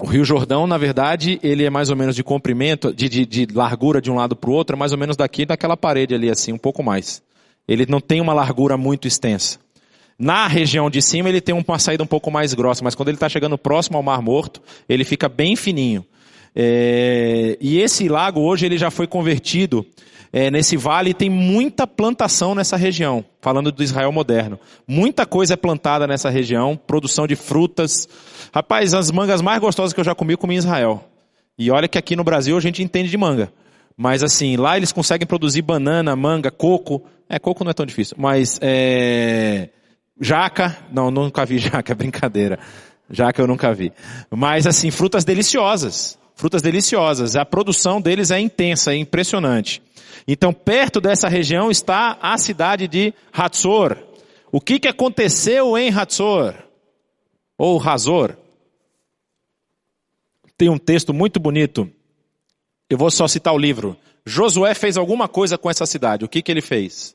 O 0.00 0.06
Rio 0.06 0.24
Jordão, 0.24 0.66
na 0.66 0.76
verdade, 0.76 1.38
ele 1.42 1.64
é 1.64 1.70
mais 1.70 1.88
ou 1.88 1.96
menos 1.96 2.16
de 2.16 2.24
comprimento, 2.24 2.92
de, 2.92 3.08
de, 3.08 3.24
de 3.24 3.46
largura 3.54 4.00
de 4.00 4.10
um 4.10 4.16
lado 4.16 4.34
para 4.34 4.50
o 4.50 4.52
outro, 4.52 4.74
é 4.74 4.78
mais 4.78 4.90
ou 4.90 4.98
menos 4.98 5.16
daqui 5.16 5.46
daquela 5.46 5.76
parede 5.76 6.14
ali, 6.14 6.28
assim, 6.28 6.52
um 6.52 6.58
pouco 6.58 6.82
mais. 6.82 7.22
Ele 7.66 7.86
não 7.88 8.00
tem 8.00 8.20
uma 8.20 8.34
largura 8.34 8.76
muito 8.76 9.06
extensa. 9.06 9.58
Na 10.18 10.46
região 10.46 10.88
de 10.88 11.02
cima 11.02 11.28
ele 11.28 11.40
tem 11.40 11.54
uma 11.54 11.78
saída 11.78 12.02
um 12.02 12.06
pouco 12.06 12.30
mais 12.30 12.54
grossa, 12.54 12.84
mas 12.84 12.94
quando 12.94 13.08
ele 13.08 13.16
está 13.16 13.28
chegando 13.28 13.58
próximo 13.58 13.96
ao 13.96 14.02
Mar 14.02 14.22
Morto, 14.22 14.62
ele 14.88 15.04
fica 15.04 15.28
bem 15.28 15.56
fininho. 15.56 16.04
É, 16.54 17.58
e 17.60 17.80
esse 17.80 18.08
lago 18.08 18.40
hoje 18.40 18.64
ele 18.64 18.78
já 18.78 18.90
foi 18.90 19.06
convertido 19.08 19.84
é, 20.36 20.50
nesse 20.50 20.76
vale 20.76 21.14
tem 21.14 21.30
muita 21.30 21.86
plantação 21.86 22.56
nessa 22.56 22.76
região, 22.76 23.24
falando 23.40 23.70
do 23.70 23.84
Israel 23.84 24.10
moderno. 24.10 24.58
Muita 24.84 25.24
coisa 25.24 25.54
é 25.54 25.56
plantada 25.56 26.08
nessa 26.08 26.28
região, 26.28 26.76
produção 26.76 27.24
de 27.24 27.36
frutas. 27.36 28.08
Rapaz, 28.52 28.94
as 28.94 29.12
mangas 29.12 29.40
mais 29.40 29.60
gostosas 29.60 29.92
que 29.92 30.00
eu 30.00 30.04
já 30.04 30.12
comi, 30.12 30.36
comi 30.36 30.56
em 30.56 30.58
Israel. 30.58 31.08
E 31.56 31.70
olha 31.70 31.86
que 31.86 31.96
aqui 31.96 32.16
no 32.16 32.24
Brasil 32.24 32.56
a 32.56 32.60
gente 32.60 32.82
entende 32.82 33.10
de 33.10 33.16
manga. 33.16 33.52
Mas 33.96 34.24
assim, 34.24 34.56
lá 34.56 34.76
eles 34.76 34.90
conseguem 34.90 35.24
produzir 35.24 35.62
banana, 35.62 36.16
manga, 36.16 36.50
coco. 36.50 37.04
É, 37.28 37.38
coco 37.38 37.62
não 37.62 37.70
é 37.70 37.74
tão 37.74 37.86
difícil, 37.86 38.16
mas 38.18 38.58
é, 38.60 39.68
Jaca, 40.20 40.78
não, 40.92 41.10
nunca 41.10 41.44
vi 41.44 41.58
jaca, 41.58 41.92
é 41.92 41.94
brincadeira. 41.94 42.58
Jaca 43.10 43.42
eu 43.42 43.46
nunca 43.46 43.72
vi. 43.74 43.92
Mas 44.30 44.66
assim, 44.66 44.90
frutas 44.90 45.24
deliciosas. 45.24 46.18
Frutas 46.34 46.62
deliciosas. 46.62 47.36
A 47.36 47.44
produção 47.44 48.00
deles 48.00 48.30
é 48.30 48.40
intensa, 48.40 48.92
é 48.92 48.96
impressionante. 48.96 49.82
Então, 50.26 50.52
perto 50.52 51.00
dessa 51.00 51.28
região 51.28 51.70
está 51.70 52.18
a 52.20 52.36
cidade 52.38 52.88
de 52.88 53.12
Hatzor. 53.32 53.98
O 54.50 54.60
que, 54.60 54.78
que 54.78 54.88
aconteceu 54.88 55.76
em 55.76 55.92
Hatzor? 55.92 56.54
Ou 57.58 57.80
Hazor? 57.80 58.36
Tem 60.56 60.68
um 60.68 60.78
texto 60.78 61.12
muito 61.12 61.38
bonito. 61.38 61.90
Eu 62.88 62.96
vou 62.96 63.10
só 63.10 63.26
citar 63.28 63.52
o 63.52 63.58
livro. 63.58 63.96
Josué 64.24 64.74
fez 64.74 64.96
alguma 64.96 65.28
coisa 65.28 65.58
com 65.58 65.68
essa 65.68 65.84
cidade. 65.84 66.24
O 66.24 66.28
que, 66.28 66.40
que 66.40 66.50
ele 66.50 66.62
fez? 66.62 67.14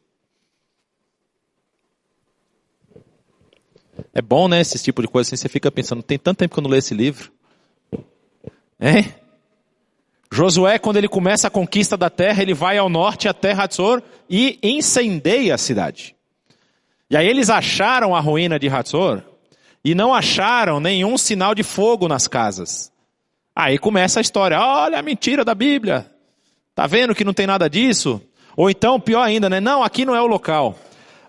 É 4.19 4.21
bom, 4.21 4.49
né, 4.49 4.59
esse 4.59 4.77
tipo 4.77 5.01
de 5.01 5.07
coisa 5.07 5.29
assim, 5.29 5.37
você 5.37 5.47
fica 5.47 5.71
pensando, 5.71 6.03
tem 6.03 6.19
tanto 6.19 6.39
tempo 6.39 6.53
que 6.53 6.59
eu 6.59 6.63
não 6.63 6.69
leio 6.69 6.79
esse 6.79 6.93
livro. 6.93 7.31
É? 8.77 9.05
Josué, 10.29 10.77
quando 10.77 10.97
ele 10.97 11.07
começa 11.07 11.47
a 11.47 11.49
conquista 11.49 11.95
da 11.95 12.09
terra, 12.09 12.41
ele 12.41 12.53
vai 12.53 12.77
ao 12.77 12.89
norte 12.89 13.29
até 13.29 13.53
Hatzor 13.53 14.03
e 14.29 14.59
incendeia 14.61 15.55
a 15.55 15.57
cidade. 15.57 16.17
E 17.09 17.15
aí 17.15 17.25
eles 17.29 17.49
acharam 17.49 18.13
a 18.13 18.19
ruína 18.19 18.59
de 18.59 18.67
Hatzor 18.67 19.23
e 19.85 19.95
não 19.95 20.13
acharam 20.13 20.81
nenhum 20.81 21.17
sinal 21.17 21.55
de 21.55 21.63
fogo 21.63 22.05
nas 22.09 22.27
casas. 22.27 22.91
Aí 23.55 23.77
começa 23.77 24.19
a 24.19 24.21
história, 24.21 24.59
olha 24.59 24.99
a 24.99 25.01
mentira 25.01 25.45
da 25.45 25.55
Bíblia. 25.55 26.11
Tá 26.75 26.85
vendo 26.87 27.15
que 27.15 27.23
não 27.23 27.33
tem 27.33 27.47
nada 27.47 27.69
disso? 27.69 28.21
Ou 28.57 28.69
então, 28.69 28.99
pior 28.99 29.21
ainda, 29.21 29.49
né? 29.49 29.61
Não, 29.61 29.81
aqui 29.81 30.03
não 30.03 30.13
é 30.13 30.21
o 30.21 30.27
local. 30.27 30.77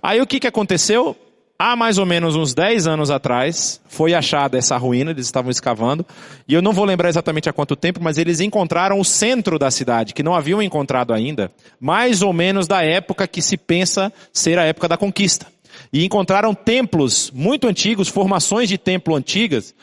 Aí 0.03 0.20
o 0.20 0.26
que, 0.26 0.41
que 0.41 0.49
aconteceu? 0.49 1.16
Há 1.62 1.76
mais 1.76 1.98
ou 1.98 2.06
menos 2.06 2.36
uns 2.36 2.54
10 2.54 2.86
anos 2.86 3.11
atrás, 3.11 3.82
foi 3.86 4.14
achada 4.14 4.56
essa 4.56 4.78
ruína, 4.78 5.11
eles 5.11 5.26
estavam 5.26 5.50
escavando, 5.50 6.06
e 6.48 6.54
eu 6.54 6.62
não 6.62 6.72
vou 6.72 6.86
lembrar 6.86 7.11
exatamente 7.11 7.50
há 7.50 7.52
quanto 7.52 7.76
tempo, 7.76 8.00
mas 8.02 8.16
eles 8.16 8.40
encontraram 8.40 8.98
o 8.98 9.04
centro 9.04 9.58
da 9.58 9.70
cidade, 9.70 10.14
que 10.14 10.22
não 10.22 10.34
haviam 10.34 10.62
encontrado 10.62 11.12
ainda, 11.12 11.52
mais 11.78 12.22
ou 12.22 12.32
menos 12.32 12.66
da 12.66 12.82
época 12.82 13.28
que 13.28 13.42
se 13.42 13.58
pensa 13.58 14.11
ser 14.32 14.58
a 14.58 14.64
época 14.64 14.88
da 14.88 14.96
conquista. 14.96 15.48
E 15.92 16.02
encontraram 16.02 16.54
templos 16.54 17.30
muito 17.30 17.68
antigos, 17.68 18.08
formações 18.08 18.66
de 18.66 18.78
templo 18.78 19.14
antigas, 19.14 19.74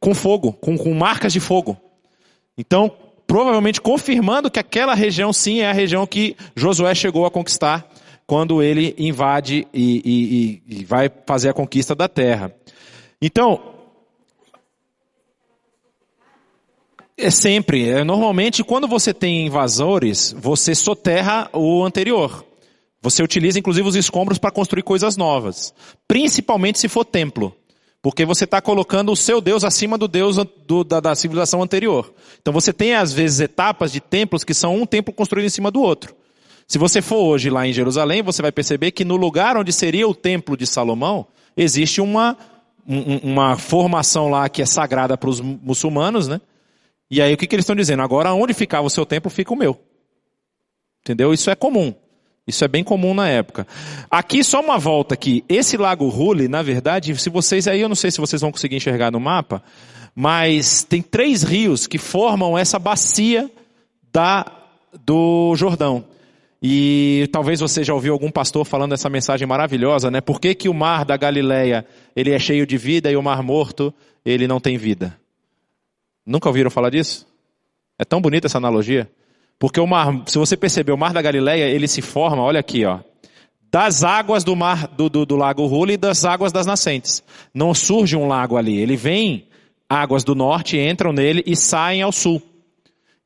com 0.00 0.16
fogo, 0.16 0.52
com, 0.54 0.76
com 0.76 0.92
marcas 0.92 1.32
de 1.32 1.38
fogo. 1.38 1.76
Então, 2.58 2.90
provavelmente 3.28 3.80
confirmando 3.80 4.50
que 4.50 4.58
aquela 4.58 4.92
região 4.92 5.32
sim 5.32 5.60
é 5.60 5.70
a 5.70 5.72
região 5.72 6.04
que 6.04 6.36
Josué 6.56 6.96
chegou 6.96 7.24
a 7.26 7.30
conquistar 7.30 7.91
quando 8.26 8.62
ele 8.62 8.94
invade 8.98 9.66
e, 9.72 10.62
e, 10.68 10.78
e 10.80 10.84
vai 10.84 11.10
fazer 11.26 11.48
a 11.48 11.54
conquista 11.54 11.94
da 11.94 12.08
terra. 12.08 12.54
Então, 13.20 13.60
é 17.16 17.30
sempre, 17.30 17.88
é, 17.88 18.02
normalmente 18.02 18.64
quando 18.64 18.88
você 18.88 19.14
tem 19.14 19.46
invasores, 19.46 20.34
você 20.38 20.74
soterra 20.74 21.48
o 21.52 21.84
anterior. 21.84 22.44
Você 23.00 23.22
utiliza 23.22 23.58
inclusive 23.58 23.88
os 23.88 23.96
escombros 23.96 24.38
para 24.38 24.50
construir 24.50 24.82
coisas 24.82 25.16
novas. 25.16 25.74
Principalmente 26.06 26.78
se 26.78 26.88
for 26.88 27.04
templo. 27.04 27.54
Porque 28.00 28.24
você 28.24 28.44
está 28.44 28.60
colocando 28.60 29.12
o 29.12 29.16
seu 29.16 29.40
Deus 29.40 29.62
acima 29.62 29.96
do 29.96 30.08
Deus 30.08 30.36
do, 30.66 30.82
da, 30.82 30.98
da, 30.98 31.14
civilização 31.14 31.62
anterior. 31.62 32.12
Então 32.40 32.52
você 32.52 32.72
tem 32.72 32.94
às 32.94 33.12
vezes 33.12 33.40
etapas 33.40 33.92
de 33.92 34.00
templos 34.00 34.42
que 34.42 34.54
são 34.54 34.76
um 34.76 34.86
templo 34.86 35.14
construído 35.14 35.46
em 35.46 35.50
cima 35.50 35.70
do 35.70 35.80
outro. 35.80 36.14
Se 36.72 36.78
você 36.78 37.02
for 37.02 37.18
hoje 37.18 37.50
lá 37.50 37.66
em 37.66 37.72
Jerusalém, 37.74 38.22
você 38.22 38.40
vai 38.40 38.50
perceber 38.50 38.92
que 38.92 39.04
no 39.04 39.14
lugar 39.14 39.58
onde 39.58 39.70
seria 39.70 40.08
o 40.08 40.14
templo 40.14 40.56
de 40.56 40.66
Salomão, 40.66 41.26
existe 41.54 42.00
uma, 42.00 42.34
uma 42.86 43.58
formação 43.58 44.30
lá 44.30 44.48
que 44.48 44.62
é 44.62 44.64
sagrada 44.64 45.14
para 45.18 45.28
os 45.28 45.38
muçulmanos, 45.38 46.28
né? 46.28 46.40
E 47.10 47.20
aí 47.20 47.34
o 47.34 47.36
que, 47.36 47.46
que 47.46 47.54
eles 47.54 47.64
estão 47.64 47.76
dizendo? 47.76 48.02
Agora 48.02 48.32
onde 48.32 48.54
ficava 48.54 48.86
o 48.86 48.88
seu 48.88 49.04
templo, 49.04 49.30
fica 49.30 49.52
o 49.52 49.56
meu. 49.56 49.78
Entendeu? 51.02 51.34
Isso 51.34 51.50
é 51.50 51.54
comum. 51.54 51.92
Isso 52.46 52.64
é 52.64 52.68
bem 52.68 52.82
comum 52.82 53.12
na 53.12 53.28
época. 53.28 53.66
Aqui 54.10 54.42
só 54.42 54.62
uma 54.62 54.78
volta 54.78 55.12
aqui. 55.12 55.44
Esse 55.50 55.76
lago 55.76 56.08
Hule, 56.08 56.48
na 56.48 56.62
verdade, 56.62 57.14
se 57.20 57.28
vocês 57.28 57.68
aí, 57.68 57.82
eu 57.82 57.88
não 57.90 57.94
sei 57.94 58.10
se 58.10 58.18
vocês 58.18 58.40
vão 58.40 58.50
conseguir 58.50 58.76
enxergar 58.76 59.10
no 59.10 59.20
mapa, 59.20 59.62
mas 60.14 60.84
tem 60.84 61.02
três 61.02 61.42
rios 61.42 61.86
que 61.86 61.98
formam 61.98 62.56
essa 62.56 62.78
bacia 62.78 63.50
da, 64.10 64.50
do 65.04 65.54
Jordão. 65.54 66.10
E 66.62 67.28
talvez 67.32 67.58
você 67.58 67.82
já 67.82 67.92
ouviu 67.92 68.12
algum 68.12 68.30
pastor 68.30 68.64
falando 68.64 68.92
essa 68.92 69.10
mensagem 69.10 69.48
maravilhosa, 69.48 70.12
né? 70.12 70.20
Por 70.20 70.40
que, 70.40 70.54
que 70.54 70.68
o 70.68 70.74
mar 70.74 71.04
da 71.04 71.16
Galileia, 71.16 71.84
ele 72.14 72.30
é 72.30 72.38
cheio 72.38 72.64
de 72.64 72.78
vida 72.78 73.10
e 73.10 73.16
o 73.16 73.22
mar 73.22 73.42
morto, 73.42 73.92
ele 74.24 74.46
não 74.46 74.60
tem 74.60 74.76
vida? 74.76 75.18
Nunca 76.24 76.48
ouviram 76.48 76.70
falar 76.70 76.90
disso? 76.90 77.26
É 77.98 78.04
tão 78.04 78.20
bonita 78.20 78.46
essa 78.46 78.58
analogia. 78.58 79.10
Porque 79.58 79.80
o 79.80 79.86
mar, 79.88 80.22
se 80.26 80.38
você 80.38 80.56
perceber, 80.56 80.92
o 80.92 80.96
mar 80.96 81.12
da 81.12 81.20
Galileia, 81.20 81.64
ele 81.64 81.88
se 81.88 82.00
forma, 82.00 82.42
olha 82.42 82.60
aqui, 82.60 82.84
ó, 82.84 83.00
das 83.70 84.04
águas 84.04 84.44
do 84.44 84.54
mar, 84.54 84.86
do, 84.86 85.08
do, 85.08 85.26
do 85.26 85.34
lago 85.34 85.66
Rula 85.66 85.92
e 85.92 85.96
das 85.96 86.24
águas 86.24 86.52
das 86.52 86.66
nascentes. 86.66 87.24
Não 87.52 87.74
surge 87.74 88.16
um 88.16 88.28
lago 88.28 88.56
ali, 88.56 88.78
ele 88.78 88.96
vem, 88.96 89.48
águas 89.88 90.22
do 90.22 90.34
norte 90.34 90.78
entram 90.78 91.12
nele 91.12 91.42
e 91.44 91.56
saem 91.56 92.02
ao 92.02 92.12
sul. 92.12 92.40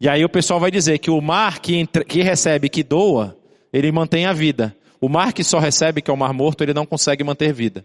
E 0.01 0.09
aí 0.09 0.25
o 0.25 0.29
pessoal 0.29 0.61
vai 0.61 0.71
dizer 0.71 0.99
que 0.99 1.11
o 1.11 1.21
mar 1.21 1.61
que, 1.61 1.77
entra, 1.77 2.05
que 2.05 2.23
recebe, 2.23 2.69
que 2.69 2.83
doa, 2.83 3.37
ele 3.73 3.91
mantém 3.91 4.27
a 4.27 4.33
vida. 4.33 4.77
O 5.01 5.09
mar 5.09 5.33
que 5.33 5.43
só 5.43 5.59
recebe, 5.59 6.03
que 6.03 6.11
é 6.11 6.15
o 6.15 6.17
mar 6.17 6.33
morto, 6.33 6.63
ele 6.63 6.75
não 6.75 6.85
consegue 6.85 7.25
manter 7.25 7.53
vida. 7.53 7.85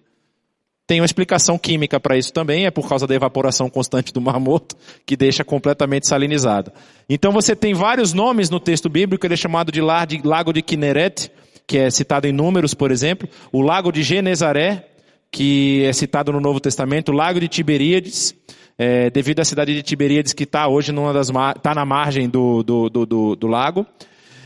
Tem 0.91 0.99
uma 0.99 1.05
explicação 1.05 1.57
química 1.57 2.01
para 2.01 2.18
isso 2.18 2.34
também, 2.34 2.66
é 2.66 2.72
por 2.72 2.89
causa 2.89 3.07
da 3.07 3.16
evaporação 3.16 3.70
constante 3.70 4.12
do 4.12 4.20
Mar 4.20 4.38
Morto, 4.41 4.76
que 5.05 5.16
deixa 5.16 5.41
completamente 5.41 6.05
salinizado. 6.05 6.70
Então 7.09 7.32
você 7.32 7.55
tem 7.55 7.74
vários 7.74 8.12
nomes 8.12 8.49
no 8.49 8.59
texto 8.59 8.89
bíblico, 8.89 9.26
ele 9.26 9.36
é 9.36 9.38
chamado 9.38 9.72
de 9.72 9.80
Lago 9.80 10.51
de 10.51 10.62
Kineret, 10.62 11.32
que 11.66 11.78
é 11.78 11.89
citado 11.89 12.28
em 12.28 12.34
Números, 12.34 12.74
por 12.74 12.91
exemplo, 12.91 13.30
o 13.53 13.62
Lago 13.62 13.89
de 13.89 14.03
Genezaré, 14.03 14.86
que 15.32 15.86
é 15.86 15.93
citado 15.93 16.34
no 16.34 16.41
Novo 16.41 16.59
Testamento, 16.59 17.14
o 17.14 17.16
Lago 17.16 17.39
de 17.39 17.47
Tiberíades, 17.47 18.36
é, 18.84 19.11
devido 19.11 19.39
à 19.41 19.45
cidade 19.45 19.75
de 19.75 19.84
Tiberíades 19.84 20.34
que 20.34 20.43
está 20.43 20.67
hoje 20.67 20.91
numa 20.91 21.13
das 21.13 21.29
tá 21.61 21.75
na 21.75 21.86
margem 21.86 22.27
do, 22.27 22.63
do, 22.63 22.89
do, 22.89 23.36
do, 23.36 23.47
lago. 23.47 23.86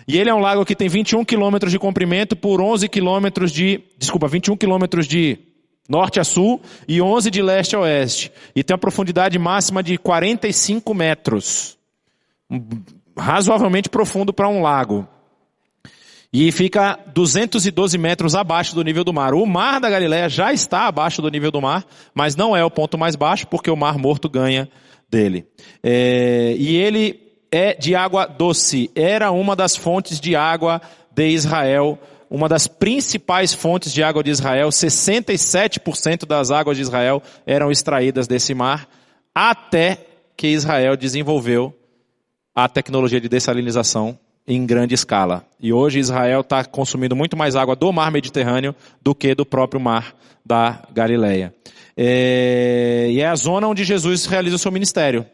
E 0.05 0.17
ele 0.17 0.29
é 0.29 0.33
um 0.33 0.39
lago 0.39 0.65
que 0.65 0.75
tem 0.75 0.89
21 0.89 1.23
quilômetros 1.23 1.71
de 1.71 1.79
comprimento 1.79 2.35
por 2.35 2.59
11 2.59 2.89
quilômetros 2.89 3.49
de, 3.49 3.81
desculpa, 3.97 4.27
21 4.27 4.57
quilômetros 4.57 5.07
de 5.07 5.39
norte 5.87 6.19
a 6.19 6.25
sul, 6.25 6.61
e 6.85 7.01
11 7.01 7.31
de 7.31 7.41
leste 7.41 7.77
a 7.77 7.79
oeste. 7.79 8.29
E 8.53 8.61
tem 8.61 8.73
uma 8.73 8.79
profundidade 8.79 9.39
máxima 9.39 9.81
de 9.81 9.97
45 9.97 10.93
metros. 10.93 11.77
Razoavelmente 13.17 13.87
profundo 13.87 14.33
para 14.33 14.49
um 14.49 14.61
lago. 14.61 15.07
E 16.37 16.51
fica 16.51 16.99
212 17.13 17.97
metros 17.97 18.35
abaixo 18.35 18.75
do 18.75 18.83
nível 18.83 19.05
do 19.05 19.13
mar. 19.13 19.33
O 19.33 19.45
mar 19.45 19.79
da 19.79 19.89
Galileia 19.89 20.27
já 20.27 20.51
está 20.51 20.85
abaixo 20.85 21.21
do 21.21 21.29
nível 21.29 21.49
do 21.49 21.61
mar, 21.61 21.85
mas 22.13 22.35
não 22.35 22.53
é 22.53 22.61
o 22.61 22.69
ponto 22.69 22.97
mais 22.97 23.15
baixo, 23.15 23.47
porque 23.47 23.71
o 23.71 23.75
mar 23.77 23.97
morto 23.97 24.27
ganha 24.27 24.67
dele. 25.09 25.47
É, 25.81 26.53
e 26.57 26.75
ele 26.75 27.21
é 27.49 27.73
de 27.73 27.95
água 27.95 28.25
doce. 28.25 28.91
Era 28.93 29.31
uma 29.31 29.55
das 29.55 29.77
fontes 29.77 30.19
de 30.19 30.35
água 30.35 30.81
de 31.15 31.29
Israel 31.29 31.97
uma 32.29 32.49
das 32.49 32.67
principais 32.67 33.53
fontes 33.53 33.93
de 33.93 34.03
água 34.03 34.21
de 34.21 34.31
Israel, 34.31 34.67
67% 34.67 36.25
das 36.25 36.51
águas 36.51 36.75
de 36.75 36.83
Israel 36.83 37.23
eram 37.45 37.71
extraídas 37.71 38.27
desse 38.27 38.53
mar, 38.53 38.89
até 39.33 39.99
que 40.35 40.47
Israel 40.47 40.97
desenvolveu 40.97 41.73
a 42.53 42.67
tecnologia 42.67 43.21
de 43.21 43.29
dessalinização 43.29 44.19
em 44.47 44.65
grande 44.65 44.93
escala. 44.93 45.45
E 45.59 45.73
hoje 45.73 45.99
Israel 45.99 46.41
está 46.41 46.63
consumindo 46.63 47.15
muito 47.15 47.35
mais 47.35 47.55
água 47.55 47.75
do 47.75 47.91
mar 47.91 48.11
Mediterrâneo 48.11 48.75
do 49.01 49.15
que 49.15 49.33
do 49.33 49.45
próprio 49.45 49.81
mar 49.81 50.15
da 50.45 50.83
Galileia. 50.93 51.53
É... 51.97 53.07
E 53.11 53.21
é 53.21 53.27
a 53.27 53.35
zona 53.35 53.67
onde 53.67 53.83
Jesus 53.83 54.25
realiza 54.25 54.55
o 54.55 54.59
seu 54.59 54.71
ministério. 54.71 55.25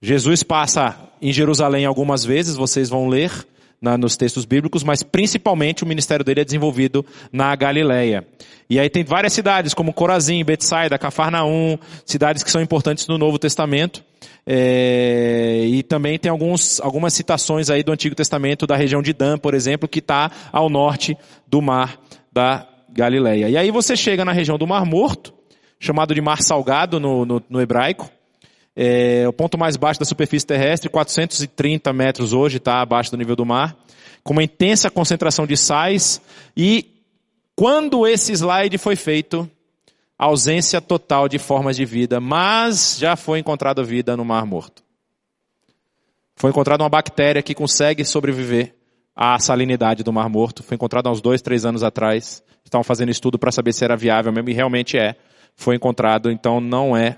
Jesus 0.00 0.42
passa 0.42 0.96
em 1.20 1.32
Jerusalém 1.32 1.84
algumas 1.84 2.24
vezes, 2.24 2.54
vocês 2.54 2.88
vão 2.88 3.08
ler 3.08 3.32
na, 3.80 3.96
nos 3.96 4.16
textos 4.16 4.44
bíblicos, 4.44 4.82
mas 4.82 5.02
principalmente 5.02 5.84
o 5.84 5.86
ministério 5.86 6.24
dele 6.24 6.40
é 6.40 6.44
desenvolvido 6.44 7.04
na 7.32 7.54
Galileia. 7.54 8.26
E 8.68 8.78
aí 8.78 8.90
tem 8.90 9.04
várias 9.04 9.32
cidades, 9.32 9.72
como 9.72 9.92
Corazim, 9.92 10.44
Betsaida, 10.44 10.98
Cafarnaum, 10.98 11.78
cidades 12.04 12.42
que 12.42 12.50
são 12.50 12.60
importantes 12.60 13.06
no 13.06 13.16
Novo 13.16 13.38
Testamento. 13.38 14.04
É, 14.46 15.64
e 15.66 15.82
também 15.82 16.18
tem 16.18 16.30
alguns, 16.30 16.80
algumas 16.80 17.14
citações 17.14 17.70
aí 17.70 17.82
do 17.82 17.92
Antigo 17.92 18.14
Testamento 18.14 18.66
da 18.66 18.76
região 18.76 19.02
de 19.02 19.12
Dan, 19.12 19.38
por 19.38 19.54
exemplo, 19.54 19.88
que 19.88 20.00
está 20.00 20.30
ao 20.52 20.68
norte 20.68 21.16
do 21.46 21.62
mar 21.62 22.00
da 22.32 22.66
Galileia. 22.90 23.48
E 23.48 23.56
aí 23.56 23.70
você 23.70 23.96
chega 23.96 24.24
na 24.24 24.32
região 24.32 24.58
do 24.58 24.66
Mar 24.66 24.84
Morto, 24.84 25.32
chamado 25.78 26.14
de 26.14 26.20
Mar 26.20 26.42
Salgado 26.42 26.98
no, 26.98 27.24
no, 27.24 27.42
no 27.48 27.60
hebraico, 27.60 28.10
é, 28.80 29.26
o 29.26 29.32
ponto 29.32 29.58
mais 29.58 29.76
baixo 29.76 29.98
da 29.98 30.06
superfície 30.06 30.46
terrestre, 30.46 30.88
430 30.88 31.92
metros 31.92 32.32
hoje, 32.32 32.58
está 32.58 32.80
abaixo 32.80 33.10
do 33.10 33.16
nível 33.16 33.34
do 33.34 33.44
mar, 33.44 33.76
com 34.22 34.32
uma 34.32 34.44
intensa 34.44 34.88
concentração 34.88 35.48
de 35.48 35.56
sais. 35.56 36.22
E 36.56 37.02
quando 37.56 38.06
esse 38.06 38.30
slide 38.30 38.78
foi 38.78 38.94
feito, 38.94 39.50
ausência 40.16 40.80
total 40.80 41.28
de 41.28 41.40
formas 41.40 41.74
de 41.74 41.84
vida, 41.84 42.20
mas 42.20 42.96
já 42.96 43.16
foi 43.16 43.40
encontrada 43.40 43.82
vida 43.82 44.16
no 44.16 44.24
Mar 44.24 44.46
Morto. 44.46 44.84
Foi 46.36 46.50
encontrada 46.50 46.84
uma 46.84 46.88
bactéria 46.88 47.42
que 47.42 47.56
consegue 47.56 48.04
sobreviver 48.04 48.76
à 49.16 49.40
salinidade 49.40 50.04
do 50.04 50.12
Mar 50.12 50.28
Morto. 50.28 50.62
Foi 50.62 50.76
encontrada 50.76 51.08
há 51.08 51.12
uns 51.12 51.20
dois, 51.20 51.42
três 51.42 51.64
anos 51.64 51.82
atrás. 51.82 52.44
Estavam 52.64 52.84
fazendo 52.84 53.10
estudo 53.10 53.40
para 53.40 53.50
saber 53.50 53.72
se 53.72 53.84
era 53.84 53.96
viável 53.96 54.32
mesmo, 54.32 54.50
e 54.50 54.52
realmente 54.52 54.96
é. 54.96 55.16
Foi 55.56 55.74
encontrado, 55.74 56.30
então 56.30 56.60
não 56.60 56.96
é 56.96 57.16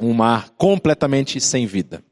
um 0.00 0.12
mar 0.12 0.50
completamente 0.56 1.40
sem 1.40 1.66
vida. 1.66 2.02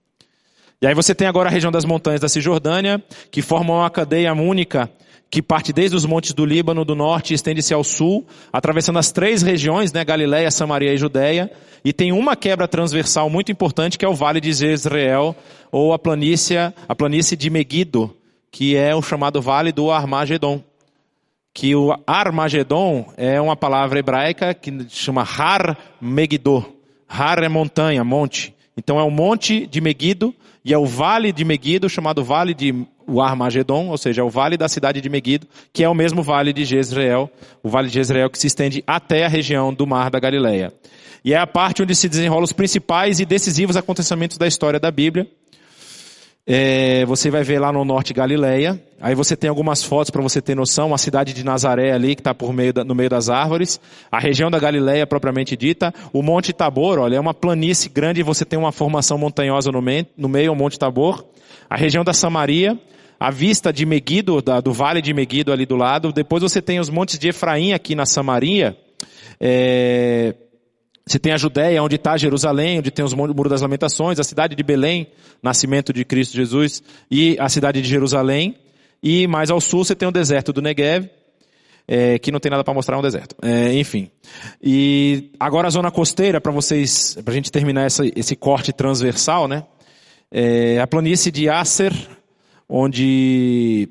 E 0.81 0.87
aí 0.87 0.95
você 0.95 1.15
tem 1.15 1.27
agora 1.27 1.49
a 1.49 1.53
região 1.53 1.73
das 1.73 1.85
montanhas 1.85 2.21
da 2.21 2.29
Cisjordânia, 2.29 3.03
que 3.31 3.43
formam 3.43 3.79
uma 3.79 3.91
cadeia 3.91 4.33
única 4.33 4.91
que 5.31 5.43
parte 5.43 5.73
desde 5.73 5.97
os 5.97 6.07
montes 6.07 6.33
do 6.33 6.45
Líbano 6.45 6.85
do 6.85 6.95
norte 6.95 7.33
e 7.33 7.35
estende-se 7.35 7.75
ao 7.75 7.85
sul, 7.85 8.27
atravessando 8.53 8.99
as 8.99 9.13
três 9.13 9.43
regiões, 9.43 9.93
né, 9.93 10.05
Galiléia, 10.05 10.51
Samaria 10.51 10.93
e 10.93 10.97
Judéia, 10.97 11.51
e 11.85 11.93
tem 11.93 12.13
uma 12.13 12.35
quebra 12.35 12.67
transversal 12.67 13.29
muito 13.29 13.53
importante 13.53 13.99
que 13.99 14.05
é 14.05 14.09
o 14.09 14.15
Vale 14.15 14.41
de 14.41 14.53
Jezreel, 14.53 15.37
ou 15.71 15.93
a 15.93 15.99
planície, 15.99 16.57
a 16.89 16.95
planície 16.95 17.37
de 17.37 17.51
Megido, 17.51 18.15
que 18.51 18.75
é 18.75 18.95
o 18.95 19.03
chamado 19.03 19.43
Vale 19.43 19.71
do 19.71 19.91
Armagedon. 19.91 20.63
Que 21.53 21.75
o 21.75 21.95
Armagedon 22.07 23.13
é 23.17 23.41
uma 23.41 23.57
palavra 23.57 23.99
hebraica 23.99 24.55
que 24.55 24.87
chama 24.89 25.23
Har 25.23 25.77
Megiddo, 26.01 26.78
Har 27.09 27.43
é 27.43 27.49
montanha, 27.49 28.05
monte. 28.05 28.55
Então 28.77 28.99
é 28.99 29.03
o 29.03 29.11
monte 29.11 29.67
de 29.67 29.81
Megido 29.81 30.35
e 30.65 30.73
é 30.73 30.79
o 30.79 30.87
vale 30.87 31.33
de 31.33 31.45
Megido, 31.45 31.89
chamado 31.89 32.23
Vale 32.23 32.53
de 32.53 32.87
Armagedon, 33.21 33.89
ou 33.89 33.97
seja, 33.97 34.21
é 34.21 34.25
o 34.25 34.29
vale 34.29 34.57
da 34.57 34.69
cidade 34.69 35.01
de 35.01 35.09
Megido, 35.09 35.47
que 35.73 35.83
é 35.83 35.89
o 35.89 35.95
mesmo 35.95 36.23
vale 36.23 36.53
de 36.53 36.65
Jezreel, 36.65 37.31
o 37.63 37.69
vale 37.69 37.89
de 37.89 37.95
Jezreel 37.95 38.29
que 38.29 38.39
se 38.39 38.47
estende 38.47 38.85
até 38.87 39.25
a 39.25 39.29
região 39.29 39.73
do 39.73 39.87
mar 39.87 40.11
da 40.11 40.21
Galileia. 40.21 40.73
E 41.25 41.33
é 41.33 41.39
a 41.39 41.47
parte 41.47 41.83
onde 41.83 41.95
se 41.95 42.09
desenrolam 42.09 42.45
os 42.45 42.53
principais 42.53 43.19
e 43.19 43.25
decisivos 43.25 43.77
acontecimentos 43.77 44.39
da 44.39 44.47
história 44.47 44.79
da 44.79 44.91
Bíblia. 44.91 45.27
É, 46.51 47.05
você 47.05 47.31
vai 47.31 47.45
ver 47.45 47.59
lá 47.59 47.71
no 47.71 47.85
norte 47.85 48.15
Galileia. 48.15 48.81
Aí 49.03 49.15
você 49.15 49.37
tem 49.37 49.51
algumas 49.51 49.83
fotos 49.83 50.09
para 50.09 50.23
você 50.23 50.41
ter 50.41 50.55
noção. 50.55 50.95
A 50.95 50.99
cidade 50.99 51.35
de 51.35 51.45
Nazaré 51.45 51.93
ali, 51.93 52.15
que 52.15 52.23
está 52.23 52.35
meio 52.55 52.73
no 52.87 52.95
meio 52.95 53.11
das 53.11 53.29
árvores. 53.29 53.79
A 54.11 54.19
região 54.19 54.51
da 54.51 54.59
Galileia 54.59 55.07
propriamente 55.07 55.55
dita. 55.55 55.93
O 56.11 56.23
Monte 56.23 56.55
Tabor, 56.55 57.01
olha, 57.01 57.17
é 57.17 57.21
uma 57.21 57.35
planície 57.35 57.91
grande 57.91 58.21
e 58.21 58.25
você 58.25 58.47
tem 58.47 58.59
uma 58.59 58.73
formação 58.73 59.19
montanhosa 59.19 59.71
no 59.71 59.83
meio, 59.83 60.07
no 60.17 60.27
meio 60.27 60.51
o 60.51 60.57
Monte 60.57 60.79
Tabor. 60.79 61.23
A 61.69 61.77
região 61.77 62.03
da 62.03 62.15
Samaria. 62.15 62.79
A 63.21 63.31
vista 63.31 63.71
de 63.71 63.85
Megido, 63.85 64.41
da, 64.41 64.59
do 64.61 64.73
vale 64.73 65.03
de 65.03 65.13
Megido 65.13 65.53
ali 65.53 65.67
do 65.67 65.77
lado. 65.77 66.13
Depois 66.13 66.43
você 66.43 66.63
tem 66.63 66.81
os 66.81 66.89
montes 66.89 67.19
de 67.19 67.29
Efraim 67.29 67.75
aqui 67.75 67.95
na 67.95 68.07
Samaria. 68.07 68.75
É, 69.39 70.35
você 71.09 71.19
tem 71.19 71.33
a 71.33 71.37
Judéia, 71.37 71.83
onde 71.83 71.97
está 71.97 72.17
Jerusalém, 72.17 72.79
onde 72.79 72.91
tem 72.91 73.05
os 73.05 73.15
Muros 73.15 73.51
das 73.51 73.63
Lamentações, 73.63 74.21
a 74.21 74.25
cidade 74.25 74.55
de 74.55 74.63
Belém, 74.63 75.09
nascimento 75.43 75.93
de 75.93 76.05
Cristo 76.05 76.37
Jesus, 76.37 76.83
e 77.11 77.37
a 77.41 77.49
cidade 77.49 77.81
de 77.81 77.89
Jerusalém. 77.89 78.57
E 79.03 79.27
mais 79.27 79.51
ao 79.51 79.61
sul 79.61 79.85
você 79.85 79.95
tem 79.95 80.09
o 80.09 80.13
deserto 80.13 80.53
do 80.53 80.61
Negev, 80.61 81.09
é, 81.87 82.19
que 82.19 82.31
não 82.31 82.39
tem 82.39 82.51
nada 82.51 82.63
para 82.63 82.75
mostrar, 82.75 82.97
é 82.97 82.99
um 82.99 83.03
deserto. 83.03 83.35
É, 83.41 83.73
enfim. 83.75 84.11
E 84.63 85.31
agora 85.41 85.69
a 85.69 85.71
zona 85.71 85.91
costeira, 85.91 86.41
para 86.41 86.53
vocês, 86.53 87.17
para 87.25 87.33
a 87.33 87.35
gente 87.35 87.51
terminar 87.51 87.87
essa, 87.87 88.03
esse 88.15 88.37
corte 88.37 88.73
transversal, 88.73 89.49
né? 89.49 89.65
É 90.31 90.79
a 90.79 90.87
planície 90.87 91.33
de 91.33 91.49
Acer, 91.49 91.93
onde 92.69 93.89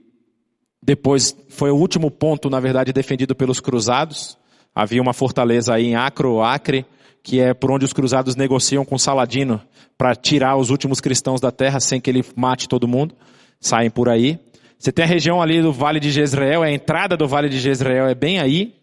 depois 0.83 1.35
foi 1.49 1.71
o 1.71 1.75
último 1.75 2.11
ponto, 2.11 2.47
na 2.47 2.59
verdade, 2.59 2.93
defendido 2.93 3.35
pelos 3.35 3.59
cruzados. 3.59 4.37
Havia 4.75 5.01
uma 5.01 5.13
fortaleza 5.13 5.73
aí 5.73 5.87
em 5.87 5.95
Acro, 5.95 6.43
Acre, 6.43 6.85
que 7.27 7.41
é 7.41 7.53
por 7.53 7.69
onde 7.69 7.83
os 7.83 7.91
cruzados 7.91 8.37
negociam 8.37 8.85
com 8.85 8.97
Saladino 8.97 9.59
para 9.97 10.15
tirar 10.15 10.55
os 10.55 10.69
últimos 10.69 11.01
cristãos 11.01 11.41
da 11.41 11.51
terra 11.51 11.77
sem 11.81 11.99
que 11.99 12.09
ele 12.09 12.23
mate 12.37 12.69
todo 12.69 12.87
mundo. 12.87 13.13
Saem 13.59 13.89
por 13.89 14.07
aí. 14.07 14.39
Você 14.79 14.93
tem 14.93 15.03
a 15.03 15.07
região 15.07 15.41
ali 15.41 15.61
do 15.61 15.73
Vale 15.73 15.99
de 15.99 16.09
Jezreel, 16.09 16.63
a 16.63 16.71
entrada 16.71 17.17
do 17.17 17.27
Vale 17.27 17.49
de 17.49 17.59
Jezreel 17.59 18.07
é 18.07 18.15
bem 18.15 18.39
aí, 18.39 18.75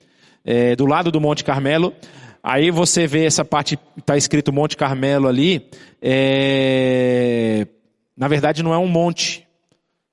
é, 0.45 0.76
do 0.76 0.84
lado 0.84 1.11
do 1.11 1.18
Monte 1.22 1.42
Carmelo. 1.42 1.95
Aí 2.42 2.70
você 2.70 3.07
vê 3.07 3.24
essa 3.24 3.47
parte, 3.47 3.78
está 3.97 4.14
escrito 4.14 4.53
Monte 4.53 4.76
Carmelo 4.76 5.26
ali, 5.26 5.66
é, 6.03 7.66
na 8.14 8.28
verdade 8.28 8.62
não 8.62 8.74
é 8.74 8.78
um 8.78 8.88
monte. 8.88 9.49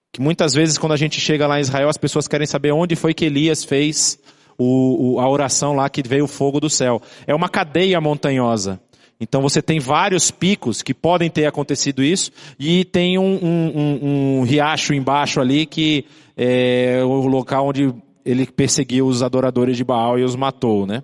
Que 0.09 0.21
muitas 0.21 0.53
vezes 0.53 0.77
quando 0.77 0.93
a 0.93 0.97
gente 0.97 1.19
chega 1.19 1.47
lá 1.47 1.57
em 1.57 1.61
Israel, 1.61 1.89
as 1.89 1.97
pessoas 1.97 2.29
querem 2.29 2.47
saber 2.47 2.71
onde 2.71 2.95
foi 2.95 3.13
que 3.13 3.25
Elias 3.25 3.65
fez 3.65 4.17
o, 4.62 5.14
o, 5.16 5.20
a 5.20 5.28
oração 5.28 5.74
lá 5.74 5.89
que 5.89 6.07
veio 6.07 6.26
o 6.26 6.28
fogo 6.28 6.59
do 6.59 6.70
céu. 6.70 7.01
É 7.26 7.34
uma 7.34 7.49
cadeia 7.49 7.99
montanhosa. 7.99 8.80
Então 9.20 9.41
você 9.41 9.62
tem 9.62 9.80
vários 9.80 10.30
picos 10.30 10.82
que 10.82 10.93
podem 10.93 11.30
ter 11.30 11.45
acontecido 11.45 12.03
isso, 12.03 12.32
e 12.59 12.84
tem 12.86 13.18
um, 13.18 13.39
um, 13.43 13.72
um, 13.76 14.39
um 14.39 14.43
riacho 14.43 14.93
embaixo 14.93 15.39
ali 15.39 15.66
que 15.66 16.05
é 16.36 17.03
o 17.03 17.28
local 17.28 17.68
onde 17.68 17.93
ele 18.26 18.45
perseguiu 18.45 19.05
os 19.07 19.22
adoradores 19.22 19.78
de 19.78 19.84
Baal 19.84 20.18
e 20.18 20.24
os 20.24 20.36
matou, 20.36 20.86
né? 20.86 21.03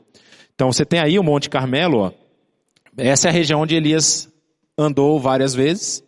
Então 0.54 0.72
você 0.72 0.84
tem 0.84 1.00
aí 1.00 1.20
o 1.20 1.24
Monte 1.24 1.50
Carmelo, 1.50 2.00
ó. 2.00 2.12
essa 2.98 3.28
é 3.28 3.30
a 3.30 3.34
região 3.34 3.62
onde 3.62 3.76
Elias 3.76 4.28
andou 4.78 5.20
várias 5.20 5.54
vezes. 5.54 6.04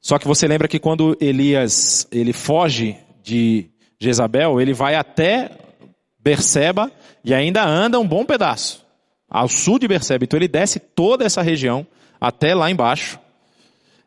Só 0.00 0.18
que 0.18 0.26
você 0.26 0.46
lembra 0.46 0.68
que 0.68 0.78
quando 0.78 1.16
Elias 1.20 2.06
ele 2.10 2.32
foge 2.32 2.96
de 3.22 3.70
Jezabel, 3.98 4.58
ele 4.58 4.72
vai 4.72 4.94
até 4.94 5.50
Berseba 6.22 6.90
e 7.24 7.32
ainda 7.32 7.64
anda 7.64 7.98
um 7.98 8.06
bom 8.06 8.24
pedaço 8.24 8.84
ao 9.28 9.48
sul 9.48 9.78
de 9.78 9.86
Berseba. 9.86 10.24
Então 10.24 10.38
ele 10.38 10.48
desce 10.48 10.80
toda 10.80 11.24
essa 11.24 11.40
região 11.40 11.86
até 12.20 12.54
lá 12.54 12.70
embaixo. 12.70 13.18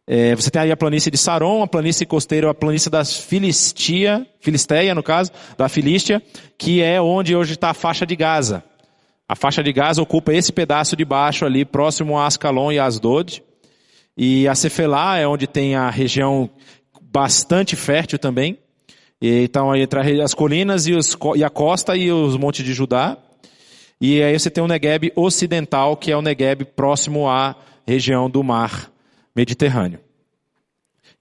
É, 0.05 0.36
você 0.36 0.51
tem 0.51 0.64
aí 0.64 0.72
a 0.72 0.76
planície 0.78 1.09
de 1.09 1.18
Saron, 1.18 1.64
a 1.64 1.68
planície 1.68 2.05
costeira, 2.05 2.49
a 2.49 2.53
planície 2.53 2.89
das 2.89 3.18
Filistia, 3.18 4.28
Filisteia 4.41 4.93
no 4.93 5.01
caso, 5.01 5.32
da 5.57 5.70
Filístia, 5.70 6.22
que 6.57 6.82
é 6.82 7.01
onde 7.01 7.36
hoje 7.36 7.53
está 7.53 7.70
a 7.70 7.74
faixa 7.74 8.05
de 8.05 8.16
Gaza. 8.16 8.61
A 9.28 9.36
faixa 9.36 9.64
de 9.64 9.72
Gaza 9.72 10.01
ocupa 10.01 10.34
esse 10.34 10.51
pedaço 10.51 10.97
de 10.97 11.05
baixo 11.05 11.45
ali, 11.45 11.64
próximo 11.64 12.18
a 12.18 12.28
Ascalon 12.28 12.74
e 12.74 12.80
Asdod. 12.80 13.41
E 14.18 14.45
a 14.47 14.53
Cefelá 14.53 15.18
é 15.18 15.26
onde 15.26 15.47
tem 15.47 15.76
a 15.76 15.89
região 15.89 16.49
bastante 17.01 17.76
fértil 17.78 18.20
também. 18.20 18.59
E, 19.24 19.45
então, 19.45 19.74
entre 19.74 20.21
as 20.21 20.34
colinas 20.34 20.86
e, 20.86 20.91
os, 20.91 21.17
e 21.38 21.45
a 21.45 21.49
costa 21.49 21.95
e 21.95 22.11
os 22.11 22.36
montes 22.36 22.65
de 22.65 22.74
Judá. 22.74 23.17
E 24.01 24.21
aí 24.21 24.38
você 24.38 24.49
tem 24.49 24.61
o 24.61 24.67
Negueb 24.67 25.13
ocidental, 25.15 25.95
que 25.95 26.11
é 26.11 26.17
o 26.17 26.21
Negueb 26.21 26.65
próximo 26.76 27.30
à 27.30 27.55
região 27.88 28.30
do 28.30 28.43
mar 28.43 28.91
Mediterrâneo. 29.34 30.01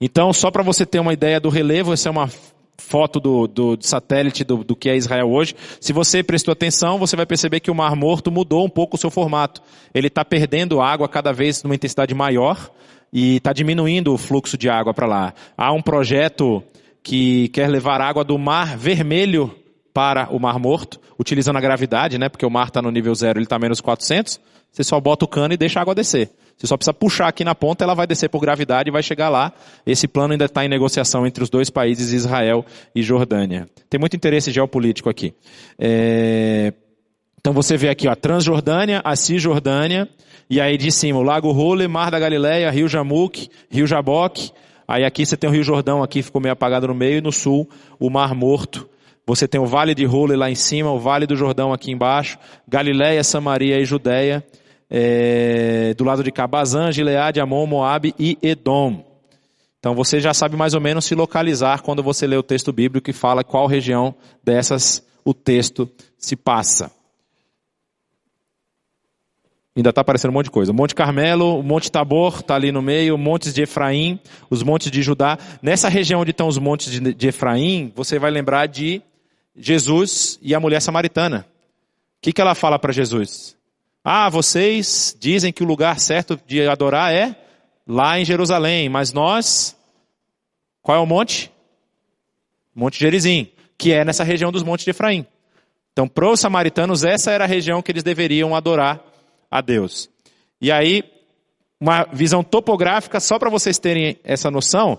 Então, 0.01 0.33
só 0.33 0.51
para 0.51 0.65
você 0.65 0.85
ter 0.85 0.99
uma 0.99 1.13
ideia 1.13 1.39
do 1.39 1.49
relevo, 1.49 1.93
essa 1.93 2.09
é 2.09 2.11
uma 2.11 2.29
foto 2.77 3.21
do, 3.21 3.47
do, 3.47 3.77
do 3.77 3.87
satélite 3.87 4.43
do, 4.43 4.65
do, 4.65 4.75
que 4.75 4.91
é 4.91 4.97
Israel 4.97 5.31
hoje. 5.31 5.55
Se 5.81 5.93
você 5.93 6.25
prestou 6.25 6.51
atenção, 6.51 6.99
você 6.99 7.15
vai 7.15 7.25
perceber 7.25 7.61
que 7.61 7.71
o 7.71 7.75
Mar 7.75 7.95
Morto 7.95 8.33
mudou 8.33 8.65
um 8.65 8.69
pouco 8.69 8.97
o 8.97 8.99
seu 8.99 9.13
formato. 9.13 9.63
Ele 9.95 10.09
está 10.09 10.25
perdendo 10.25 10.81
água 10.81 11.09
cada 11.09 11.33
vez 11.33 11.63
numa 11.63 11.77
intensidade 11.77 12.13
maior 12.17 12.69
e 13.13 13.37
está 13.37 13.53
diminuindo 13.53 14.13
o 14.13 14.19
fluxo 14.19 14.59
de 14.59 14.69
água 14.69 14.93
para 14.93 15.07
lá. 15.07 15.33
Há 15.57 15.73
um 15.73 15.81
projeto 15.81 16.65
que 17.03 17.49
quer 17.49 17.69
levar 17.69 18.01
água 18.01 18.25
do 18.25 18.39
Mar 18.39 18.77
Vermelho 18.77 19.55
para 19.93 20.29
o 20.31 20.39
Mar 20.39 20.59
Morto, 20.59 21.01
utilizando 21.19 21.57
a 21.57 21.61
gravidade, 21.61 22.19
né? 22.19 22.29
Porque 22.29 22.47
o 22.47 22.51
mar 22.51 22.69
está 22.69 22.81
no 22.81 22.91
nível 22.91 23.15
zero, 23.15 23.39
ele 23.39 23.45
está 23.45 23.59
menos 23.59 23.81
400. 23.81 24.41
Você 24.71 24.83
só 24.83 24.99
bota 24.99 25.25
o 25.25 25.29
cano 25.29 25.53
e 25.53 25.57
deixa 25.57 25.79
a 25.79 25.83
água 25.83 25.95
descer. 25.95 26.31
Você 26.57 26.67
só 26.67 26.77
precisa 26.77 26.95
puxar 26.95 27.29
aqui 27.29 27.45
na 27.45 27.55
ponta, 27.55 27.85
ela 27.85 27.95
vai 27.95 28.07
descer 28.07 28.29
por 28.31 28.41
gravidade 28.41 28.89
e 28.89 28.93
vai 28.93 29.03
chegar 29.03 29.29
lá. 29.29 29.53
Esse 29.85 30.09
plano 30.09 30.33
ainda 30.33 30.47
está 30.47 30.65
em 30.65 30.69
negociação 30.69 31.27
entre 31.27 31.43
os 31.45 31.51
dois 31.51 31.69
países, 31.69 32.13
Israel 32.13 32.65
e 32.95 33.03
Jordânia. 33.03 33.69
Tem 33.91 34.01
muito 34.01 34.17
interesse 34.17 34.51
geopolítico 34.51 35.11
aqui. 35.11 35.35
É... 35.79 36.73
Então 37.39 37.53
você 37.53 37.77
vê 37.77 37.89
aqui, 37.89 38.07
ó, 38.07 38.15
Transjordânia, 38.15 39.03
a 39.05 39.17
Cisjordânia, 39.17 40.09
e 40.49 40.61
aí 40.61 40.79
de 40.79 40.93
cima 40.93 41.19
o 41.19 41.23
Lago 41.23 41.51
Role, 41.51 41.89
Mar 41.89 42.11
da 42.11 42.19
Galileia, 42.19 42.71
Rio 42.71 42.89
Jamuk, 42.89 43.51
Rio 43.69 43.87
Jaboque. 43.87 44.53
Aí 44.93 45.07
aqui 45.07 45.25
você 45.25 45.39
tem 45.39 45.49
o 45.49 45.53
Rio 45.55 45.65
Jordão, 45.65 46.03
aqui 46.03 46.23
ficou 46.23 46.39
meio 46.39 46.53
apagado 46.53 46.87
no 46.87 46.95
meio, 46.95 47.17
e 47.17 47.21
no 47.23 47.33
sul 47.33 47.67
o 47.99 48.11
Mar 48.11 48.35
Morto, 48.35 48.87
você 49.27 49.49
tem 49.49 49.59
o 49.59 49.65
Vale 49.65 49.95
de 49.95 50.05
Role 50.05 50.37
lá 50.37 50.51
em 50.51 50.55
cima, 50.55 50.93
o 50.93 50.99
Vale 50.99 51.27
do 51.27 51.35
Jordão 51.35 51.73
aqui 51.73 51.91
embaixo, 51.91 52.39
Galiléia, 52.69 53.25
Samaria 53.25 53.81
e 53.81 53.87
Judéia, 53.87 54.45
é, 54.91 55.95
do 55.95 56.05
lado 56.05 56.23
de 56.23 56.31
Cabazã, 56.31 56.93
Gileade, 56.93 57.41
Amon, 57.41 57.67
Moabe 57.67 58.15
e 58.19 58.37
Edom. 58.43 59.03
Então 59.79 59.95
você 59.95 60.21
já 60.21 60.35
sabe 60.35 60.59
mais 60.59 60.75
ou 60.75 60.81
menos 60.83 61.07
se 61.07 61.15
localizar 61.15 61.81
quando 61.81 62.03
você 62.03 62.27
lê 62.27 62.37
o 62.37 62.43
texto 62.43 62.71
bíblico 62.71 63.07
que 63.07 63.15
fala 63.15 63.43
qual 63.43 63.67
região 63.67 64.15
dessas 64.45 65.03
o 65.25 65.33
texto 65.33 65.89
se 66.19 66.37
passa. 66.37 66.91
Ainda 69.75 69.89
está 69.89 70.03
aparecendo 70.03 70.31
um 70.31 70.35
monte 70.35 70.47
de 70.47 70.51
coisa. 70.51 70.71
O 70.71 70.75
Monte 70.75 70.95
Carmelo, 70.95 71.59
o 71.59 71.63
Monte 71.63 71.91
Tabor 71.91 72.41
está 72.41 72.55
ali 72.55 72.71
no 72.71 72.83
meio, 72.83 73.17
montes 73.17 73.55
de 73.55 73.63
Efraim, 73.63 74.21
os 74.51 74.63
montes 74.63 74.91
de 74.91 75.03
Judá. 75.03 75.39
Nessa 75.63 75.89
região 75.89 76.21
onde 76.21 76.31
estão 76.31 76.47
os 76.47 76.59
montes 76.59 76.93
de, 76.93 77.15
de 77.15 77.29
Efraim, 77.29 77.91
você 77.97 78.19
vai 78.19 78.31
lembrar 78.31 78.67
de 78.67 79.01
Jesus 79.57 80.39
e 80.43 80.55
a 80.55 80.61
mulher 80.61 80.81
samaritana. 80.81 81.47
O 82.19 82.23
que, 82.23 82.35
que 82.35 82.41
ela 82.41 82.55
fala 82.55 82.79
para 82.79 82.93
Jesus? 82.93 83.57
Ah, 84.05 84.29
vocês 84.29 85.17
dizem 85.19 85.53
que 85.53 85.63
o 85.63 85.67
lugar 85.67 85.99
certo 85.99 86.39
de 86.47 86.69
adorar 86.69 87.13
é 87.13 87.35
lá 87.87 88.19
em 88.19 88.27
Jerusalém, 88.27 88.91
mas 88.91 89.13
nós, 89.13 89.75
qual 90.83 90.99
é 90.99 91.01
o 91.01 91.07
monte? 91.07 91.51
Monte 92.75 92.99
Gerizim, 92.99 93.49
que 93.79 93.93
é 93.93 94.05
nessa 94.05 94.23
região 94.23 94.53
dos 94.53 94.63
montes 94.63 94.85
de 94.85 94.91
Efraim. 94.91 95.27
Então, 95.93 96.07
para 96.07 96.29
os 96.29 96.41
samaritanos, 96.41 97.05
essa 97.05 97.31
era 97.31 97.45
a 97.45 97.47
região 97.47 97.81
que 97.81 97.91
eles 97.91 98.03
deveriam 98.03 98.55
adorar 98.55 99.12
a 99.53 99.61
Deus. 99.61 100.11
E 100.61 100.73
aí, 100.73 101.05
uma 101.81 102.05
visão 102.13 102.43
topográfica, 102.43 103.21
só 103.21 103.39
para 103.39 103.51
vocês 103.51 103.79
terem 103.79 104.19
essa 104.25 104.51
noção, 104.51 104.99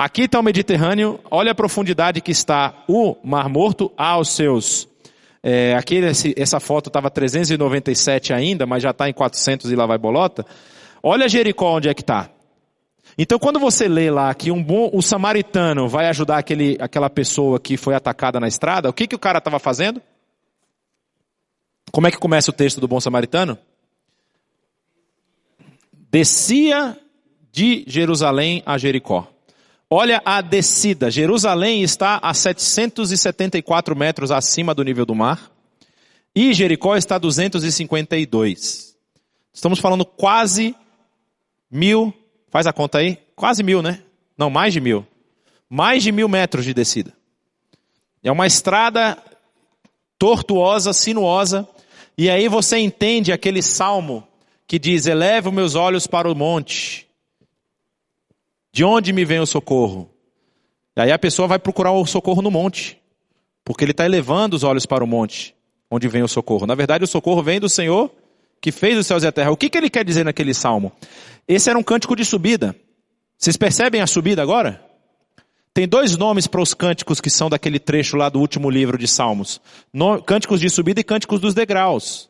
Aqui 0.00 0.22
está 0.22 0.40
o 0.40 0.42
Mediterrâneo, 0.42 1.20
olha 1.30 1.52
a 1.52 1.54
profundidade 1.54 2.22
que 2.22 2.30
está 2.30 2.84
o 2.88 3.16
Mar 3.22 3.50
Morto 3.50 3.92
aos 3.98 4.30
seus. 4.30 4.88
É, 5.42 5.74
aqui 5.74 5.96
esse, 5.96 6.34
essa 6.38 6.58
foto 6.58 6.88
estava 6.88 7.10
397 7.10 8.32
ainda, 8.32 8.64
mas 8.64 8.82
já 8.82 8.92
está 8.92 9.10
em 9.10 9.12
400 9.12 9.70
e 9.70 9.76
lá 9.76 9.84
vai 9.84 9.98
bolota. 9.98 10.46
Olha 11.02 11.28
Jericó 11.28 11.76
onde 11.76 11.90
é 11.90 11.92
que 11.92 12.00
está. 12.00 12.30
Então 13.18 13.38
quando 13.38 13.58
você 13.58 13.88
lê 13.88 14.10
lá 14.10 14.32
que 14.32 14.50
um 14.50 14.64
bom, 14.64 14.88
o 14.90 15.02
samaritano 15.02 15.86
vai 15.86 16.06
ajudar 16.08 16.38
aquele, 16.38 16.78
aquela 16.80 17.10
pessoa 17.10 17.60
que 17.60 17.76
foi 17.76 17.94
atacada 17.94 18.40
na 18.40 18.48
estrada, 18.48 18.88
o 18.88 18.94
que, 18.94 19.06
que 19.06 19.16
o 19.16 19.18
cara 19.18 19.36
estava 19.36 19.58
fazendo? 19.58 20.00
Como 21.92 22.06
é 22.06 22.10
que 22.10 22.16
começa 22.16 22.50
o 22.50 22.54
texto 22.54 22.80
do 22.80 22.88
bom 22.88 23.00
samaritano? 23.00 23.58
Descia 26.10 26.98
de 27.52 27.84
Jerusalém 27.86 28.62
a 28.66 28.76
Jericó. 28.76 29.28
Olha 29.88 30.20
a 30.24 30.40
descida. 30.40 31.10
Jerusalém 31.10 31.82
está 31.82 32.18
a 32.22 32.34
774 32.34 33.94
metros 33.96 34.30
acima 34.30 34.74
do 34.74 34.82
nível 34.82 35.06
do 35.06 35.14
mar. 35.14 35.50
E 36.34 36.52
Jericó 36.52 36.96
está 36.96 37.16
a 37.16 37.18
252. 37.18 38.96
Estamos 39.52 39.78
falando 39.78 40.04
quase 40.04 40.74
mil. 41.70 42.12
Faz 42.50 42.66
a 42.66 42.72
conta 42.72 42.98
aí. 42.98 43.18
Quase 43.36 43.62
mil, 43.62 43.82
né? 43.82 44.02
Não, 44.36 44.50
mais 44.50 44.72
de 44.72 44.80
mil. 44.80 45.06
Mais 45.68 46.02
de 46.02 46.12
mil 46.12 46.28
metros 46.28 46.64
de 46.64 46.74
descida. 46.74 47.12
É 48.22 48.30
uma 48.30 48.46
estrada 48.46 49.16
tortuosa, 50.18 50.92
sinuosa. 50.92 51.68
E 52.18 52.28
aí 52.28 52.48
você 52.48 52.78
entende 52.78 53.32
aquele 53.32 53.62
salmo 53.62 54.26
que 54.70 54.78
diz: 54.78 55.06
Eleva 55.06 55.50
meus 55.50 55.74
olhos 55.74 56.06
para 56.06 56.30
o 56.30 56.34
monte 56.34 57.08
de 58.72 58.84
onde 58.84 59.12
me 59.12 59.24
vem 59.24 59.40
o 59.40 59.46
socorro? 59.46 60.08
Aí 60.94 61.10
a 61.10 61.18
pessoa 61.18 61.48
vai 61.48 61.58
procurar 61.58 61.90
o 61.90 62.06
socorro 62.06 62.40
no 62.40 62.52
monte, 62.52 62.96
porque 63.64 63.82
ele 63.82 63.90
está 63.90 64.04
elevando 64.04 64.54
os 64.54 64.62
olhos 64.62 64.86
para 64.86 65.02
o 65.02 65.08
monte, 65.08 65.56
onde 65.90 66.06
vem 66.06 66.22
o 66.22 66.28
socorro. 66.28 66.66
Na 66.66 66.76
verdade, 66.76 67.02
o 67.02 67.08
socorro 67.08 67.42
vem 67.42 67.58
do 67.58 67.68
Senhor 67.68 68.12
que 68.60 68.70
fez 68.70 68.96
os 68.96 69.08
céus 69.08 69.24
e 69.24 69.26
a 69.26 69.32
terra. 69.32 69.50
O 69.50 69.56
que, 69.56 69.68
que 69.68 69.76
ele 69.76 69.90
quer 69.90 70.04
dizer 70.04 70.24
naquele 70.24 70.54
salmo? 70.54 70.92
Esse 71.48 71.68
era 71.68 71.76
um 71.76 71.82
cântico 71.82 72.14
de 72.14 72.24
subida. 72.24 72.76
Vocês 73.36 73.56
percebem 73.56 74.00
a 74.00 74.06
subida 74.06 74.40
agora? 74.40 74.80
Tem 75.74 75.88
dois 75.88 76.16
nomes 76.16 76.46
para 76.46 76.60
os 76.60 76.74
cânticos 76.74 77.20
que 77.20 77.28
são 77.28 77.50
daquele 77.50 77.80
trecho 77.80 78.16
lá 78.16 78.28
do 78.28 78.38
último 78.38 78.70
livro 78.70 78.96
de 78.96 79.08
Salmos: 79.08 79.60
cânticos 80.24 80.60
de 80.60 80.70
subida 80.70 81.00
e 81.00 81.04
cânticos 81.04 81.40
dos 81.40 81.54
degraus. 81.54 82.29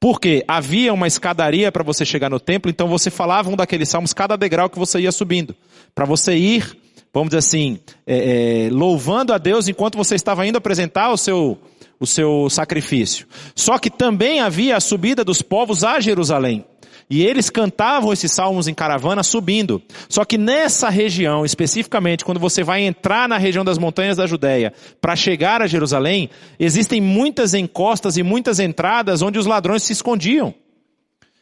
Porque 0.00 0.42
havia 0.48 0.94
uma 0.94 1.06
escadaria 1.06 1.70
para 1.70 1.84
você 1.84 2.06
chegar 2.06 2.30
no 2.30 2.40
templo, 2.40 2.70
então 2.70 2.88
você 2.88 3.10
falava 3.10 3.50
um 3.50 3.56
daqueles 3.56 3.90
salmos, 3.90 4.14
cada 4.14 4.34
degrau 4.34 4.70
que 4.70 4.78
você 4.78 4.98
ia 5.00 5.12
subindo. 5.12 5.54
Para 5.94 6.06
você 6.06 6.34
ir, 6.34 6.74
vamos 7.12 7.28
dizer 7.28 7.38
assim, 7.38 7.78
é, 8.06 8.66
é, 8.66 8.70
louvando 8.70 9.34
a 9.34 9.36
Deus 9.36 9.68
enquanto 9.68 9.98
você 9.98 10.14
estava 10.14 10.46
indo 10.46 10.56
apresentar 10.56 11.12
o 11.12 11.18
seu, 11.18 11.58
o 12.00 12.06
seu 12.06 12.48
sacrifício. 12.48 13.26
Só 13.54 13.78
que 13.78 13.90
também 13.90 14.40
havia 14.40 14.74
a 14.74 14.80
subida 14.80 15.22
dos 15.22 15.42
povos 15.42 15.84
a 15.84 16.00
Jerusalém. 16.00 16.64
E 17.10 17.24
eles 17.26 17.50
cantavam 17.50 18.12
esses 18.12 18.30
salmos 18.30 18.68
em 18.68 18.74
caravana 18.74 19.24
subindo. 19.24 19.82
Só 20.08 20.24
que 20.24 20.38
nessa 20.38 20.88
região, 20.88 21.44
especificamente, 21.44 22.24
quando 22.24 22.38
você 22.38 22.62
vai 22.62 22.82
entrar 22.82 23.28
na 23.28 23.36
região 23.36 23.64
das 23.64 23.78
montanhas 23.78 24.16
da 24.16 24.28
Judéia 24.28 24.72
para 25.00 25.16
chegar 25.16 25.60
a 25.60 25.66
Jerusalém, 25.66 26.30
existem 26.56 27.00
muitas 27.00 27.52
encostas 27.52 28.16
e 28.16 28.22
muitas 28.22 28.60
entradas 28.60 29.22
onde 29.22 29.40
os 29.40 29.46
ladrões 29.46 29.82
se 29.82 29.92
escondiam. 29.92 30.54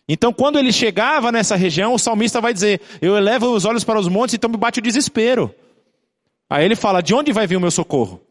Então, 0.08 0.32
quando 0.32 0.58
ele 0.58 0.72
chegava 0.72 1.30
nessa 1.30 1.54
região, 1.54 1.92
o 1.92 1.98
salmista 1.98 2.40
vai 2.40 2.54
dizer: 2.54 2.80
Eu 3.02 3.14
elevo 3.14 3.54
os 3.54 3.66
olhos 3.66 3.84
para 3.84 4.00
os 4.00 4.08
montes, 4.08 4.34
então 4.34 4.48
me 4.48 4.56
bate 4.56 4.78
o 4.78 4.82
desespero. 4.82 5.54
Aí 6.48 6.64
ele 6.64 6.76
fala: 6.76 7.02
De 7.02 7.14
onde 7.14 7.30
vai 7.30 7.46
vir 7.46 7.56
o 7.56 7.60
meu 7.60 7.70
socorro? 7.70 8.22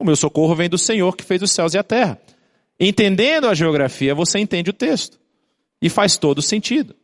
O 0.00 0.04
meu 0.04 0.16
socorro 0.16 0.56
vem 0.56 0.68
do 0.68 0.78
Senhor 0.78 1.16
que 1.16 1.22
fez 1.22 1.40
os 1.42 1.52
céus 1.52 1.74
e 1.74 1.78
a 1.78 1.84
terra. 1.84 2.20
Entendendo 2.80 3.46
a 3.46 3.54
geografia, 3.54 4.16
você 4.16 4.40
entende 4.40 4.70
o 4.70 4.72
texto. 4.72 5.19
E 5.80 5.88
faz 5.88 6.16
todo 6.16 6.42
sentido. 6.42 6.94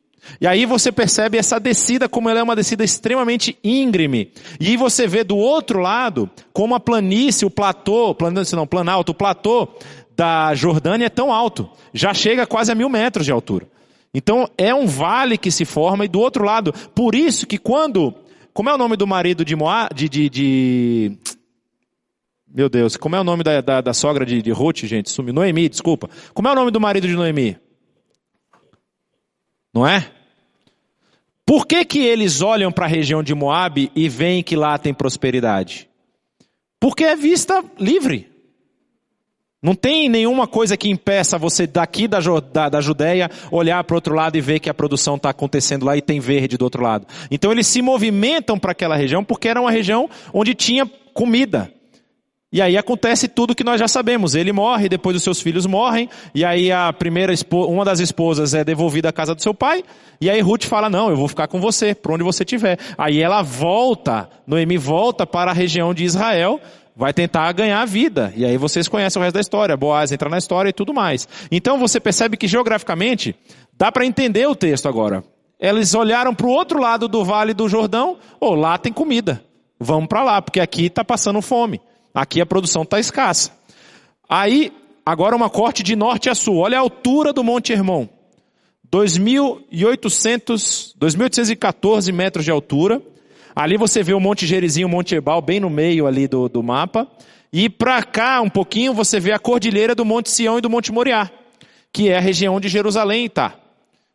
E 0.40 0.46
aí 0.46 0.66
você 0.66 0.90
percebe 0.90 1.38
essa 1.38 1.58
descida 1.58 2.08
como 2.08 2.28
ela 2.28 2.40
é 2.40 2.42
uma 2.42 2.56
descida 2.56 2.84
extremamente 2.84 3.56
íngreme. 3.62 4.32
E 4.58 4.76
você 4.76 5.06
vê 5.06 5.22
do 5.22 5.36
outro 5.36 5.78
lado 5.78 6.28
como 6.52 6.74
a 6.74 6.80
planície, 6.80 7.46
o 7.46 7.50
platô, 7.50 8.14
planície 8.14 8.56
não, 8.56 8.66
planalto, 8.66 9.12
o 9.12 9.14
platô 9.14 9.68
da 10.16 10.54
Jordânia 10.54 11.06
é 11.06 11.10
tão 11.10 11.32
alto. 11.32 11.70
Já 11.92 12.12
chega 12.12 12.46
quase 12.46 12.72
a 12.72 12.74
mil 12.74 12.88
metros 12.88 13.24
de 13.24 13.32
altura. 13.32 13.68
Então 14.12 14.48
é 14.56 14.74
um 14.74 14.86
vale 14.86 15.36
que 15.36 15.50
se 15.50 15.64
forma 15.64 16.04
e 16.04 16.08
do 16.08 16.20
outro 16.20 16.44
lado. 16.44 16.72
Por 16.94 17.14
isso 17.14 17.46
que 17.46 17.58
quando, 17.58 18.14
como 18.52 18.70
é 18.70 18.74
o 18.74 18.78
nome 18.78 18.96
do 18.96 19.06
marido 19.06 19.44
de 19.44 19.54
Moab, 19.54 19.94
de, 19.94 20.08
de, 20.08 20.30
de 20.30 21.18
meu 22.52 22.68
Deus, 22.68 22.96
como 22.96 23.14
é 23.14 23.20
o 23.20 23.24
nome 23.24 23.42
da, 23.42 23.60
da, 23.60 23.80
da 23.80 23.92
sogra 23.92 24.24
de, 24.24 24.40
de 24.40 24.50
Ruth, 24.50 24.84
gente? 24.84 25.10
Sumiu. 25.10 25.34
Noemi, 25.34 25.68
desculpa. 25.68 26.08
Como 26.32 26.48
é 26.48 26.52
o 26.52 26.54
nome 26.54 26.70
do 26.70 26.80
marido 26.80 27.06
de 27.06 27.14
Noemi? 27.14 27.58
Não 29.76 29.86
é? 29.86 30.06
Por 31.44 31.66
que, 31.66 31.84
que 31.84 31.98
eles 31.98 32.40
olham 32.40 32.72
para 32.72 32.86
a 32.86 32.88
região 32.88 33.22
de 33.22 33.34
Moab 33.34 33.92
e 33.94 34.08
veem 34.08 34.42
que 34.42 34.56
lá 34.56 34.78
tem 34.78 34.94
prosperidade? 34.94 35.86
Porque 36.80 37.04
é 37.04 37.14
vista 37.14 37.62
livre. 37.78 38.26
Não 39.62 39.74
tem 39.74 40.08
nenhuma 40.08 40.46
coisa 40.46 40.78
que 40.78 40.88
impeça 40.88 41.36
você 41.36 41.66
daqui 41.66 42.08
da, 42.08 42.20
da, 42.50 42.70
da 42.70 42.80
Judéia 42.80 43.30
olhar 43.50 43.84
para 43.84 43.92
o 43.92 43.98
outro 43.98 44.14
lado 44.14 44.38
e 44.38 44.40
ver 44.40 44.60
que 44.60 44.70
a 44.70 44.74
produção 44.74 45.16
está 45.16 45.28
acontecendo 45.28 45.84
lá 45.84 45.94
e 45.94 46.00
tem 46.00 46.20
verde 46.20 46.56
do 46.56 46.62
outro 46.62 46.82
lado. 46.82 47.06
Então 47.30 47.52
eles 47.52 47.66
se 47.66 47.82
movimentam 47.82 48.58
para 48.58 48.72
aquela 48.72 48.96
região 48.96 49.22
porque 49.22 49.46
era 49.46 49.60
uma 49.60 49.70
região 49.70 50.08
onde 50.32 50.54
tinha 50.54 50.86
comida. 51.12 51.70
E 52.52 52.62
aí 52.62 52.76
acontece 52.78 53.26
tudo 53.26 53.54
que 53.54 53.64
nós 53.64 53.80
já 53.80 53.88
sabemos. 53.88 54.34
Ele 54.34 54.52
morre, 54.52 54.88
depois 54.88 55.16
os 55.16 55.22
seus 55.22 55.40
filhos 55.40 55.66
morrem, 55.66 56.08
e 56.34 56.44
aí 56.44 56.70
a 56.70 56.92
primeira 56.92 57.34
uma 57.50 57.84
das 57.84 57.98
esposas 57.98 58.54
é 58.54 58.64
devolvida 58.64 59.08
à 59.08 59.12
casa 59.12 59.34
do 59.34 59.42
seu 59.42 59.52
pai, 59.52 59.82
e 60.20 60.30
aí 60.30 60.40
Ruth 60.40 60.64
fala: 60.64 60.88
"Não, 60.88 61.10
eu 61.10 61.16
vou 61.16 61.28
ficar 61.28 61.48
com 61.48 61.60
você, 61.60 61.94
por 61.94 62.12
onde 62.12 62.22
você 62.22 62.44
estiver". 62.44 62.78
Aí 62.96 63.20
ela 63.20 63.42
volta, 63.42 64.30
Noemi 64.46 64.78
volta 64.78 65.26
para 65.26 65.50
a 65.50 65.54
região 65.54 65.92
de 65.92 66.04
Israel, 66.04 66.60
vai 66.96 67.12
tentar 67.12 67.52
ganhar 67.52 67.82
a 67.82 67.84
vida. 67.84 68.32
E 68.36 68.44
aí 68.44 68.56
vocês 68.56 68.88
conhecem 68.88 69.20
o 69.20 69.22
resto 69.22 69.34
da 69.34 69.40
história. 69.40 69.76
Boaz 69.76 70.10
entra 70.12 70.30
na 70.30 70.38
história 70.38 70.70
e 70.70 70.72
tudo 70.72 70.94
mais. 70.94 71.28
Então 71.50 71.78
você 71.78 72.00
percebe 72.00 72.36
que 72.36 72.48
geograficamente 72.48 73.36
dá 73.76 73.92
para 73.92 74.06
entender 74.06 74.46
o 74.46 74.56
texto 74.56 74.88
agora. 74.88 75.22
Eles 75.60 75.94
olharam 75.94 76.34
para 76.34 76.46
o 76.46 76.50
outro 76.50 76.80
lado 76.80 77.08
do 77.08 77.24
Vale 77.24 77.54
do 77.54 77.68
Jordão, 77.68 78.18
ou 78.40 78.52
oh, 78.52 78.54
lá 78.54 78.78
tem 78.78 78.92
comida. 78.92 79.42
Vamos 79.78 80.08
para 80.08 80.22
lá, 80.22 80.40
porque 80.40 80.60
aqui 80.60 80.86
está 80.86 81.04
passando 81.04 81.42
fome. 81.42 81.80
Aqui 82.16 82.40
a 82.40 82.46
produção 82.46 82.80
está 82.80 82.98
escassa. 82.98 83.50
Aí, 84.26 84.72
agora 85.04 85.36
uma 85.36 85.50
corte 85.50 85.82
de 85.82 85.94
norte 85.94 86.30
a 86.30 86.34
sul. 86.34 86.56
Olha 86.56 86.78
a 86.78 86.80
altura 86.80 87.30
do 87.30 87.44
Monte 87.44 87.74
Hermon. 87.74 88.08
2.800, 88.90 90.96
2.814 90.98 92.10
metros 92.14 92.46
de 92.46 92.50
altura. 92.50 93.02
Ali 93.54 93.76
você 93.76 94.02
vê 94.02 94.14
o 94.14 94.20
Monte 94.20 94.46
Gerizim, 94.46 94.84
o 94.84 94.88
Monte 94.88 95.14
Ebal, 95.14 95.42
bem 95.42 95.60
no 95.60 95.68
meio 95.68 96.06
ali 96.06 96.26
do, 96.26 96.48
do 96.48 96.62
mapa. 96.62 97.06
E 97.52 97.68
para 97.68 98.02
cá, 98.02 98.40
um 98.40 98.48
pouquinho, 98.48 98.94
você 98.94 99.20
vê 99.20 99.32
a 99.32 99.38
cordilheira 99.38 99.94
do 99.94 100.02
Monte 100.02 100.30
Sião 100.30 100.56
e 100.56 100.62
do 100.62 100.70
Monte 100.70 100.90
Moriá, 100.92 101.30
que 101.92 102.08
é 102.08 102.16
a 102.16 102.20
região 102.20 102.54
onde 102.54 102.68
Jerusalém 102.68 103.26
está. 103.26 103.56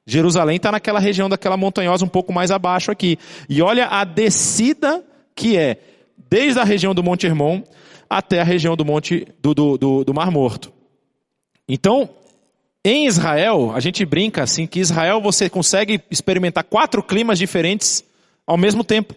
Jerusalém 0.08 0.56
está 0.56 0.72
naquela 0.72 1.00
região 1.00 1.30
daquela 1.30 1.56
montanhosa 1.56 2.04
um 2.04 2.10
pouco 2.10 2.34
mais 2.34 2.50
abaixo 2.50 2.90
aqui. 2.90 3.20
E 3.48 3.62
olha 3.62 3.86
a 3.86 4.04
descida 4.04 5.04
que 5.36 5.56
é, 5.56 5.78
desde 6.32 6.60
a 6.60 6.64
região 6.64 6.96
do 6.96 7.04
Monte 7.04 7.28
Hermon 7.28 7.62
até 8.12 8.42
a 8.42 8.44
região 8.44 8.76
do 8.76 8.84
Monte 8.84 9.26
do, 9.42 9.54
do, 9.54 9.78
do, 9.78 10.04
do 10.04 10.14
Mar 10.14 10.30
Morto. 10.30 10.70
Então, 11.66 12.10
em 12.84 13.08
Israel, 13.08 13.72
a 13.74 13.80
gente 13.80 14.04
brinca 14.04 14.44
assim 14.44 14.68
que 14.68 14.82
Israel 14.82 15.22
você 15.22 15.50
consegue 15.50 16.02
experimentar 16.12 16.66
quatro 16.66 17.02
climas 17.02 17.40
diferentes 17.40 18.04
ao 18.46 18.58
mesmo 18.58 18.84
tempo. 18.84 19.16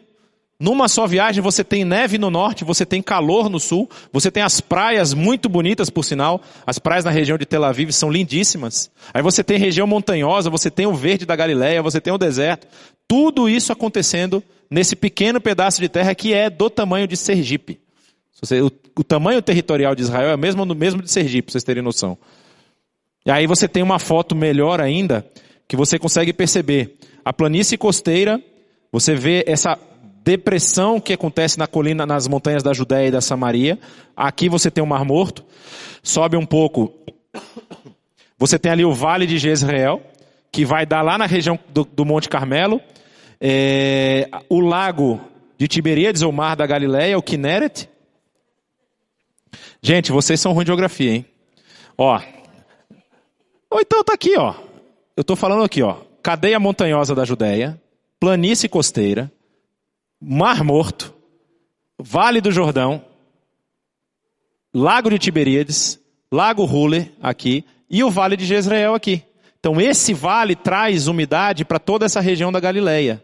Numa 0.60 0.86
só 0.86 1.08
viagem 1.08 1.42
você 1.42 1.64
tem 1.64 1.84
neve 1.84 2.18
no 2.18 2.30
norte, 2.30 2.62
você 2.62 2.86
tem 2.86 3.02
calor 3.02 3.50
no 3.50 3.58
sul, 3.58 3.90
você 4.12 4.30
tem 4.30 4.44
as 4.44 4.60
praias 4.60 5.12
muito 5.12 5.48
bonitas 5.48 5.90
por 5.90 6.04
sinal, 6.04 6.40
as 6.64 6.78
praias 6.78 7.04
na 7.04 7.10
região 7.10 7.36
de 7.36 7.44
Tel 7.44 7.64
Aviv 7.64 7.90
são 7.90 8.08
lindíssimas. 8.08 8.92
Aí 9.12 9.22
você 9.22 9.42
tem 9.42 9.58
região 9.58 9.88
montanhosa, 9.88 10.48
você 10.48 10.70
tem 10.70 10.86
o 10.86 10.94
verde 10.94 11.26
da 11.26 11.34
Galileia, 11.34 11.82
você 11.82 12.00
tem 12.00 12.12
o 12.12 12.18
deserto. 12.18 12.68
Tudo 13.08 13.48
isso 13.48 13.72
acontecendo 13.72 14.40
nesse 14.70 14.94
pequeno 14.94 15.40
pedaço 15.40 15.80
de 15.80 15.88
terra 15.88 16.14
que 16.14 16.32
é 16.32 16.48
do 16.48 16.70
tamanho 16.70 17.08
de 17.08 17.16
Sergipe. 17.16 17.82
O, 18.42 19.00
o 19.00 19.04
tamanho 19.04 19.40
territorial 19.40 19.94
de 19.94 20.02
Israel 20.02 20.30
é 20.30 20.34
o 20.34 20.38
mesmo, 20.38 20.64
mesmo 20.74 21.02
de 21.02 21.10
Sergipe, 21.10 21.46
para 21.46 21.52
vocês 21.52 21.64
terem 21.64 21.82
noção. 21.82 22.18
E 23.24 23.30
aí 23.30 23.46
você 23.46 23.66
tem 23.66 23.82
uma 23.82 23.98
foto 23.98 24.34
melhor 24.34 24.80
ainda, 24.80 25.24
que 25.66 25.76
você 25.76 25.98
consegue 25.98 26.32
perceber. 26.32 26.98
A 27.24 27.32
planície 27.32 27.78
costeira, 27.78 28.42
você 28.92 29.14
vê 29.14 29.44
essa 29.46 29.78
depressão 30.22 31.00
que 31.00 31.12
acontece 31.12 31.58
na 31.58 31.66
colina, 31.66 32.06
nas 32.06 32.26
montanhas 32.26 32.62
da 32.62 32.72
Judéia 32.72 33.08
e 33.08 33.10
da 33.10 33.20
Samaria. 33.20 33.78
Aqui 34.16 34.48
você 34.48 34.70
tem 34.70 34.82
o 34.82 34.86
Mar 34.86 35.04
Morto. 35.04 35.44
Sobe 36.02 36.36
um 36.36 36.46
pouco. 36.46 36.92
Você 38.38 38.58
tem 38.58 38.72
ali 38.72 38.84
o 38.84 38.92
Vale 38.92 39.26
de 39.26 39.38
Jezreel, 39.38 40.02
que 40.50 40.64
vai 40.64 40.84
dar 40.84 41.02
lá 41.02 41.16
na 41.16 41.24
região 41.24 41.58
do, 41.72 41.84
do 41.84 42.04
Monte 42.04 42.28
Carmelo. 42.28 42.80
É, 43.40 44.28
o 44.48 44.60
lago 44.60 45.20
de 45.56 45.68
Tiberíades, 45.68 46.20
ou 46.20 46.32
Mar 46.32 46.56
da 46.56 46.66
Galileia, 46.66 47.16
o 47.16 47.22
Kinneret. 47.22 47.88
Gente, 49.86 50.10
vocês 50.10 50.40
são 50.40 50.54
ruins 50.54 50.64
de 50.64 50.68
geografia, 50.68 51.12
hein? 51.12 51.26
Ó. 51.98 52.18
Ou 53.70 53.80
então 53.82 54.02
tá 54.02 54.14
aqui, 54.14 54.34
ó. 54.34 54.54
Eu 55.14 55.22
tô 55.22 55.36
falando 55.36 55.62
aqui, 55.62 55.82
ó. 55.82 55.98
Cadeia 56.22 56.58
montanhosa 56.58 57.14
da 57.14 57.22
Judéia, 57.22 57.78
planície 58.18 58.66
costeira, 58.66 59.30
Mar 60.18 60.64
Morto, 60.64 61.12
Vale 61.98 62.40
do 62.40 62.50
Jordão, 62.50 63.04
Lago 64.72 65.10
de 65.10 65.18
Tiberíades, 65.18 66.00
Lago 66.32 66.64
Rule 66.64 67.12
aqui 67.22 67.62
e 67.90 68.02
o 68.02 68.10
Vale 68.10 68.38
de 68.38 68.46
Jezreel 68.46 68.94
aqui. 68.94 69.22
Então 69.60 69.78
esse 69.78 70.14
vale 70.14 70.56
traz 70.56 71.08
umidade 71.08 71.62
para 71.62 71.78
toda 71.78 72.06
essa 72.06 72.22
região 72.22 72.50
da 72.50 72.58
Galileia. 72.58 73.22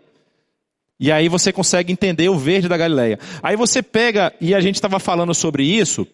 E 0.99 1.11
aí 1.11 1.27
você 1.27 1.55
consegue 1.55 1.91
entender 1.91 2.29
o 2.29 2.37
verde 2.39 2.69
da 2.69 2.77
Galileia. 2.77 3.19
Aí 3.43 3.57
você 3.57 3.83
pega, 3.83 4.31
e 4.39 4.55
a 4.55 4.61
gente 4.61 4.75
estava 4.75 4.99
falando 4.99 5.33
sobre 5.33 5.65
isso, 5.65 6.07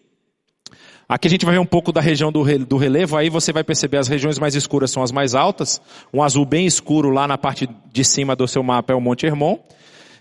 Aqui 1.09 1.27
a 1.27 1.31
gente 1.31 1.45
vai 1.45 1.55
ver 1.55 1.59
um 1.59 1.65
pouco 1.65 1.93
da 1.93 2.01
região 2.01 2.31
do, 2.31 2.41
relevo, 2.41 3.15
aí 3.15 3.29
você 3.29 3.53
vai 3.53 3.63
perceber 3.63 3.97
as 3.97 4.09
regiões 4.09 4.37
mais 4.37 4.55
escuras 4.55 4.91
são 4.91 5.01
as 5.01 5.11
mais 5.11 5.33
altas, 5.33 5.81
um 6.13 6.21
azul 6.21 6.45
bem 6.45 6.65
escuro 6.65 7.09
lá 7.09 7.25
na 7.25 7.37
parte 7.37 7.69
de 7.93 8.03
cima 8.03 8.35
do 8.35 8.45
seu 8.45 8.61
mapa 8.61 8.91
é 8.91 8.95
o 8.95 8.99
Monte 8.99 9.25
Hermon, 9.25 9.57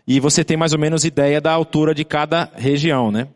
e 0.07 0.21
você 0.21 0.45
tem 0.45 0.57
mais 0.57 0.73
ou 0.73 0.79
menos 0.79 1.05
ideia 1.05 1.41
da 1.41 1.53
altura 1.53 1.93
de 1.93 2.05
cada 2.05 2.53
região, 2.55 3.11
né? 3.11 3.27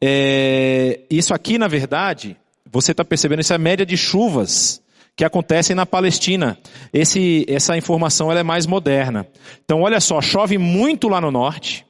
É, 0.00 1.00
isso 1.08 1.32
aqui, 1.32 1.58
na 1.58 1.68
verdade, 1.68 2.36
você 2.70 2.90
está 2.90 3.04
percebendo, 3.04 3.40
isso 3.40 3.52
é 3.52 3.56
a 3.56 3.60
média 3.60 3.86
de 3.86 3.96
chuvas 3.96 4.82
que 5.14 5.24
acontecem 5.24 5.76
na 5.76 5.86
Palestina. 5.86 6.58
Esse, 6.92 7.46
essa 7.48 7.76
informação 7.76 8.30
ela 8.30 8.40
é 8.40 8.42
mais 8.42 8.66
moderna. 8.66 9.26
Então, 9.64 9.82
olha 9.82 10.00
só, 10.00 10.20
chove 10.20 10.58
muito 10.58 11.08
lá 11.08 11.20
no 11.20 11.30
norte, 11.30 11.86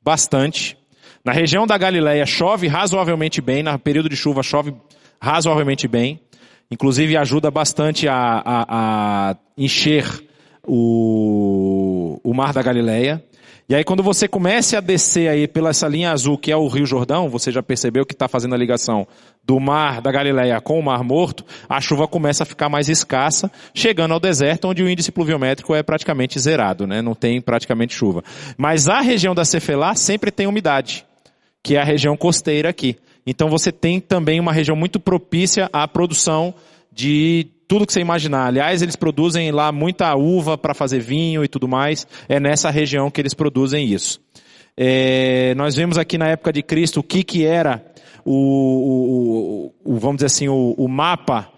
bastante. 0.00 0.76
Na 1.24 1.30
região 1.30 1.68
da 1.68 1.78
Galileia 1.78 2.26
chove 2.26 2.66
razoavelmente 2.66 3.40
bem, 3.40 3.62
no 3.62 3.78
período 3.78 4.08
de 4.08 4.16
chuva 4.16 4.42
chove 4.42 4.74
razoavelmente 5.20 5.86
bem. 5.86 6.20
Inclusive 6.68 7.16
ajuda 7.16 7.48
bastante 7.48 8.08
a, 8.08 8.42
a, 8.44 8.66
a 9.30 9.36
encher 9.56 10.04
o, 10.66 12.18
o 12.24 12.34
mar 12.34 12.52
da 12.52 12.60
Galileia. 12.60 13.22
E 13.68 13.74
aí 13.74 13.84
quando 13.84 14.02
você 14.02 14.26
começa 14.26 14.78
a 14.78 14.80
descer 14.80 15.28
aí 15.28 15.46
pela 15.46 15.70
essa 15.70 15.86
linha 15.86 16.10
azul 16.10 16.36
que 16.36 16.50
é 16.50 16.56
o 16.56 16.66
Rio 16.66 16.84
Jordão, 16.84 17.28
você 17.28 17.52
já 17.52 17.62
percebeu 17.62 18.04
que 18.04 18.14
está 18.14 18.26
fazendo 18.26 18.56
a 18.56 18.58
ligação 18.58 19.06
do 19.44 19.60
mar 19.60 20.00
da 20.00 20.10
Galileia 20.10 20.60
com 20.60 20.76
o 20.76 20.82
Mar 20.82 21.04
Morto, 21.04 21.44
a 21.68 21.80
chuva 21.80 22.08
começa 22.08 22.42
a 22.42 22.46
ficar 22.46 22.68
mais 22.68 22.88
escassa, 22.88 23.48
chegando 23.72 24.12
ao 24.12 24.18
deserto 24.18 24.66
onde 24.66 24.82
o 24.82 24.88
índice 24.88 25.12
pluviométrico 25.12 25.72
é 25.72 25.84
praticamente 25.84 26.40
zerado, 26.40 26.84
né? 26.84 27.00
não 27.00 27.14
tem 27.14 27.40
praticamente 27.40 27.94
chuva. 27.94 28.24
Mas 28.58 28.88
a 28.88 29.00
região 29.00 29.36
da 29.36 29.44
Cefelá 29.44 29.94
sempre 29.94 30.32
tem 30.32 30.48
umidade 30.48 31.06
que 31.62 31.76
é 31.76 31.80
a 31.80 31.84
região 31.84 32.16
costeira 32.16 32.68
aqui. 32.68 32.96
Então 33.26 33.48
você 33.48 33.70
tem 33.70 34.00
também 34.00 34.40
uma 34.40 34.52
região 34.52 34.76
muito 34.76 34.98
propícia 34.98 35.70
à 35.72 35.86
produção 35.86 36.54
de 36.92 37.46
tudo 37.68 37.86
que 37.86 37.92
você 37.92 38.00
imaginar. 38.00 38.48
Aliás, 38.48 38.82
eles 38.82 38.96
produzem 38.96 39.50
lá 39.50 39.70
muita 39.70 40.14
uva 40.14 40.58
para 40.58 40.74
fazer 40.74 41.00
vinho 41.00 41.44
e 41.44 41.48
tudo 41.48 41.68
mais. 41.68 42.06
É 42.28 42.40
nessa 42.40 42.70
região 42.70 43.10
que 43.10 43.20
eles 43.20 43.34
produzem 43.34 43.86
isso. 43.86 44.20
É, 44.76 45.54
nós 45.54 45.74
vemos 45.76 45.98
aqui 45.98 46.18
na 46.18 46.28
época 46.28 46.52
de 46.52 46.62
Cristo 46.62 47.00
o 47.00 47.02
que 47.02 47.22
que 47.22 47.46
era 47.46 47.84
o, 48.24 49.72
o, 49.84 49.92
o 49.94 49.98
vamos 49.98 50.16
dizer 50.16 50.26
assim, 50.26 50.48
o, 50.48 50.74
o 50.76 50.88
mapa 50.88 51.51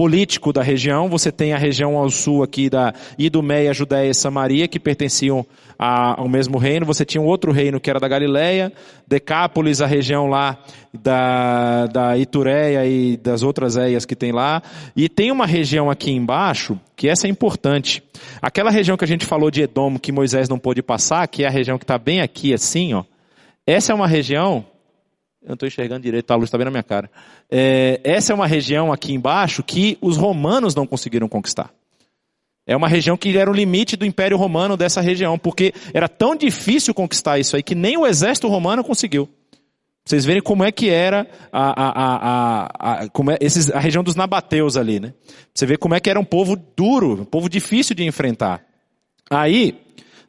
político 0.00 0.50
da 0.50 0.62
região. 0.62 1.10
Você 1.10 1.30
tem 1.30 1.52
a 1.52 1.58
região 1.58 1.98
ao 1.98 2.08
sul 2.08 2.42
aqui 2.42 2.70
da 2.70 2.94
Idumeia, 3.18 3.74
Judéia 3.74 4.08
e 4.08 4.14
Samaria, 4.14 4.66
que 4.66 4.80
pertenciam 4.80 5.44
ao 5.78 6.26
mesmo 6.26 6.56
reino. 6.56 6.86
Você 6.86 7.04
tinha 7.04 7.20
um 7.20 7.26
outro 7.26 7.52
reino 7.52 7.78
que 7.78 7.90
era 7.90 8.00
da 8.00 8.08
Galileia, 8.08 8.72
Decápolis, 9.06 9.82
a 9.82 9.86
região 9.86 10.26
lá 10.26 10.56
da, 10.90 11.84
da 11.84 12.16
Itureia 12.16 12.86
e 12.86 13.18
das 13.18 13.42
outras 13.42 13.76
eias 13.76 14.06
que 14.06 14.16
tem 14.16 14.32
lá. 14.32 14.62
E 14.96 15.06
tem 15.06 15.30
uma 15.30 15.44
região 15.44 15.90
aqui 15.90 16.10
embaixo, 16.10 16.80
que 16.96 17.06
essa 17.06 17.26
é 17.26 17.30
importante. 17.30 18.02
Aquela 18.40 18.70
região 18.70 18.96
que 18.96 19.04
a 19.04 19.08
gente 19.08 19.26
falou 19.26 19.50
de 19.50 19.60
Edom, 19.60 19.98
que 19.98 20.10
Moisés 20.10 20.48
não 20.48 20.58
pôde 20.58 20.82
passar, 20.82 21.28
que 21.28 21.44
é 21.44 21.46
a 21.46 21.50
região 21.50 21.76
que 21.76 21.84
está 21.84 21.98
bem 21.98 22.22
aqui 22.22 22.54
assim, 22.54 22.94
ó. 22.94 23.04
Essa 23.66 23.92
é 23.92 23.94
uma 23.94 24.08
região 24.08 24.64
eu 25.42 25.48
não 25.48 25.54
estou 25.54 25.66
enxergando 25.66 26.02
direito, 26.02 26.30
a 26.30 26.36
luz 26.36 26.48
está 26.48 26.58
bem 26.58 26.66
na 26.66 26.70
minha 26.70 26.82
cara. 26.82 27.10
É, 27.50 28.00
essa 28.04 28.32
é 28.32 28.34
uma 28.34 28.46
região 28.46 28.92
aqui 28.92 29.12
embaixo 29.14 29.62
que 29.62 29.96
os 30.00 30.16
romanos 30.16 30.74
não 30.74 30.86
conseguiram 30.86 31.28
conquistar. 31.28 31.72
É 32.66 32.76
uma 32.76 32.88
região 32.88 33.16
que 33.16 33.36
era 33.36 33.50
o 33.50 33.54
limite 33.54 33.96
do 33.96 34.04
Império 34.04 34.36
Romano 34.36 34.76
dessa 34.76 35.00
região, 35.00 35.38
porque 35.38 35.72
era 35.94 36.08
tão 36.08 36.36
difícil 36.36 36.94
conquistar 36.94 37.38
isso 37.38 37.56
aí 37.56 37.62
que 37.62 37.74
nem 37.74 37.96
o 37.96 38.06
exército 38.06 38.48
romano 38.48 38.84
conseguiu. 38.84 39.28
Vocês 40.04 40.24
verem 40.24 40.42
como 40.42 40.64
é 40.64 40.72
que 40.72 40.88
era 40.88 41.26
a, 41.52 41.70
a, 41.70 41.90
a, 42.04 43.02
a, 43.02 43.08
como 43.10 43.30
é, 43.30 43.38
esses, 43.40 43.70
a 43.70 43.78
região 43.78 44.02
dos 44.02 44.14
nabateus 44.14 44.76
ali, 44.76 44.98
né? 45.00 45.14
Você 45.54 45.66
vê 45.66 45.76
como 45.76 45.94
é 45.94 46.00
que 46.00 46.10
era 46.10 46.18
um 46.18 46.24
povo 46.24 46.56
duro, 46.76 47.22
um 47.22 47.24
povo 47.24 47.48
difícil 47.48 47.94
de 47.94 48.04
enfrentar. 48.04 48.64
Aí, 49.30 49.78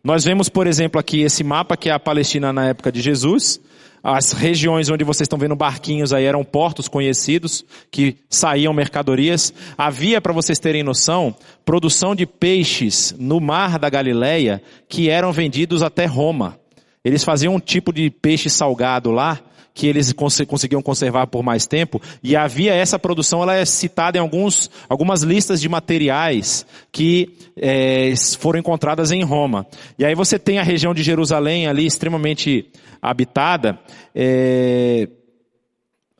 nós 0.04 0.24
vemos, 0.24 0.50
por 0.50 0.68
exemplo, 0.68 1.00
aqui 1.00 1.22
esse 1.22 1.44
mapa 1.44 1.78
que 1.78 1.90
é 1.90 1.94
a 1.94 2.00
Palestina 2.00 2.52
na 2.52 2.68
época 2.70 2.92
de 2.92 3.02
Jesus. 3.02 3.60
As 4.04 4.32
regiões 4.32 4.90
onde 4.90 5.04
vocês 5.04 5.26
estão 5.26 5.38
vendo 5.38 5.56
barquinhos 5.56 6.12
aí 6.12 6.26
eram 6.26 6.44
portos 6.44 6.88
conhecidos 6.88 7.64
que 7.92 8.18
saíam 8.28 8.74
mercadorias. 8.74 9.54
Havia, 9.78 10.20
para 10.20 10.34
vocês 10.34 10.58
terem 10.58 10.82
noção, 10.82 11.36
produção 11.64 12.16
de 12.16 12.26
peixes 12.26 13.14
no 13.20 13.40
mar 13.40 13.78
da 13.78 13.90
Galileia 13.90 14.62
que 14.90 15.10
eram 15.10 15.32
vendidos 15.32 15.84
até 15.84 16.06
Roma. 16.06 16.58
Eles 17.04 17.24
faziam 17.24 17.56
um 17.56 17.60
tipo 17.60 17.94
de 17.94 18.10
peixe 18.10 18.50
salgado 18.50 19.12
lá 19.12 19.40
que 19.74 19.88
eles 19.88 20.12
cons 20.14 20.42
conseguiam 20.48 20.82
conservar 20.82 21.28
por 21.28 21.44
mais 21.44 21.66
tempo, 21.66 22.02
e 22.24 22.36
havia 22.36 22.74
essa 22.74 23.00
produção, 23.00 23.42
ela 23.42 23.56
é 23.56 23.66
citada 23.66 24.18
em 24.18 24.22
alguns, 24.22 24.70
algumas 24.90 25.24
listas 25.24 25.62
de 25.62 25.70
materiais 25.70 26.66
que 26.92 27.36
é, 27.56 28.14
foram 28.40 28.60
encontradas 28.60 29.12
em 29.12 29.24
Roma. 29.24 29.66
E 29.98 30.06
aí 30.06 30.16
você 30.16 30.38
tem 30.38 30.60
a 30.60 30.64
região 30.64 30.94
de 30.94 31.04
Jerusalém 31.04 31.68
ali 31.68 31.86
extremamente 31.86 32.68
habitada, 33.02 33.80
é, 34.14 35.08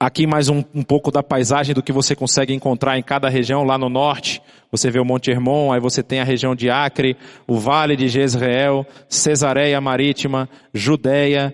Aqui 0.02 0.26
mais 0.26 0.50
um, 0.50 0.64
um, 0.74 0.82
pouco 0.82 1.12
da 1.12 1.22
paisagem 1.22 1.76
do 1.76 1.84
que 1.84 1.92
você 1.92 2.16
consegue 2.16 2.56
encontrar 2.56 2.98
em 2.98 3.04
cada 3.04 3.30
região. 3.30 3.64
Lá 3.64 3.78
no 3.78 3.88
norte, 3.88 4.42
você 4.72 4.90
vê 4.90 5.00
o 5.00 5.06
Monte 5.06 5.30
Hermon, 5.30 5.72
aí 5.72 5.80
você 5.80 6.02
tem 6.02 6.20
a 6.20 6.24
região 6.24 6.56
de 6.56 6.72
Acre, 6.72 7.16
o 7.46 7.60
Vale 7.60 7.96
de 7.96 8.08
Jezreel, 8.08 8.84
Cesareia 9.08 9.80
Marítima, 9.80 10.50
Judéia, 10.74 11.54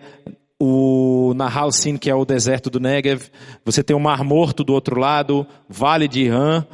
o 0.60 1.34
Nahal 1.36 1.72
Sin, 1.72 1.98
que 1.98 2.10
é 2.10 2.16
o 2.16 2.26
deserto 2.26 2.70
do 2.70 2.80
Negev, 2.80 3.30
você 3.64 3.84
tem 3.84 3.96
o 3.96 4.00
Mar 4.00 4.24
Morto 4.24 4.64
do 4.64 4.74
outro 4.74 5.00
lado, 5.00 5.46
Vale 5.70 6.08
de 6.08 6.22
Irã, 6.22 6.66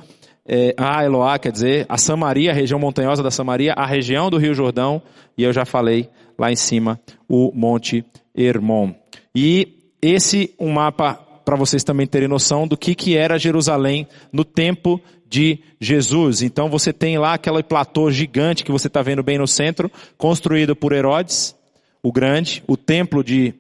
é, 0.46 0.74
a 0.78 1.04
Eloá, 1.04 1.40
quer 1.40 1.52
dizer, 1.52 1.86
a 1.88 1.98
Samaria, 1.98 2.52
a 2.52 2.54
região 2.54 2.80
montanhosa 2.80 3.24
da 3.24 3.32
Samaria, 3.32 3.74
a 3.74 3.86
região 3.86 4.30
do 4.30 4.38
Rio 4.38 4.54
Jordão, 4.54 5.02
e 5.38 5.44
eu 5.44 5.54
já 5.54 5.66
falei 5.66 6.10
lá 6.38 6.52
em 6.52 6.56
cima, 6.56 7.00
o 7.28 7.52
Monte 7.54 8.06
Hermon. 8.36 8.94
E 9.36 9.80
esse 10.02 10.54
um 10.60 10.72
mapa 10.72 11.16
para 11.46 11.56
vocês 11.56 11.84
também 11.84 12.08
terem 12.08 12.28
noção 12.28 12.68
do 12.68 12.78
que, 12.78 12.96
que 12.96 13.18
era 13.18 13.38
Jerusalém 13.38 14.08
no 14.32 14.46
tempo 14.46 15.02
de 15.28 15.60
Jesus. 15.80 16.42
Então 16.42 16.70
você 16.70 16.94
tem 16.94 17.18
lá 17.18 17.34
aquele 17.34 17.64
platô 17.64 18.10
gigante 18.12 18.64
que 18.64 18.72
você 18.72 18.88
está 18.88 19.02
vendo 19.02 19.24
bem 19.24 19.38
no 19.38 19.48
centro, 19.48 19.92
construído 20.18 20.76
por 20.76 20.94
Herodes, 20.94 21.56
o 22.02 22.12
Grande, 22.12 22.64
o 22.68 22.78
templo 22.78 23.24
de 23.24 23.54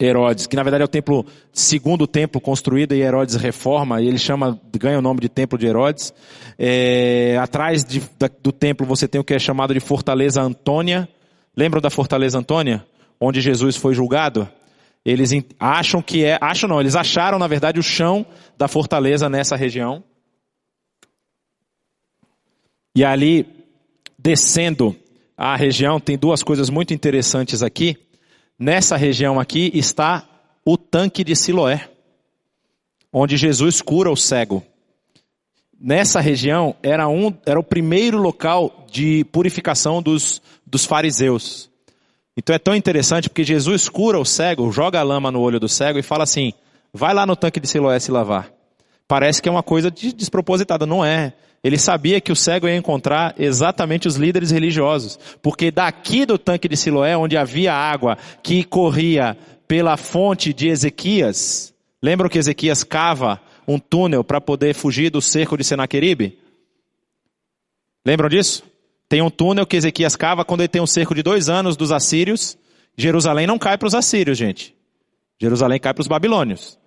Herodes, 0.00 0.46
que 0.46 0.54
na 0.54 0.62
verdade 0.62 0.82
é 0.82 0.84
o 0.84 0.88
templo, 0.88 1.26
segundo 1.52 2.06
templo 2.06 2.40
construído 2.40 2.94
e 2.94 3.00
Herodes 3.00 3.34
reforma, 3.34 4.00
e 4.00 4.06
ele 4.06 4.18
chama, 4.18 4.60
ganha 4.78 4.98
o 4.98 5.02
nome 5.02 5.20
de 5.20 5.28
templo 5.28 5.58
de 5.58 5.66
Herodes. 5.66 6.14
É, 6.56 7.36
atrás 7.40 7.84
de, 7.84 8.00
da, 8.16 8.30
do 8.40 8.52
templo 8.52 8.86
você 8.86 9.08
tem 9.08 9.20
o 9.20 9.24
que 9.24 9.34
é 9.34 9.38
chamado 9.40 9.74
de 9.74 9.80
Fortaleza 9.80 10.40
Antônia. 10.40 11.08
Lembram 11.56 11.80
da 11.80 11.90
Fortaleza 11.90 12.38
Antônia? 12.38 12.86
Onde 13.20 13.40
Jesus 13.40 13.76
foi 13.76 13.92
julgado? 13.92 14.48
Eles 15.04 15.32
acham 15.58 16.00
que 16.00 16.24
é, 16.24 16.38
acham 16.40 16.68
não, 16.68 16.80
eles 16.80 16.94
acharam 16.94 17.38
na 17.38 17.48
verdade 17.48 17.80
o 17.80 17.82
chão 17.82 18.24
da 18.56 18.68
fortaleza 18.68 19.28
nessa 19.28 19.56
região. 19.56 20.04
E 22.94 23.04
ali, 23.04 23.46
descendo 24.16 24.94
a 25.36 25.56
região, 25.56 25.98
tem 25.98 26.16
duas 26.16 26.42
coisas 26.42 26.70
muito 26.70 26.94
interessantes 26.94 27.62
aqui. 27.62 27.96
Nessa 28.58 28.96
região 28.96 29.38
aqui 29.38 29.70
está 29.72 30.28
o 30.64 30.76
tanque 30.76 31.22
de 31.22 31.36
Siloé, 31.36 31.88
onde 33.12 33.36
Jesus 33.36 33.80
cura 33.80 34.10
o 34.10 34.16
cego. 34.16 34.64
Nessa 35.80 36.20
região 36.20 36.74
era, 36.82 37.08
um, 37.08 37.32
era 37.46 37.60
o 37.60 37.62
primeiro 37.62 38.18
local 38.18 38.84
de 38.90 39.24
purificação 39.26 40.02
dos, 40.02 40.42
dos 40.66 40.84
fariseus. 40.84 41.70
Então 42.36 42.54
é 42.54 42.58
tão 42.58 42.74
interessante 42.74 43.28
porque 43.28 43.44
Jesus 43.44 43.88
cura 43.88 44.18
o 44.18 44.24
cego, 44.24 44.72
joga 44.72 44.98
a 44.98 45.04
lama 45.04 45.30
no 45.30 45.40
olho 45.40 45.60
do 45.60 45.68
cego 45.68 45.98
e 45.98 46.02
fala 46.02 46.24
assim: 46.24 46.52
vai 46.92 47.14
lá 47.14 47.24
no 47.24 47.36
tanque 47.36 47.60
de 47.60 47.68
Siloé 47.68 48.00
se 48.00 48.10
lavar. 48.10 48.52
Parece 49.06 49.40
que 49.40 49.48
é 49.48 49.52
uma 49.52 49.62
coisa 49.62 49.90
despropositada, 49.90 50.84
não 50.84 51.04
é. 51.04 51.32
Ele 51.62 51.76
sabia 51.76 52.20
que 52.20 52.30
o 52.30 52.36
cego 52.36 52.68
ia 52.68 52.76
encontrar 52.76 53.34
exatamente 53.38 54.06
os 54.06 54.16
líderes 54.16 54.50
religiosos, 54.50 55.18
porque 55.42 55.70
daqui 55.70 56.24
do 56.24 56.38
tanque 56.38 56.68
de 56.68 56.76
Siloé, 56.76 57.16
onde 57.16 57.36
havia 57.36 57.74
água 57.74 58.16
que 58.42 58.62
corria 58.62 59.36
pela 59.66 59.96
fonte 59.96 60.52
de 60.52 60.68
Ezequias, 60.68 61.74
lembram 62.02 62.28
que 62.28 62.38
Ezequias 62.38 62.84
cava 62.84 63.40
um 63.66 63.78
túnel 63.78 64.22
para 64.24 64.40
poder 64.40 64.74
fugir 64.74 65.10
do 65.10 65.20
cerco 65.20 65.56
de 65.56 65.64
Senaqueribe? 65.64 66.38
Lembram 68.06 68.28
disso? 68.28 68.62
Tem 69.08 69.20
um 69.20 69.30
túnel 69.30 69.66
que 69.66 69.76
Ezequias 69.76 70.16
cava 70.16 70.44
quando 70.44 70.60
ele 70.60 70.68
tem 70.68 70.80
um 70.80 70.86
cerco 70.86 71.14
de 71.14 71.22
dois 71.22 71.48
anos 71.48 71.76
dos 71.76 71.90
assírios. 71.90 72.56
Jerusalém 72.96 73.46
não 73.46 73.58
cai 73.58 73.76
para 73.76 73.86
os 73.86 73.94
assírios, 73.94 74.38
gente. 74.38 74.74
Jerusalém 75.40 75.80
cai 75.80 75.92
para 75.92 76.02
os 76.02 76.08
babilônios. 76.08 76.78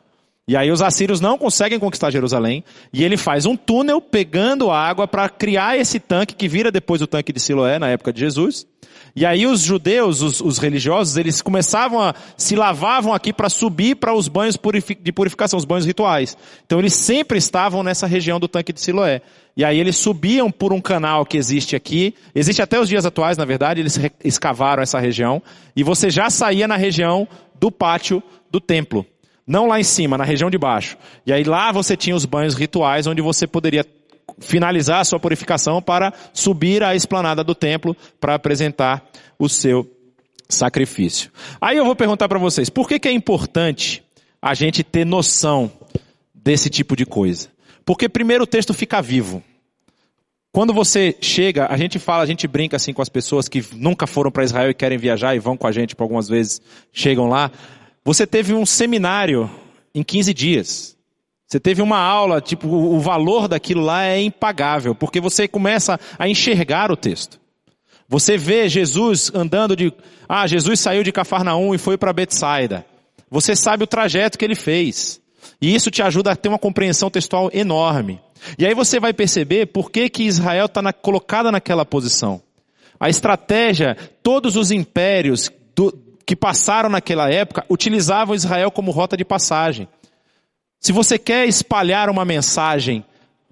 E 0.47 0.57
aí 0.57 0.71
os 0.71 0.81
assírios 0.81 1.21
não 1.21 1.37
conseguem 1.37 1.79
conquistar 1.79 2.11
Jerusalém, 2.11 2.63
e 2.91 3.03
ele 3.03 3.15
faz 3.15 3.45
um 3.45 3.55
túnel 3.55 4.01
pegando 4.01 4.71
água 4.71 5.07
para 5.07 5.29
criar 5.29 5.77
esse 5.77 5.99
tanque 5.99 6.35
que 6.35 6.47
vira 6.47 6.71
depois 6.71 7.01
o 7.01 7.07
tanque 7.07 7.31
de 7.31 7.39
Siloé 7.39 7.77
na 7.77 7.89
época 7.89 8.11
de 8.11 8.19
Jesus. 8.19 8.65
E 9.15 9.25
aí 9.25 9.45
os 9.45 9.61
judeus, 9.61 10.21
os, 10.21 10.41
os 10.41 10.57
religiosos, 10.57 11.17
eles 11.17 11.41
começavam 11.41 12.01
a 12.01 12.15
se 12.37 12.55
lavavam 12.55 13.13
aqui 13.13 13.33
para 13.33 13.49
subir 13.49 13.95
para 13.95 14.13
os 14.13 14.27
banhos 14.27 14.57
de 15.01 15.11
purificação, 15.11 15.57
os 15.57 15.65
banhos 15.65 15.85
rituais. 15.85 16.37
Então 16.65 16.79
eles 16.79 16.93
sempre 16.93 17.37
estavam 17.37 17.83
nessa 17.83 18.07
região 18.07 18.39
do 18.39 18.47
tanque 18.47 18.73
de 18.73 18.79
Siloé. 18.79 19.21
E 19.55 19.65
aí 19.65 19.79
eles 19.79 19.97
subiam 19.97 20.49
por 20.49 20.71
um 20.71 20.79
canal 20.79 21.25
que 21.25 21.37
existe 21.37 21.75
aqui, 21.75 22.15
existe 22.33 22.61
até 22.61 22.79
os 22.79 22.87
dias 22.87 23.05
atuais, 23.05 23.37
na 23.37 23.43
verdade, 23.43 23.81
eles 23.81 23.99
escavaram 24.23 24.81
essa 24.81 24.97
região, 24.97 25.41
e 25.75 25.83
você 25.83 26.09
já 26.09 26.29
saía 26.29 26.67
na 26.69 26.77
região 26.77 27.27
do 27.59 27.69
pátio 27.69 28.23
do 28.49 28.61
templo. 28.61 29.05
Não 29.51 29.67
lá 29.67 29.81
em 29.81 29.83
cima, 29.83 30.17
na 30.17 30.23
região 30.23 30.49
de 30.49 30.57
baixo. 30.57 30.97
E 31.25 31.33
aí 31.33 31.43
lá 31.43 31.73
você 31.73 31.97
tinha 31.97 32.15
os 32.15 32.23
banhos 32.23 32.55
rituais 32.55 33.05
onde 33.05 33.21
você 33.21 33.45
poderia 33.45 33.85
finalizar 34.39 35.01
a 35.01 35.03
sua 35.03 35.19
purificação 35.19 35.81
para 35.81 36.13
subir 36.31 36.81
à 36.81 36.95
esplanada 36.95 37.43
do 37.43 37.53
templo 37.53 37.93
para 38.17 38.33
apresentar 38.33 39.05
o 39.37 39.49
seu 39.49 39.85
sacrifício. 40.47 41.29
Aí 41.59 41.75
eu 41.75 41.83
vou 41.83 41.97
perguntar 41.97 42.29
para 42.29 42.39
vocês, 42.39 42.69
por 42.69 42.87
que, 42.87 42.97
que 42.97 43.09
é 43.09 43.11
importante 43.11 44.01
a 44.41 44.53
gente 44.53 44.85
ter 44.85 45.05
noção 45.05 45.69
desse 46.33 46.69
tipo 46.69 46.95
de 46.95 47.05
coisa? 47.05 47.49
Porque 47.83 48.07
primeiro 48.07 48.45
o 48.45 48.47
texto 48.47 48.73
fica 48.73 49.01
vivo. 49.01 49.43
Quando 50.53 50.73
você 50.73 51.13
chega, 51.19 51.67
a 51.69 51.75
gente 51.75 51.99
fala, 51.99 52.23
a 52.23 52.25
gente 52.25 52.47
brinca 52.47 52.77
assim 52.77 52.93
com 52.93 53.01
as 53.01 53.09
pessoas 53.09 53.49
que 53.49 53.61
nunca 53.73 54.07
foram 54.07 54.31
para 54.31 54.45
Israel 54.45 54.69
e 54.69 54.73
querem 54.73 54.97
viajar 54.97 55.35
e 55.35 55.39
vão 55.39 55.57
com 55.57 55.67
a 55.67 55.73
gente 55.73 55.93
por 55.93 56.03
algumas 56.03 56.29
vezes, 56.29 56.61
chegam 56.93 57.27
lá. 57.27 57.51
Você 58.03 58.25
teve 58.25 58.53
um 58.53 58.65
seminário 58.65 59.49
em 59.93 60.03
15 60.03 60.33
dias. 60.33 60.97
Você 61.47 61.59
teve 61.59 61.81
uma 61.81 61.99
aula, 61.99 62.39
tipo, 62.39 62.67
o 62.67 62.99
valor 62.99 63.47
daquilo 63.47 63.81
lá 63.81 64.05
é 64.05 64.21
impagável, 64.21 64.95
porque 64.95 65.19
você 65.19 65.47
começa 65.47 65.99
a 66.17 66.27
enxergar 66.27 66.91
o 66.91 66.95
texto. 66.95 67.39
Você 68.07 68.37
vê 68.37 68.67
Jesus 68.67 69.31
andando 69.33 69.75
de, 69.75 69.93
ah, 70.27 70.47
Jesus 70.47 70.79
saiu 70.79 71.03
de 71.03 71.11
Cafarnaum 71.11 71.75
e 71.75 71.77
foi 71.77 71.97
para 71.97 72.13
Betsaida. 72.13 72.85
Você 73.29 73.55
sabe 73.55 73.83
o 73.83 73.87
trajeto 73.87 74.37
que 74.37 74.45
ele 74.45 74.55
fez. 74.55 75.21
E 75.61 75.73
isso 75.75 75.91
te 75.91 76.01
ajuda 76.01 76.31
a 76.31 76.35
ter 76.35 76.49
uma 76.49 76.59
compreensão 76.59 77.09
textual 77.09 77.49
enorme. 77.53 78.19
E 78.57 78.65
aí 78.65 78.73
você 78.73 78.99
vai 78.99 79.13
perceber 79.13 79.67
por 79.67 79.91
que, 79.91 80.09
que 80.09 80.23
Israel 80.23 80.65
está 80.65 80.81
na, 80.81 80.91
colocada 80.91 81.51
naquela 81.51 81.85
posição. 81.85 82.41
A 82.99 83.09
estratégia, 83.09 83.95
todos 84.23 84.55
os 84.55 84.71
impérios 84.71 85.51
do, 85.75 85.97
que 86.31 86.35
passaram 86.37 86.89
naquela 86.89 87.29
época 87.29 87.65
utilizavam 87.69 88.33
Israel 88.33 88.71
como 88.71 88.89
rota 88.89 89.17
de 89.17 89.25
passagem. 89.25 89.85
Se 90.79 90.93
você 90.93 91.19
quer 91.19 91.45
espalhar 91.45 92.09
uma 92.09 92.23
mensagem 92.23 93.03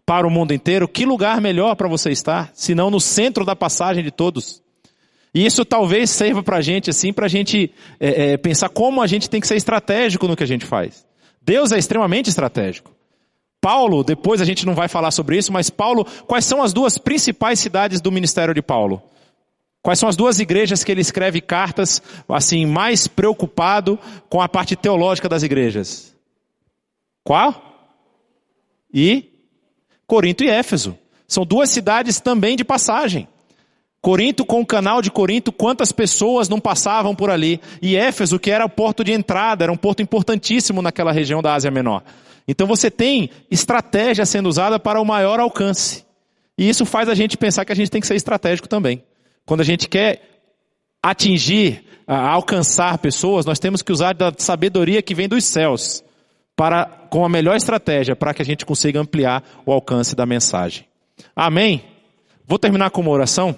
para 0.06 0.26
o 0.26 0.32
mundo 0.32 0.54
inteiro, 0.54 0.88
que 0.88 1.06
lugar 1.06 1.42
melhor 1.42 1.76
para 1.76 1.90
você 1.90 2.10
estar, 2.10 2.50
se 2.54 2.74
não 2.74 2.90
no 2.90 3.02
centro 3.02 3.44
da 3.44 3.54
passagem 3.54 4.02
de 4.02 4.12
todos? 4.12 4.62
E 5.34 5.46
isso 5.46 5.66
talvez 5.66 6.10
sirva 6.10 6.42
para 6.42 6.60
a 6.60 6.62
gente, 6.62 6.90
assim, 6.90 7.12
para 7.12 7.26
a 7.26 7.30
gente 7.30 7.70
é, 8.00 8.32
é, 8.32 8.38
pensar 8.38 8.70
como 8.70 9.02
a 9.02 9.08
gente 9.08 9.30
tem 9.30 9.42
que 9.42 9.48
ser 9.48 9.58
estratégico 9.58 10.26
no 10.26 10.38
que 10.38 10.44
a 10.44 10.48
gente 10.48 10.66
faz. 10.66 11.06
Deus 11.42 11.74
é 11.74 11.78
extremamente 11.78 12.30
estratégico. 12.30 12.96
Paulo, 13.60 14.06
depois 14.06 14.40
a 14.40 14.46
gente 14.46 14.66
não 14.66 14.74
vai 14.74 14.88
falar 14.88 15.12
sobre 15.12 15.38
isso, 15.38 15.52
mas 15.52 15.70
Paulo, 15.70 16.08
quais 16.26 16.46
são 16.46 16.64
as 16.64 16.72
duas 16.72 16.98
principais 16.98 17.60
cidades 17.60 18.00
do 18.00 18.10
ministério 18.10 18.54
de 18.54 18.62
Paulo? 18.62 19.04
Quais 19.82 19.98
são 19.98 20.10
as 20.10 20.16
duas 20.16 20.40
igrejas 20.40 20.84
que 20.84 20.92
ele 20.92 21.02
escreve 21.02 21.40
cartas, 21.40 22.02
assim, 22.28 22.66
mais 22.66 23.08
preocupado 23.08 23.98
com 24.30 24.42
a 24.42 24.50
parte 24.50 24.76
teológica 24.76 25.30
das 25.30 25.42
igrejas? 25.44 26.16
Qual? 27.24 27.64
E 28.94 29.30
Corinto 30.06 30.44
e 30.44 30.50
Éfeso. 30.50 30.98
São 31.28 31.46
duas 31.46 31.70
cidades 31.70 32.20
também 32.20 32.56
de 32.56 32.66
passagem. 32.66 33.28
Corinto 34.02 34.46
com 34.46 34.62
o 34.62 34.66
canal 34.66 35.02
de 35.02 35.12
Corinto, 35.12 35.52
quantas 35.52 35.92
pessoas 35.92 36.50
não 36.50 36.60
passavam 36.60 37.14
por 37.14 37.30
ali? 37.30 37.62
E 37.82 37.96
Éfeso, 37.96 38.40
que 38.40 38.50
era 38.50 38.66
o 38.66 38.70
porto 38.70 39.04
de 39.04 39.12
entrada, 39.12 39.66
era 39.66 39.72
um 39.72 39.78
porto 39.78 40.02
importantíssimo 40.02 40.82
naquela 40.82 41.12
região 41.12 41.42
da 41.42 41.54
Ásia 41.54 41.70
Menor. 41.70 42.04
Então 42.48 42.66
você 42.66 42.90
tem 42.90 43.30
estratégia 43.52 44.26
sendo 44.26 44.50
usada 44.50 44.80
para 44.80 45.00
o 45.00 45.06
maior 45.06 45.40
alcance. 45.40 46.04
E 46.58 46.68
isso 46.68 46.86
faz 46.86 47.08
a 47.08 47.14
gente 47.14 47.38
pensar 47.38 47.64
que 47.64 47.72
a 47.72 47.76
gente 47.76 47.92
tem 47.92 48.02
que 48.02 48.08
ser 48.08 48.16
estratégico 48.16 48.68
também. 48.68 49.04
Quando 49.50 49.62
a 49.62 49.64
gente 49.64 49.90
quer 49.90 50.22
atingir, 51.02 51.84
alcançar 52.06 52.96
pessoas, 53.00 53.48
nós 53.48 53.58
temos 53.58 53.82
que 53.82 53.92
usar 53.92 54.14
da 54.14 54.32
sabedoria 54.38 55.02
que 55.02 55.16
vem 55.16 55.28
dos 55.28 55.44
céus 55.44 56.04
para 56.56 56.86
com 56.86 57.26
a 57.26 57.30
melhor 57.30 57.56
estratégia 57.56 58.16
para 58.16 58.32
que 58.32 58.44
a 58.44 58.46
gente 58.46 58.64
consiga 58.64 59.00
ampliar 59.00 59.44
o 59.66 59.72
alcance 59.72 60.16
da 60.16 60.24
mensagem. 60.24 60.86
Amém. 61.36 61.84
Vou 62.46 62.60
terminar 62.60 62.92
com 62.92 63.02
uma 63.02 63.10
oração. 63.10 63.56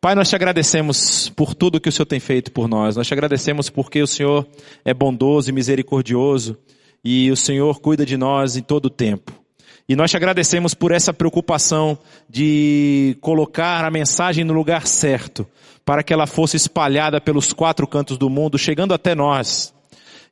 Pai, 0.00 0.14
nós 0.14 0.28
te 0.28 0.36
agradecemos 0.36 1.30
por 1.30 1.52
tudo 1.52 1.80
que 1.80 1.88
o 1.88 1.92
Senhor 1.92 2.06
tem 2.06 2.20
feito 2.20 2.52
por 2.52 2.68
nós. 2.68 2.94
Nós 2.94 3.08
te 3.08 3.12
agradecemos 3.12 3.68
porque 3.68 4.00
o 4.00 4.06
Senhor 4.06 4.46
é 4.84 4.94
bondoso 4.94 5.50
e 5.50 5.52
misericordioso 5.52 6.56
e 7.02 7.28
o 7.32 7.36
Senhor 7.36 7.80
cuida 7.80 8.06
de 8.06 8.16
nós 8.16 8.56
em 8.56 8.62
todo 8.62 8.86
o 8.86 8.90
tempo. 8.90 9.45
E 9.88 9.94
nós 9.94 10.10
te 10.10 10.16
agradecemos 10.16 10.74
por 10.74 10.90
essa 10.90 11.14
preocupação 11.14 11.96
de 12.28 13.16
colocar 13.20 13.84
a 13.84 13.90
mensagem 13.90 14.44
no 14.44 14.52
lugar 14.52 14.84
certo, 14.86 15.46
para 15.84 16.02
que 16.02 16.12
ela 16.12 16.26
fosse 16.26 16.56
espalhada 16.56 17.20
pelos 17.20 17.52
quatro 17.52 17.86
cantos 17.86 18.18
do 18.18 18.28
mundo, 18.28 18.58
chegando 18.58 18.92
até 18.92 19.14
nós. 19.14 19.72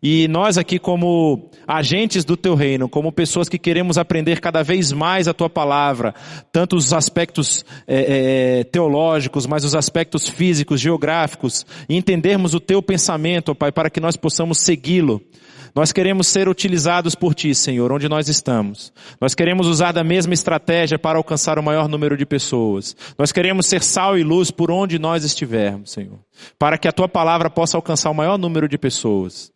E 0.03 0.29
nós 0.29 0.59
aqui 0.59 0.79
como 0.79 1.49
agentes 1.67 2.27
do 2.27 2.37
teu 2.37 2.55
reino, 2.55 2.89
como 2.89 3.11
pessoas 3.11 3.49
que 3.49 3.57
queremos 3.57 3.97
aprender 3.97 4.39
cada 4.41 4.63
vez 4.63 4.93
mais 4.93 5.29
a 5.29 5.33
tua 5.33 5.49
palavra, 5.49 6.15
tanto 6.53 6.77
os 6.77 6.93
aspectos 6.93 7.65
é, 7.87 8.59
é, 8.61 8.65
teológicos, 8.65 9.47
mas 9.47 9.65
os 9.65 9.75
aspectos 9.75 10.29
físicos, 10.29 10.81
geográficos, 10.81 11.65
e 11.89 11.97
entendermos 11.97 12.53
o 12.55 12.61
teu 12.61 12.83
pensamento, 12.83 13.53
ó 13.53 13.55
Pai, 13.55 13.73
para 13.73 13.89
que 13.89 14.01
nós 14.01 14.17
possamos 14.17 14.59
segui-lo. 14.59 15.23
Nós 15.75 15.93
queremos 15.93 16.27
ser 16.29 16.49
utilizados 16.49 17.15
por 17.15 17.35
Ti, 17.35 17.55
Senhor, 17.55 17.91
onde 17.93 18.09
nós 18.09 18.29
estamos. 18.29 18.93
Nós 19.21 19.35
queremos 19.35 19.67
usar 19.67 19.93
da 19.93 20.05
mesma 20.05 20.33
estratégia 20.33 20.99
para 20.99 21.19
alcançar 21.19 21.59
o 21.59 21.63
maior 21.63 21.89
número 21.89 22.17
de 22.17 22.25
pessoas. 22.25 22.97
Nós 23.19 23.33
queremos 23.33 23.67
ser 23.67 23.83
sal 23.83 24.17
e 24.17 24.23
luz 24.23 24.51
por 24.51 24.71
onde 24.71 24.99
nós 24.99 25.25
estivermos, 25.25 25.91
Senhor. 25.91 26.19
Para 26.59 26.79
que 26.79 26.87
a 26.87 26.93
Tua 26.93 27.09
palavra 27.09 27.51
possa 27.51 27.77
alcançar 27.77 28.11
o 28.11 28.15
maior 28.15 28.39
número 28.39 28.69
de 28.69 28.79
pessoas 28.79 29.53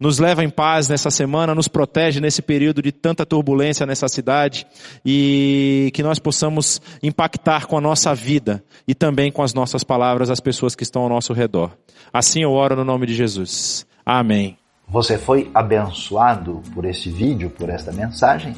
nos 0.00 0.18
leva 0.18 0.42
em 0.42 0.48
paz 0.48 0.88
nessa 0.88 1.10
semana, 1.10 1.54
nos 1.54 1.68
protege 1.68 2.20
nesse 2.20 2.40
período 2.40 2.80
de 2.80 2.90
tanta 2.90 3.26
turbulência 3.26 3.84
nessa 3.84 4.08
cidade 4.08 4.66
e 5.04 5.90
que 5.92 6.02
nós 6.02 6.18
possamos 6.18 6.80
impactar 7.02 7.66
com 7.66 7.76
a 7.76 7.80
nossa 7.82 8.14
vida 8.14 8.64
e 8.88 8.94
também 8.94 9.30
com 9.30 9.42
as 9.42 9.52
nossas 9.52 9.84
palavras 9.84 10.30
as 10.30 10.40
pessoas 10.40 10.74
que 10.74 10.82
estão 10.82 11.02
ao 11.02 11.08
nosso 11.10 11.34
redor. 11.34 11.76
Assim 12.10 12.42
eu 12.42 12.52
oro 12.52 12.74
no 12.74 12.84
nome 12.84 13.06
de 13.06 13.14
Jesus. 13.14 13.86
Amém. 14.04 14.59
Você 14.90 15.16
foi 15.16 15.48
abençoado 15.54 16.62
por 16.74 16.84
este 16.84 17.10
vídeo, 17.10 17.48
por 17.48 17.70
esta 17.70 17.92
mensagem? 17.92 18.56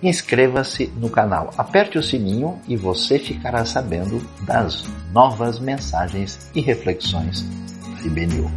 Inscreva-se 0.00 0.86
no 0.96 1.10
canal, 1.10 1.52
aperte 1.58 1.98
o 1.98 2.02
sininho 2.02 2.56
e 2.68 2.76
você 2.76 3.18
ficará 3.18 3.64
sabendo 3.64 4.22
das 4.42 4.84
novas 5.12 5.58
mensagens 5.58 6.48
e 6.54 6.60
reflexões 6.60 7.42
da 7.42 8.06
IBNU. 8.06 8.48